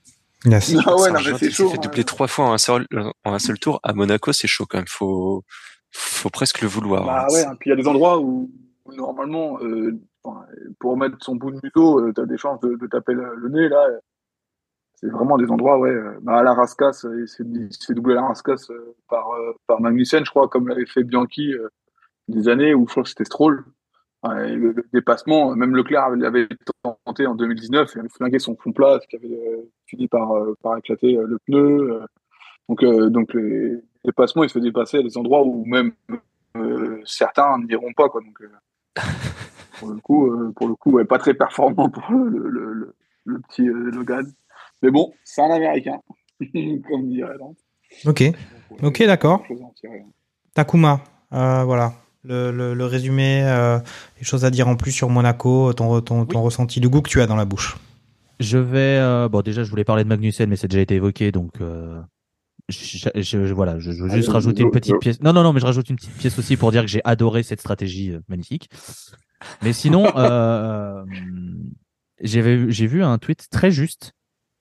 [0.47, 0.75] Yes.
[0.87, 2.59] Ah ouais, non, mais Sargent, c'est il chaud, s'est fait doubler trois fois en un
[2.59, 2.87] seul,
[3.25, 3.79] en un seul tour.
[3.83, 4.87] À Monaco, c'est chaud quand même.
[4.89, 5.45] Faut,
[5.91, 7.05] faut presque le vouloir.
[7.05, 7.33] Bah hein.
[7.33, 8.51] ouais, hein, puis il y a des endroits où,
[8.87, 9.99] normalement, euh,
[10.79, 13.49] pour mettre son bout de museau, euh, t'as des chances de, de taper le, le
[13.51, 13.87] nez, là.
[15.01, 15.91] C'est vraiment des endroits, ouais.
[15.91, 17.29] euh, Bah, à la Rascasse, euh, il
[17.73, 19.31] s'est doublé à la Rascasse euh, par,
[19.67, 21.55] par Magnussen, je crois, comme l'avait fait Bianchi
[22.29, 23.65] des années, où je crois que c'était Stroll.
[24.23, 26.49] Le, dépassement, même Leclerc avait, avait
[27.05, 30.31] tenté en 2019, il avait flingué son fond plat, ce qui avait fini par,
[30.63, 32.03] par éclater le pneu.
[32.69, 35.93] donc, donc les dépassements, il se fait dépasser à des endroits où même
[37.07, 38.11] certains n'iront pas.
[38.11, 38.43] Quoi, donc,
[39.79, 42.95] pour le coup, pour le coup ouais, pas très performant pour le, le,
[43.25, 44.31] le, petit Logan.
[44.83, 45.99] Mais bon, c'est un Américain,
[46.41, 47.57] comme dirait Dante.
[48.07, 48.23] Ok,
[48.83, 49.43] ok, d'accord.
[49.77, 50.05] Tirer.
[50.55, 51.03] Takuma,
[51.33, 51.95] euh, voilà.
[52.23, 53.79] Le, le, le résumé, euh,
[54.19, 57.09] les choses à dire en plus sur Monaco, ton, ton, ton ressenti, le goût que
[57.09, 57.79] tu as dans la bouche.
[58.41, 58.99] Je vais.
[59.01, 61.61] euh, bon, déjà, je voulais parler de Magnussen, mais c'est déjà été évoqué, donc.
[61.61, 62.01] euh,
[62.69, 65.21] je, je- je- voilà, je, je veux juste Allez, rajouter une petite pièce.
[65.23, 67.43] Non, non, non, mais je rajoute une petite pièce aussi pour dire que j'ai adoré
[67.43, 68.69] cette stratégie euh, magnifique.
[69.63, 71.03] Mais sinon, euh,
[72.21, 74.13] j'avais, j'ai vu un tweet très juste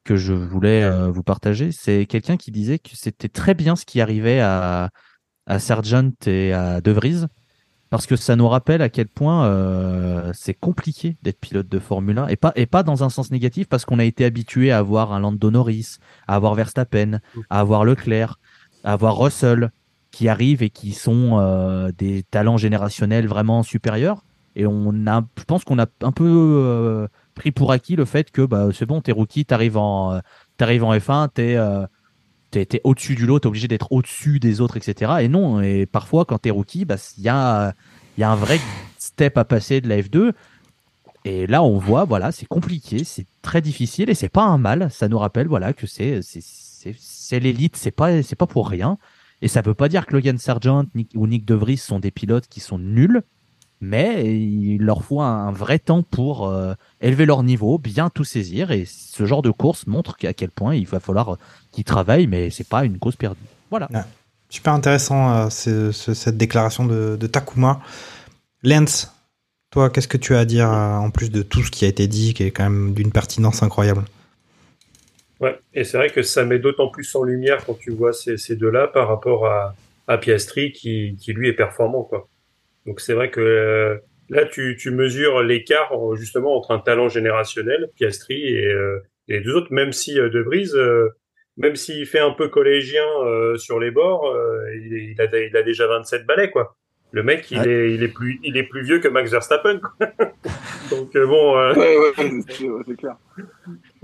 [0.09, 1.71] que je voulais euh, vous partager.
[1.71, 4.89] C'est quelqu'un qui disait que c'était très bien ce qui arrivait à,
[5.45, 7.27] à Sargent et à De Vries
[7.91, 12.17] parce que ça nous rappelle à quel point euh, c'est compliqué d'être pilote de Formule
[12.17, 14.79] 1 et pas et pas dans un sens négatif parce qu'on a été habitué à
[14.79, 17.19] avoir un Lando Norris, à avoir Verstappen,
[17.51, 18.39] à avoir Leclerc,
[18.83, 19.69] à avoir Russell
[20.09, 24.23] qui arrivent et qui sont euh, des talents générationnels vraiment supérieurs.
[24.55, 27.07] Et on a je pense qu'on a un peu
[27.39, 30.19] pris pour acquis le fait que bah c'est bon t'es rookie t'arrives en euh,
[30.57, 31.85] t'arrives en F1 t'es euh,
[32.51, 35.13] t'es t'es au-dessus du lot, t'es obligé d'être au-dessus des autres, etc.
[35.21, 37.73] Et non, et parfois quand t'es rookie, bah il y a
[38.17, 38.59] y a un vrai
[38.97, 40.33] step à passer de la F2.
[41.25, 44.89] Et là, on voit, voilà, c'est compliqué, c'est très difficile et c'est pas un mal.
[44.89, 48.69] Ça nous rappelle, voilà, que c'est c'est c'est c'est l'élite, c'est pas c'est pas pour
[48.69, 48.97] rien.
[49.41, 50.85] Et ça veut pas dire que Logan Sargent
[51.15, 53.21] ou Nick De Vries sont des pilotes qui sont nuls,
[53.81, 58.71] mais il leur faut un vrai temps pour euh, élever leur niveau, bien tout saisir.
[58.71, 61.37] Et ce genre de course montre à quel point il va falloir
[61.71, 63.39] qu'ils travaillent, mais c'est pas une cause perdue.
[63.69, 63.87] Voilà.
[63.91, 64.01] Ouais.
[64.49, 67.81] Super intéressant euh, ce- ce- cette déclaration de, de Takuma.
[68.63, 69.13] Lens,
[69.69, 71.87] toi, qu'est-ce que tu as à dire euh, en plus de tout ce qui a
[71.87, 74.03] été dit, qui est quand même d'une pertinence incroyable?
[75.39, 78.37] Ouais, et c'est vrai que ça met d'autant plus en lumière quand tu vois ces,
[78.37, 79.73] ces deux-là par rapport à,
[80.07, 82.27] à Piastri qui, qui lui est performant, quoi.
[82.85, 83.97] Donc c'est vrai que euh,
[84.29, 89.33] là tu, tu mesures l'écart euh, justement entre un talent générationnel, Piastri et, euh, et
[89.33, 91.09] les deux autres, même si euh, De Vries, euh,
[91.57, 95.39] même s'il fait un peu collégien euh, sur les bords, euh, il, est- il, a,
[95.39, 96.75] il a déjà 27 balais, quoi.
[97.11, 97.67] Le mec, il, Ouais.
[97.67, 99.79] est, il, est plus, il est plus vieux que Max Verstappen.
[99.79, 100.07] quoi.
[100.91, 102.29] Donc euh, bon, euh, Ouais, ouais,
[102.87, 103.15] c'est clair.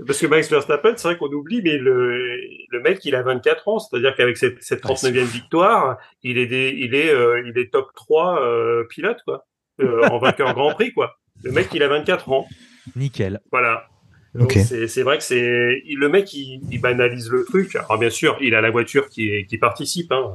[0.04, 2.38] Parce que Max Verstappen, c'est vrai qu'on oublie, mais le,
[2.70, 6.74] le mec, il a 24 ans, c'est-à-dire qu'avec cette, cette 39e victoire, il est des,
[6.76, 9.46] il est, euh, il est top 3 euh, pilote, quoi,
[9.80, 11.16] euh, en vainqueur Grand Prix, quoi.
[11.42, 12.46] Le mec, il a 24 ans.
[12.94, 13.40] Nickel.
[13.50, 13.86] Voilà.
[14.34, 14.62] Donc Ok.
[14.66, 17.74] c'est c'est vrai que c'est le mec il, il banalise le truc.
[17.76, 20.12] Alors bien sûr, il a la voiture qui qui participe.
[20.12, 20.34] Hein.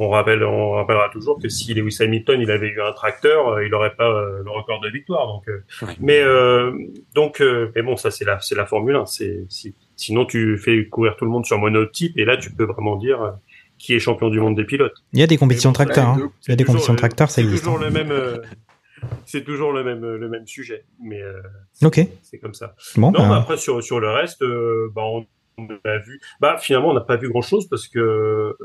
[0.00, 3.64] On rappelle on rappellera toujours que si Lewis Hamilton il avait eu un tracteur, euh,
[3.64, 5.26] il aurait pas euh, le record de victoire.
[5.28, 5.62] Donc euh,
[6.00, 6.20] mais
[7.14, 7.40] donc
[7.74, 9.06] mais bon ça c'est la c'est la Formule 1.
[9.06, 12.64] C'est si, sinon tu fais courir tout le monde sur monotype et là tu peux
[12.64, 13.34] vraiment dire
[13.78, 14.96] qui est champion du monde des pilotes.
[15.12, 16.14] Il y a des compétitions de tracteurs.
[16.16, 16.30] c'est- hein.
[16.46, 17.64] Il y a des toujours, compétitions de tracteurs, ça existe.
[17.64, 17.84] toujours hein.
[17.84, 18.12] le même.
[19.26, 20.84] c'est toujours le même le même sujet.
[21.00, 21.40] Mais euh,
[21.84, 22.00] Ok.
[22.22, 22.74] c'est comme ça.
[22.96, 25.26] Bon, non, bah, après sur sur le reste, euh, bah, on,
[25.58, 26.20] on a vu.
[26.40, 28.56] Bah finalement, on n'a pas vu grand chose parce que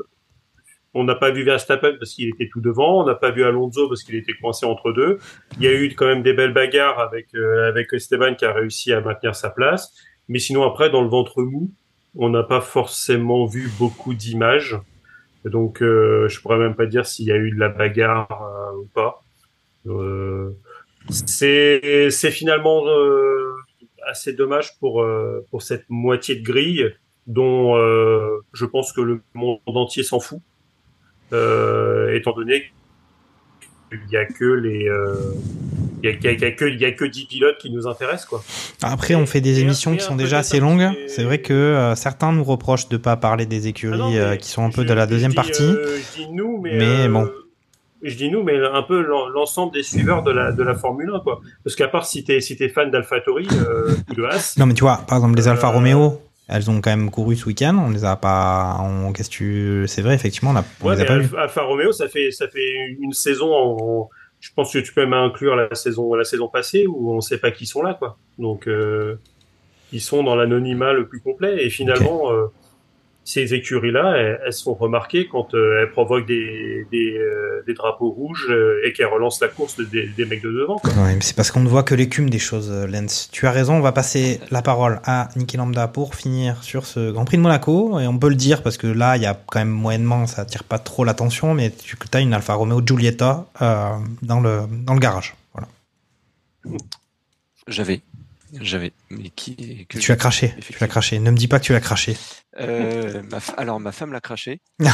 [0.94, 3.02] on n'a pas vu Verstappen parce qu'il était tout devant.
[3.02, 5.18] On n'a pas vu Alonso parce qu'il était coincé entre deux.
[5.58, 8.52] Il y a eu quand même des belles bagarres avec euh, avec Esteban qui a
[8.52, 9.94] réussi à maintenir sa place.
[10.28, 11.70] Mais sinon après, dans le ventre mou,
[12.16, 14.78] on n'a pas forcément vu beaucoup d'images.
[15.44, 18.78] Donc euh, je pourrais même pas dire s'il y a eu de la bagarre euh,
[18.78, 19.22] ou pas.
[19.86, 20.50] Euh,
[21.08, 23.54] c'est c'est finalement euh,
[24.06, 26.94] assez dommage pour euh, pour cette moitié de grille
[27.26, 27.76] dont
[28.52, 30.40] je pense que le monde entier s'en fout,
[31.32, 32.64] étant donné
[33.90, 35.14] qu'il y a que les euh,
[36.02, 38.42] il y a, a- que il y a que 10 pilotes qui nous intéressent quoi.
[38.82, 40.88] Après, on fait des Et émissions qui sont déjà assez longues.
[41.08, 44.36] C'est vrai que euh, certains nous reprochent de pas parler des écuries Ah non, euh,
[44.36, 45.62] qui sont un peu je- de la je deuxième dis, partie.
[45.62, 47.28] euh, je dis nous, mais, Mais euh, bon.
[48.02, 51.10] Je dis nous, mais un peu l'en- l'ensemble des suiveurs de la de la Formule
[51.14, 51.42] 1 quoi.
[51.64, 54.72] Parce qu'à part si t'es si t'es fan d'AlphaTauri euh, ou de Haas, Non, mais
[54.72, 57.76] tu vois, par exemple, les Alfa Euh, Romeo, elles ont quand même couru ce week-end.
[57.78, 58.78] On les a pas.
[58.82, 59.12] On...
[59.12, 59.84] Qu'est-ce que tu.
[59.86, 60.64] C'est vrai, effectivement, on, a...
[60.82, 61.14] on Ouais, les a pas.
[61.14, 63.52] Alfa, Alfa Romeo, ça fait ça fait une saison.
[63.52, 64.10] En,
[64.40, 67.38] je pense que tu peux même inclure la saison la saison passée où on sait
[67.38, 68.18] pas qui sont là, quoi.
[68.38, 69.16] Donc euh,
[69.92, 72.46] ils sont dans l'anonymat le plus complet et finalement euh,
[73.24, 77.74] ces écuries-là, elles, elles se font remarquer quand euh, elles provoquent des, des, euh, des
[77.74, 80.78] drapeaux rouges euh, et qu'elles relancent la course des, des mecs de devant.
[80.78, 80.90] Quoi.
[80.94, 83.28] Ouais, mais c'est parce qu'on ne voit que l'écume des choses, Lens.
[83.30, 87.10] Tu as raison, on va passer la parole à Niki Lambda pour finir sur ce
[87.10, 88.00] Grand Prix de Monaco.
[88.00, 90.42] Et on peut le dire parce que là, il y a quand même moyennement, ça
[90.42, 93.90] attire pas trop l'attention, mais tu as une Alfa Romeo Giulietta euh,
[94.22, 95.34] dans, le, dans le garage.
[95.54, 95.68] Voilà.
[97.68, 98.00] J'avais.
[98.60, 98.92] J'avais.
[99.10, 101.18] Mais qui que Tu as craché, tu l'as craché.
[101.18, 102.16] Ne me dis pas que tu l'as craché.
[102.58, 104.60] Euh, ma fa- Alors, ma femme l'a craché.
[104.80, 104.90] Non.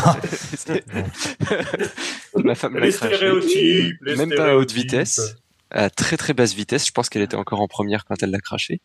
[2.44, 3.92] ma femme l'a Les craché.
[4.02, 5.36] Même pas à haute vitesse.
[5.70, 6.86] À très très basse vitesse.
[6.86, 8.80] Je pense qu'elle était encore en première quand elle l'a craché.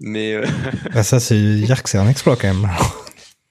[0.00, 0.46] Mais, euh,
[0.94, 2.68] Bah, ça, c'est dire que c'est un exploit quand même.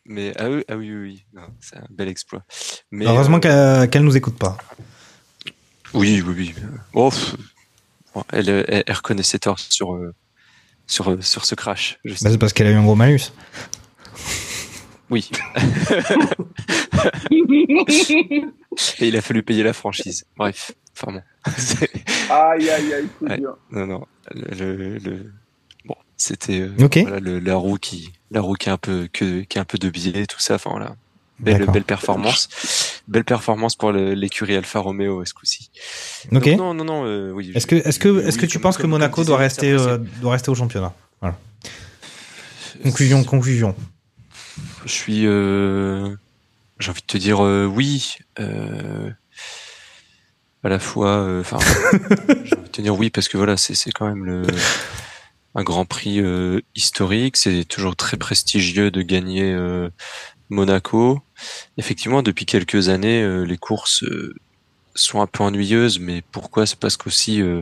[0.05, 1.25] mais ah oui, ah oui, oui, oui.
[1.33, 2.43] Non, c'est un bel exploit.
[2.91, 4.57] Mais, Heureusement euh, qu'elle qu'elle nous écoute pas.
[5.93, 6.55] Oui, oui, oui.
[6.93, 7.35] Oh, pff.
[8.13, 10.13] Bon, elle, euh, elle, elle reconnaît ses torts sur, euh,
[10.87, 11.99] sur, euh, sur ce crash.
[12.05, 13.31] Bah, c'est parce qu'elle a eu un gros malus.
[15.09, 15.29] Oui.
[18.99, 20.25] Et il a fallu payer la franchise.
[20.37, 21.21] Bref, enfin bon.
[22.33, 23.37] Aïe, aïe, aïe, Ouais.
[23.37, 23.57] dur.
[23.71, 24.05] Non, non.
[24.33, 25.31] Le, le- le-
[25.85, 26.97] Bon, c'était euh, Ok.
[26.97, 29.65] voilà, le- la roue qui, la roue qui est un peu que, qui est un
[29.65, 30.55] peu de biais, tout ça.
[30.55, 30.95] Enfin voilà.
[31.39, 32.84] Belle, belle performance.
[33.07, 35.69] Belle performance pour l'écurie Alfa Romeo ce coup-ci.
[36.31, 36.43] Ok.
[36.43, 37.05] Donc, non, non, non.
[37.05, 37.51] euh, oui.
[37.53, 40.31] Est-ce que, est-ce que, oui, est-ce que tu penses que Monaco doit rester, euh, doit
[40.33, 40.93] rester au championnat?
[41.21, 41.37] Voilà.
[42.83, 43.75] Conclusion, conclusion.
[44.85, 46.15] Je suis, euh,
[46.79, 48.17] j'ai envie de te dire euh, oui.
[48.39, 49.09] euh,
[50.63, 51.59] à la fois, euh, enfin,
[52.43, 54.41] j'ai envie de te dire oui parce que voilà, c'est c'est quand même le
[55.53, 57.37] un Grand Prix euh, historique.
[57.37, 59.89] C'est toujours très prestigieux de gagner euh,
[60.49, 61.19] Monaco.
[61.77, 64.33] Effectivement, depuis quelques années, euh, les courses euh,
[64.95, 66.65] sont un peu ennuyeuses, mais pourquoi?
[66.65, 67.61] C'est parce qu'aussi euh,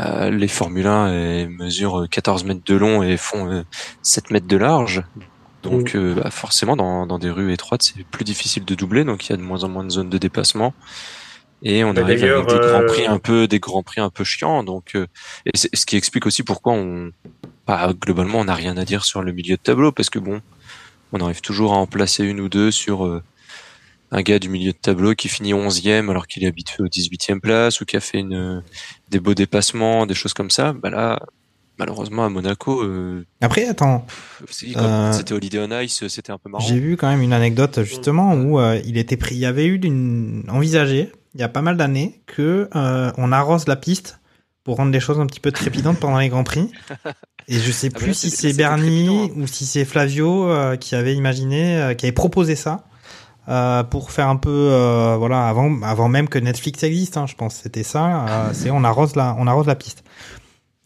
[0.00, 3.62] euh, les Formule 1 elles mesurent 14 mètres de long et font euh,
[4.02, 5.02] 7 mètres de large.
[5.62, 9.26] Donc euh, bah, forcément, dans, dans des rues étroites, c'est plus difficile de doubler, donc
[9.26, 10.74] il y a de moins en moins de zones de dépassement.
[11.62, 14.08] Et on Bah, arrive avec des grands euh, prix un peu, des grands prix un
[14.10, 14.64] peu chiants.
[14.64, 15.06] Donc, euh,
[15.44, 17.10] et ce qui explique aussi pourquoi on,
[17.66, 20.40] bah, globalement, on n'a rien à dire sur le milieu de tableau, parce que bon,
[21.12, 23.22] on arrive toujours à en placer une ou deux sur euh,
[24.10, 27.40] un gars du milieu de tableau qui finit 11e alors qu'il est habitué aux 18e
[27.40, 28.62] place ou qui a fait une,
[29.08, 30.72] des beaux dépassements, des choses comme ça.
[30.72, 31.20] Bah là,
[31.78, 34.06] malheureusement, à Monaco, euh, Après, attends,
[34.76, 36.64] Euh, c'était Holiday on Ice, c'était un peu marrant.
[36.64, 39.66] j'ai vu quand même une anecdote justement où euh, il était pris, il y avait
[39.66, 44.18] eu d'une envisagé il y a pas mal d'années que euh, on arrose la piste
[44.64, 46.70] pour rendre les choses un petit peu trépidantes pendant les grands prix.
[47.52, 49.28] Et je sais Ah plus là, si c'est Bernie hein.
[49.36, 52.84] ou si c'est Flavio euh, qui avait imaginé, euh, qui avait proposé ça.
[53.48, 57.34] euh, pour faire un peu euh, voilà avant avant même que Netflix existe hein, je
[57.34, 60.04] pense c'était ça euh, c'est on arrose la on arrose la piste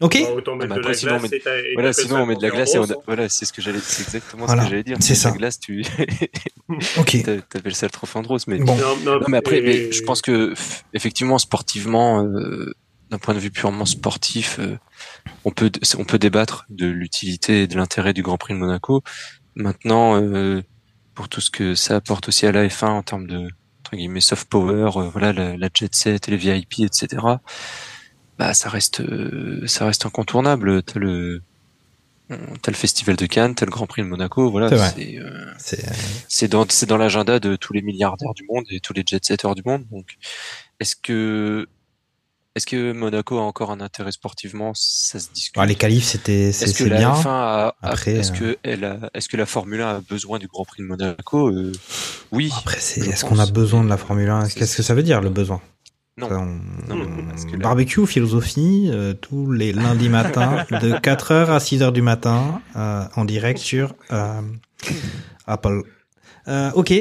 [0.01, 2.95] ok Bah, Ah, sinon, on met- de la glace et on a- hein.
[3.05, 4.97] voilà, c'est ce que j'allais, c'est exactement Voilà, ce que j'allais dire.
[5.01, 5.29] c'est ça.
[5.31, 5.83] La glace, tu,
[6.97, 9.61] ok t'a- t'appelles ça le trophée rose, mais bon Non, non, Non, mais après, et-
[9.61, 10.53] mais je pense que
[10.93, 12.73] effectivement, sportivement, euh,
[13.11, 14.77] d'un point de vue purement sportif, euh,
[15.43, 19.03] on peut on peut débattre de l'utilité et de l'intérêt du Grand Prix de Monaco.
[19.55, 20.61] Maintenant, euh,
[21.13, 23.49] pour tout ce que ça apporte aussi à la F1 en termes de
[23.81, 27.21] entre guillemets soft power, euh, voilà, la, la jet set et les VIP, etc.
[28.37, 30.83] Bah, ça reste euh, ça reste incontournable.
[30.83, 31.41] T'as le
[32.27, 34.69] T'as le festival de Cannes, t'as le Grand Prix de Monaco, voilà,
[35.59, 35.83] C'est
[36.27, 39.53] c'est dans c'est dans l'agenda de tous les milliardaires du monde et tous les jet-setters
[39.53, 39.85] du monde.
[39.91, 40.17] Donc,
[40.79, 41.67] est-ce que
[42.55, 44.71] est-ce que Monaco a encore un intérêt sportivement?
[44.75, 45.55] Ça se discute.
[45.57, 48.97] Ah, les qualifs c'était c'est bien F1 a, a- Après, est-ce euh, que elle a,
[49.13, 51.49] est-ce que la Formule 1 a besoin du Grand Prix de Monaco?
[51.49, 51.71] Euh,
[52.31, 52.51] Oui.
[52.57, 55.21] après est-ce qu'on a besoin de la Formule 1 C'est- qu'est-ce que ça veut dire
[55.21, 55.61] le besoin?
[56.17, 56.29] Non.
[56.29, 60.91] Ça, on- Non, mais parce que là- Barbecue, philosophie, euh, tous les lundis matins, de
[61.01, 64.39] 4h à 6h du matin, euh, en direct sur euh,
[65.45, 65.81] Apple.
[66.47, 66.93] Euh, ok,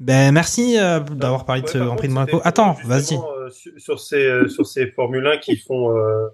[0.00, 2.40] ben merci euh, d'avoir parlé de ce Grand Prix de Monaco.
[2.44, 3.16] Attends, vas-y.
[3.50, 6.26] Sur, ces euh, sur ces Formule 1 qui font euh,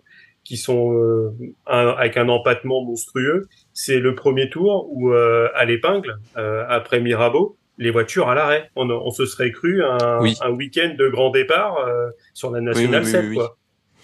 [0.44, 1.30] qui sont euh,
[1.66, 7.00] un- avec un empattement monstrueux, c'est le premier tour où euh, à l'épingle euh, après
[7.00, 8.68] Mirabeau, les voitures à l'arrêt.
[8.76, 10.34] On, on se serait cru un, Oui.
[10.42, 13.36] un week-end de grand départ euh, sur la nationale oui, oui, 7 oui, oui.
[13.36, 13.56] quoi.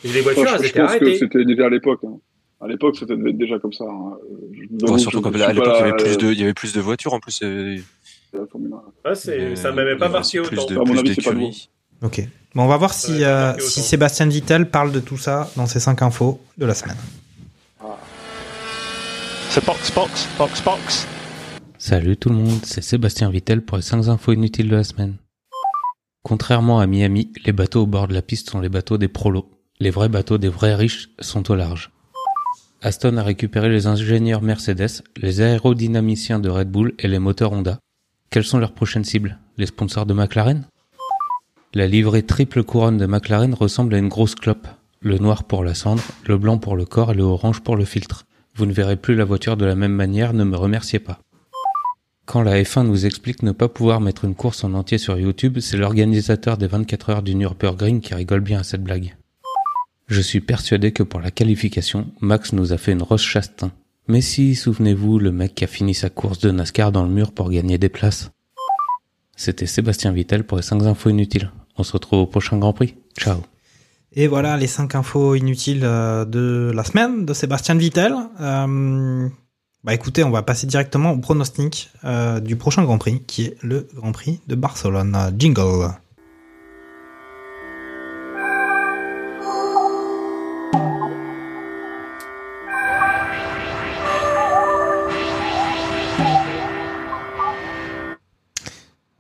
[0.05, 1.19] Et les voitures Moi, elles étaient pense que arrêtées.
[1.19, 2.01] c'était déjà à l'époque.
[2.05, 2.19] hein.
[2.61, 3.85] À l'époque, c'était devait être déjà comme ça.
[3.85, 4.17] hein.
[4.71, 7.15] Bon, surtout qu'à l'époque, il y avait plus de, il y avait plus de voitures
[7.15, 7.41] en plus.
[7.43, 7.77] euh,
[8.33, 8.83] la Formule 1.
[9.05, 10.67] Ah, c'est euh, ça m'avait pas marqué autant.
[10.67, 11.69] de, À mon plus avis, c'est pas d'écuries.
[12.03, 12.21] Ok.
[12.59, 13.83] Bon, on va voir si, euh, si.
[13.83, 16.97] Sébastien Vittel parle de tout ça dans ses 5 infos de la semaine.
[19.51, 21.07] So box, box, box, box.
[21.79, 25.19] Salut tout le monde, c'est Sébastien Vittel pour les 5 infos inutiles de la semaine.
[26.25, 29.49] Contrairement à Miami, les bateaux au bord de la piste sont les bateaux des prolos.
[29.79, 31.93] Les vrais bateaux des vrais riches sont au large.
[32.83, 37.79] Aston a récupéré les ingénieurs Mercedes, les aérodynamiciens de Red Bull et les moteurs Honda.
[38.31, 39.39] Quelles sont leurs prochaines cibles?
[39.59, 40.67] Les sponsors de McLaren?
[41.75, 44.67] La livrée triple couronne de McLaren ressemble à une grosse clope.
[45.01, 47.85] Le noir pour la cendre, le blanc pour le corps et le orange pour le
[47.85, 48.25] filtre.
[48.57, 51.21] Vous ne verrez plus la voiture de la même manière, ne me remerciez pas.
[52.25, 55.59] Quand la F1 nous explique ne pas pouvoir mettre une course en entier sur YouTube,
[55.61, 59.17] c'est l'organisateur des 24 heures du Nürburgring qui rigole bien à cette blague.
[60.07, 63.73] Je suis persuadé que pour la qualification, Max nous a fait une roche chastain.
[64.09, 67.33] Mais si, souvenez-vous, le mec qui a fini sa course de NASCAR dans le mur
[67.33, 68.31] pour gagner des places.
[69.39, 71.53] C'était Sébastien Vittel pour les 5 infos inutiles.
[71.77, 72.97] On se retrouve au prochain Grand Prix.
[73.17, 73.37] Ciao.
[74.13, 78.17] Et voilà les 5 infos inutiles euh, de la semaine de Sébastien Vittel.
[78.41, 79.29] Euh,
[79.85, 83.57] bah écoutez, on va passer directement au pronostic euh, du prochain Grand Prix, qui est
[83.63, 85.17] le Grand Prix de Barcelone.
[85.39, 85.93] Jingle.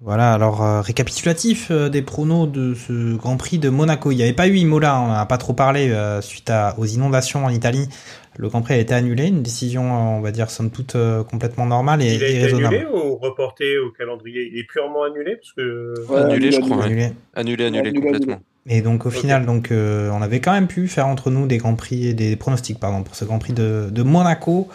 [0.01, 4.12] Voilà, alors euh, récapitulatif euh, des pronos de ce Grand Prix de Monaco.
[4.12, 6.85] Il n'y avait pas eu Imola, on n'a pas trop parlé euh, suite à, aux
[6.87, 7.89] inondations en Italie.
[8.37, 9.83] Le Grand Prix a été annulé, une décision,
[10.16, 10.97] on va dire, somme toute
[11.29, 12.77] complètement normale et, Il a et été raisonnable.
[12.77, 14.49] annulé ou reporté au calendrier?
[14.53, 15.95] Il est purement annulé parce que...
[16.16, 16.77] annulé, je crois.
[16.77, 16.85] ouais.
[16.85, 17.12] Annulé.
[17.35, 18.41] Annulé, annulé, complètement.
[18.69, 21.57] Et donc au final, donc euh, on avait quand même pu faire entre nous des
[21.57, 24.69] grands prix, des pronostics pardon pour ce Grand Prix de, de Monaco.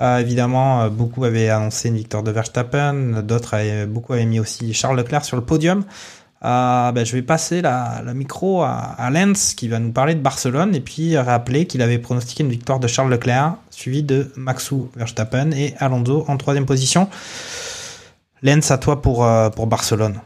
[0.00, 4.38] Euh, évidemment, euh, beaucoup avaient annoncé une victoire de Verstappen, d'autres avaient beaucoup avaient mis
[4.40, 5.84] aussi Charles Leclerc sur le podium.
[6.44, 10.20] Euh, ben, je vais passer la, micro à, à Lens qui va nous parler de
[10.20, 14.90] Barcelone et puis rappeler qu'il avait pronostiqué une victoire de Charles Leclerc suivi de Maxou
[14.96, 17.08] Verstappen et Alonso en troisième position.
[18.42, 20.20] Lens, à toi pour, euh, pour Barcelone.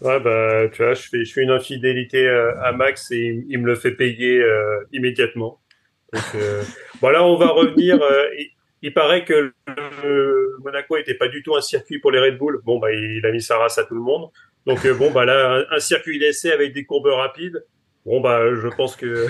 [0.00, 3.66] Ouais, bah, tu vois, je fais, je une infidélité euh, à Max et il, me
[3.66, 5.60] le fait payer euh, immédiatement.
[6.14, 6.62] Donc, euh,
[7.00, 8.00] voilà, on va revenir.
[8.00, 8.26] euh,
[8.82, 12.60] il, paraît que le Monaco était pas du tout un circuit pour les Red Bull.
[12.64, 14.30] Bon, bah, il a mis sa race à tout le monde.
[14.66, 17.64] Donc, euh, bon, bah, là, un, circuit d'essai avec des courbes rapides.
[18.06, 19.26] Bon, bah, je pense que,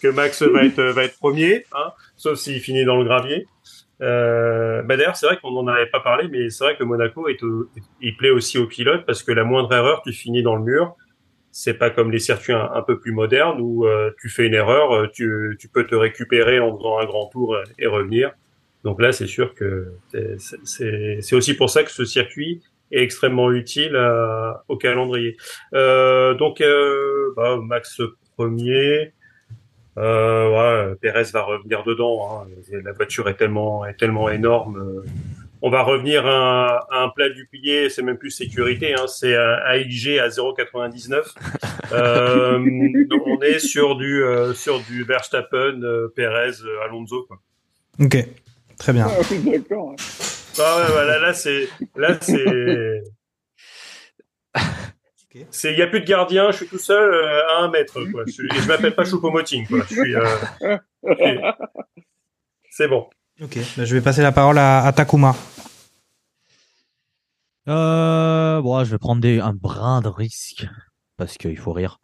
[0.00, 3.46] que, Max va être, va être premier, hein, sauf s'il finit dans le gravier.
[4.00, 7.28] Euh, bah d'ailleurs, c'est vrai qu'on n'en avait pas parlé, mais c'est vrai que Monaco
[7.28, 7.38] est
[8.00, 10.96] il plaît aussi aux pilotes parce que la moindre erreur, tu finis dans le mur.
[11.56, 14.90] C'est pas comme les circuits un, peu plus modernes où euh, tu fais une erreur,
[14.90, 18.32] euh, tu, tu peux te récupérer en faisant un grand tour et revenir.
[18.82, 19.92] Donc là, c'est sûr que
[20.66, 22.60] c'est- aussi pour ça que ce circuit
[22.90, 25.36] est extrêmement utile à- au calendrier.
[25.74, 28.02] Euh, donc, euh, bah, Max
[28.36, 29.12] premier.
[29.96, 32.42] Euh, ouais, Pérez va revenir dedans.
[32.42, 32.48] Hein.
[32.82, 35.04] La voiture est tellement, est tellement énorme.
[35.64, 35.66] Euh.
[35.66, 36.30] On va revenir à,
[36.90, 37.88] un- à un plat du pied.
[37.88, 38.94] C'est même plus sécurité.
[38.94, 39.06] Hein.
[39.06, 41.34] C'est un AIG à 0,99.
[41.92, 42.58] Euh,
[43.08, 47.24] donc on est sur du, euh, sur du Verstappen, euh, Pérez, euh, Alonso.
[47.26, 47.38] Quoi.
[48.00, 48.16] Ok,
[48.78, 49.06] très bien.
[49.08, 49.94] Ah d'accord.
[50.58, 53.02] Ah ouais, voilà, là c'est, là c'est.
[55.50, 57.98] C'est, il y a plus de gardien, je suis tout seul euh, à un mètre,
[58.12, 58.22] quoi.
[58.26, 59.66] Je, et je m'appelle pas Choupo-Moting,
[60.62, 60.78] euh,
[62.70, 63.08] C'est bon.
[63.42, 65.34] Ok, bah, je vais passer la parole à, à Takuma.
[67.68, 70.68] Euh, bon, je vais prendre un brin de risque
[71.16, 71.98] parce qu'il faut rire.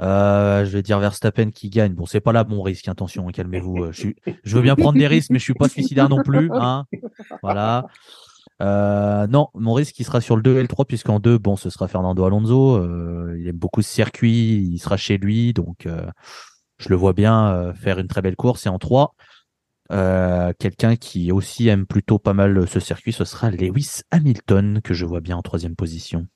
[0.00, 1.94] Euh, je vais dire Verstappen qui gagne.
[1.94, 3.84] Bon, c'est pas là mon risque, attention, hein, calmez-vous.
[3.84, 6.84] euh, Je, veux bien prendre des risques, mais je suis pas suicidaire non plus, hein.
[7.42, 7.86] Voilà.
[8.62, 11.56] Euh, non, mon risque il sera sur le 2 et le 3 puisqu'en 2, bon,
[11.56, 12.76] ce sera Fernando Alonso.
[12.76, 15.86] Euh, il aime beaucoup ce circuit, il sera chez lui, donc
[16.78, 18.66] je le vois bien faire une très belle course.
[18.66, 19.14] Et en 3,
[19.92, 24.94] euh, quelqu'un qui aussi aime plutôt pas mal ce circuit, ce sera Lewis Hamilton que
[24.94, 26.26] je vois bien en troisième position.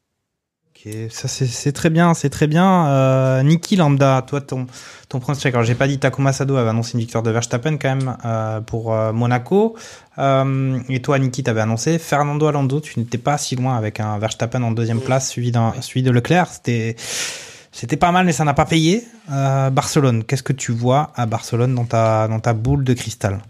[0.86, 2.86] Ok, ça c'est très bien, c'est très bien.
[2.86, 4.66] Euh, Niki Lambda, toi ton
[5.08, 5.52] ton pronostic.
[5.52, 8.60] Alors j'ai pas dit Takuma Sado avait annoncé une victoire de Verstappen quand même euh,
[8.60, 9.76] pour euh, Monaco.
[10.18, 12.80] Euh, et toi Niki t'avais annoncé Fernando Alonso.
[12.80, 16.12] Tu n'étais pas si loin avec un Verstappen en deuxième place suivi d'un suivi de
[16.12, 16.46] Leclerc.
[16.46, 16.94] C'était
[17.78, 19.06] c'était pas mal mais ça n'a pas payé.
[19.30, 23.40] Euh, Barcelone, qu'est-ce que tu vois à Barcelone dans ta dans ta boule de cristal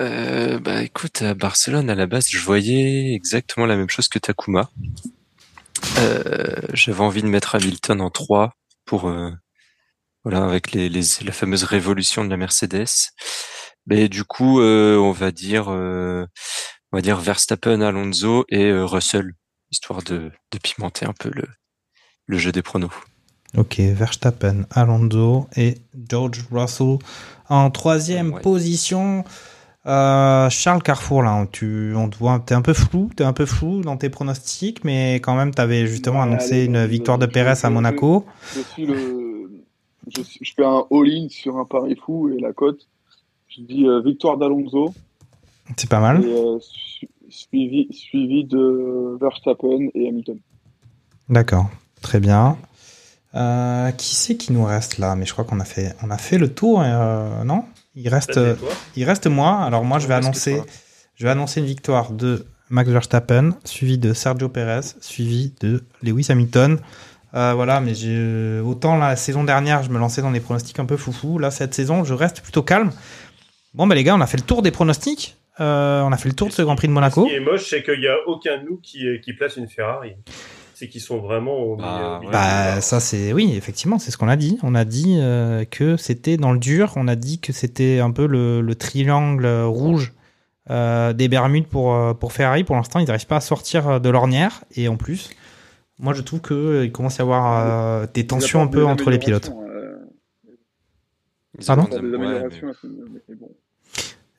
[0.00, 4.18] Euh, bah écoute, à Barcelone, à la base, je voyais exactement la même chose que
[4.18, 4.68] Takuma.
[5.98, 8.54] Euh, J'avais envie de mettre Hamilton en 3
[8.84, 9.02] pour
[10.24, 13.12] voilà avec la fameuse révolution de la Mercedes.
[13.86, 15.70] Mais du coup, on va dire
[17.20, 19.30] Verstappen, Alonso et Russell,
[19.70, 21.30] histoire de, de pimenter un peu
[22.26, 22.90] le jeu des pronos.
[23.56, 25.76] Ok, Verstappen, Alonso et
[26.08, 26.98] George Russell
[27.48, 28.40] en troisième Ouais.
[28.42, 29.24] position.
[29.86, 33.46] Euh, Charles Carrefour, là, tu, on te voit, t'es un peu flou, t'es un peu
[33.46, 37.16] flou dans tes pronostics, mais quand même, t'avais justement Ouais, annoncé allez, une je- victoire
[37.16, 38.26] de Pérez à Monaco.
[38.54, 39.50] Je suis le.
[40.14, 42.86] Je, suis- je fais un all-in sur un pari fou et la cote.
[43.48, 44.92] Je dis euh, victoire d'Alonso.
[45.76, 46.22] C'est pas mal.
[46.22, 50.38] Et, euh, su- suivi, suivi de Verstappen et Hamilton.
[51.30, 51.70] D'accord,
[52.02, 52.58] très bien.
[53.38, 55.14] Euh, qui c'est qui nous reste là?
[55.14, 57.64] Mais je crois qu'on a fait, on a fait le tour, euh, non?
[57.94, 58.68] Il reste, toi.
[58.96, 59.60] il reste moi.
[59.60, 60.60] Alors moi, je vais annoncer,
[61.14, 66.26] je vais annoncer une victoire de Max Verstappen, suivi de Sergio Perez, suivi de Lewis
[66.30, 66.78] Hamilton.
[67.34, 67.92] Euh, voilà, mais
[68.60, 71.38] autant la saison dernière, je me lançais dans des pronostics un peu foufou.
[71.38, 72.90] Là, cette saison, je reste plutôt calme.
[73.74, 75.36] Bon, bah les gars, on a fait le tour des pronostics.
[75.60, 77.24] Euh, on a fait le tour de ce Grand Prix de Monaco.
[77.24, 79.68] Ce qui est moche, c'est qu'il n'y a aucun de nous qui, qui place une
[79.68, 80.12] Ferrari.
[80.78, 81.88] C'est qu'ils sont vraiment au milieu.
[81.88, 84.60] au milieu Bah ça c'est oui effectivement c'est ce qu'on a dit.
[84.62, 86.92] On a dit euh, que c'était dans le dur.
[86.94, 90.12] On a dit que c'était un peu le, le triangle rouge
[90.70, 92.62] euh, des Bermudes pour euh, pour Ferrari.
[92.62, 95.30] Pour l'instant ils n'arrivent pas à sortir de l'ornière et en plus
[95.98, 99.10] moi je trouve que il commence à y avoir euh, des tensions un peu entre
[99.10, 99.50] les pilotes.
[101.66, 101.88] Pardon.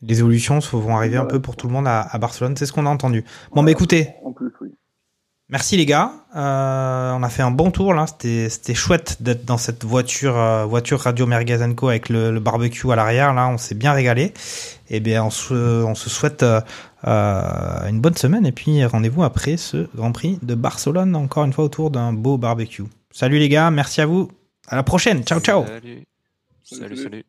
[0.02, 2.56] Les évolutions vont arriver un peu pour tout le monde à, à Barcelone.
[2.56, 3.26] C'est ce qu'on a entendu.
[3.54, 4.12] Bon bah écoutez.
[4.24, 4.70] En plus, oui.
[5.50, 9.58] Merci les gars, Euh, on a fait un bon tour là, c'était chouette d'être dans
[9.58, 13.74] cette voiture euh, voiture Radio Merguez Co avec le, barbecue à l'arrière là, on s'est
[13.74, 14.32] bien régalé.
[14.92, 16.62] Et bien on se souhaite euh,
[17.90, 21.66] une bonne semaine et puis rendez-vous après ce Grand Prix de Barcelone encore une fois
[21.66, 22.84] autour d'un beau barbecue.
[23.10, 24.30] Salut les gars, merci à vous,
[24.68, 25.66] à la prochaine, ciao ciao.
[25.66, 26.04] Salut.
[26.64, 27.26] Salut, salut.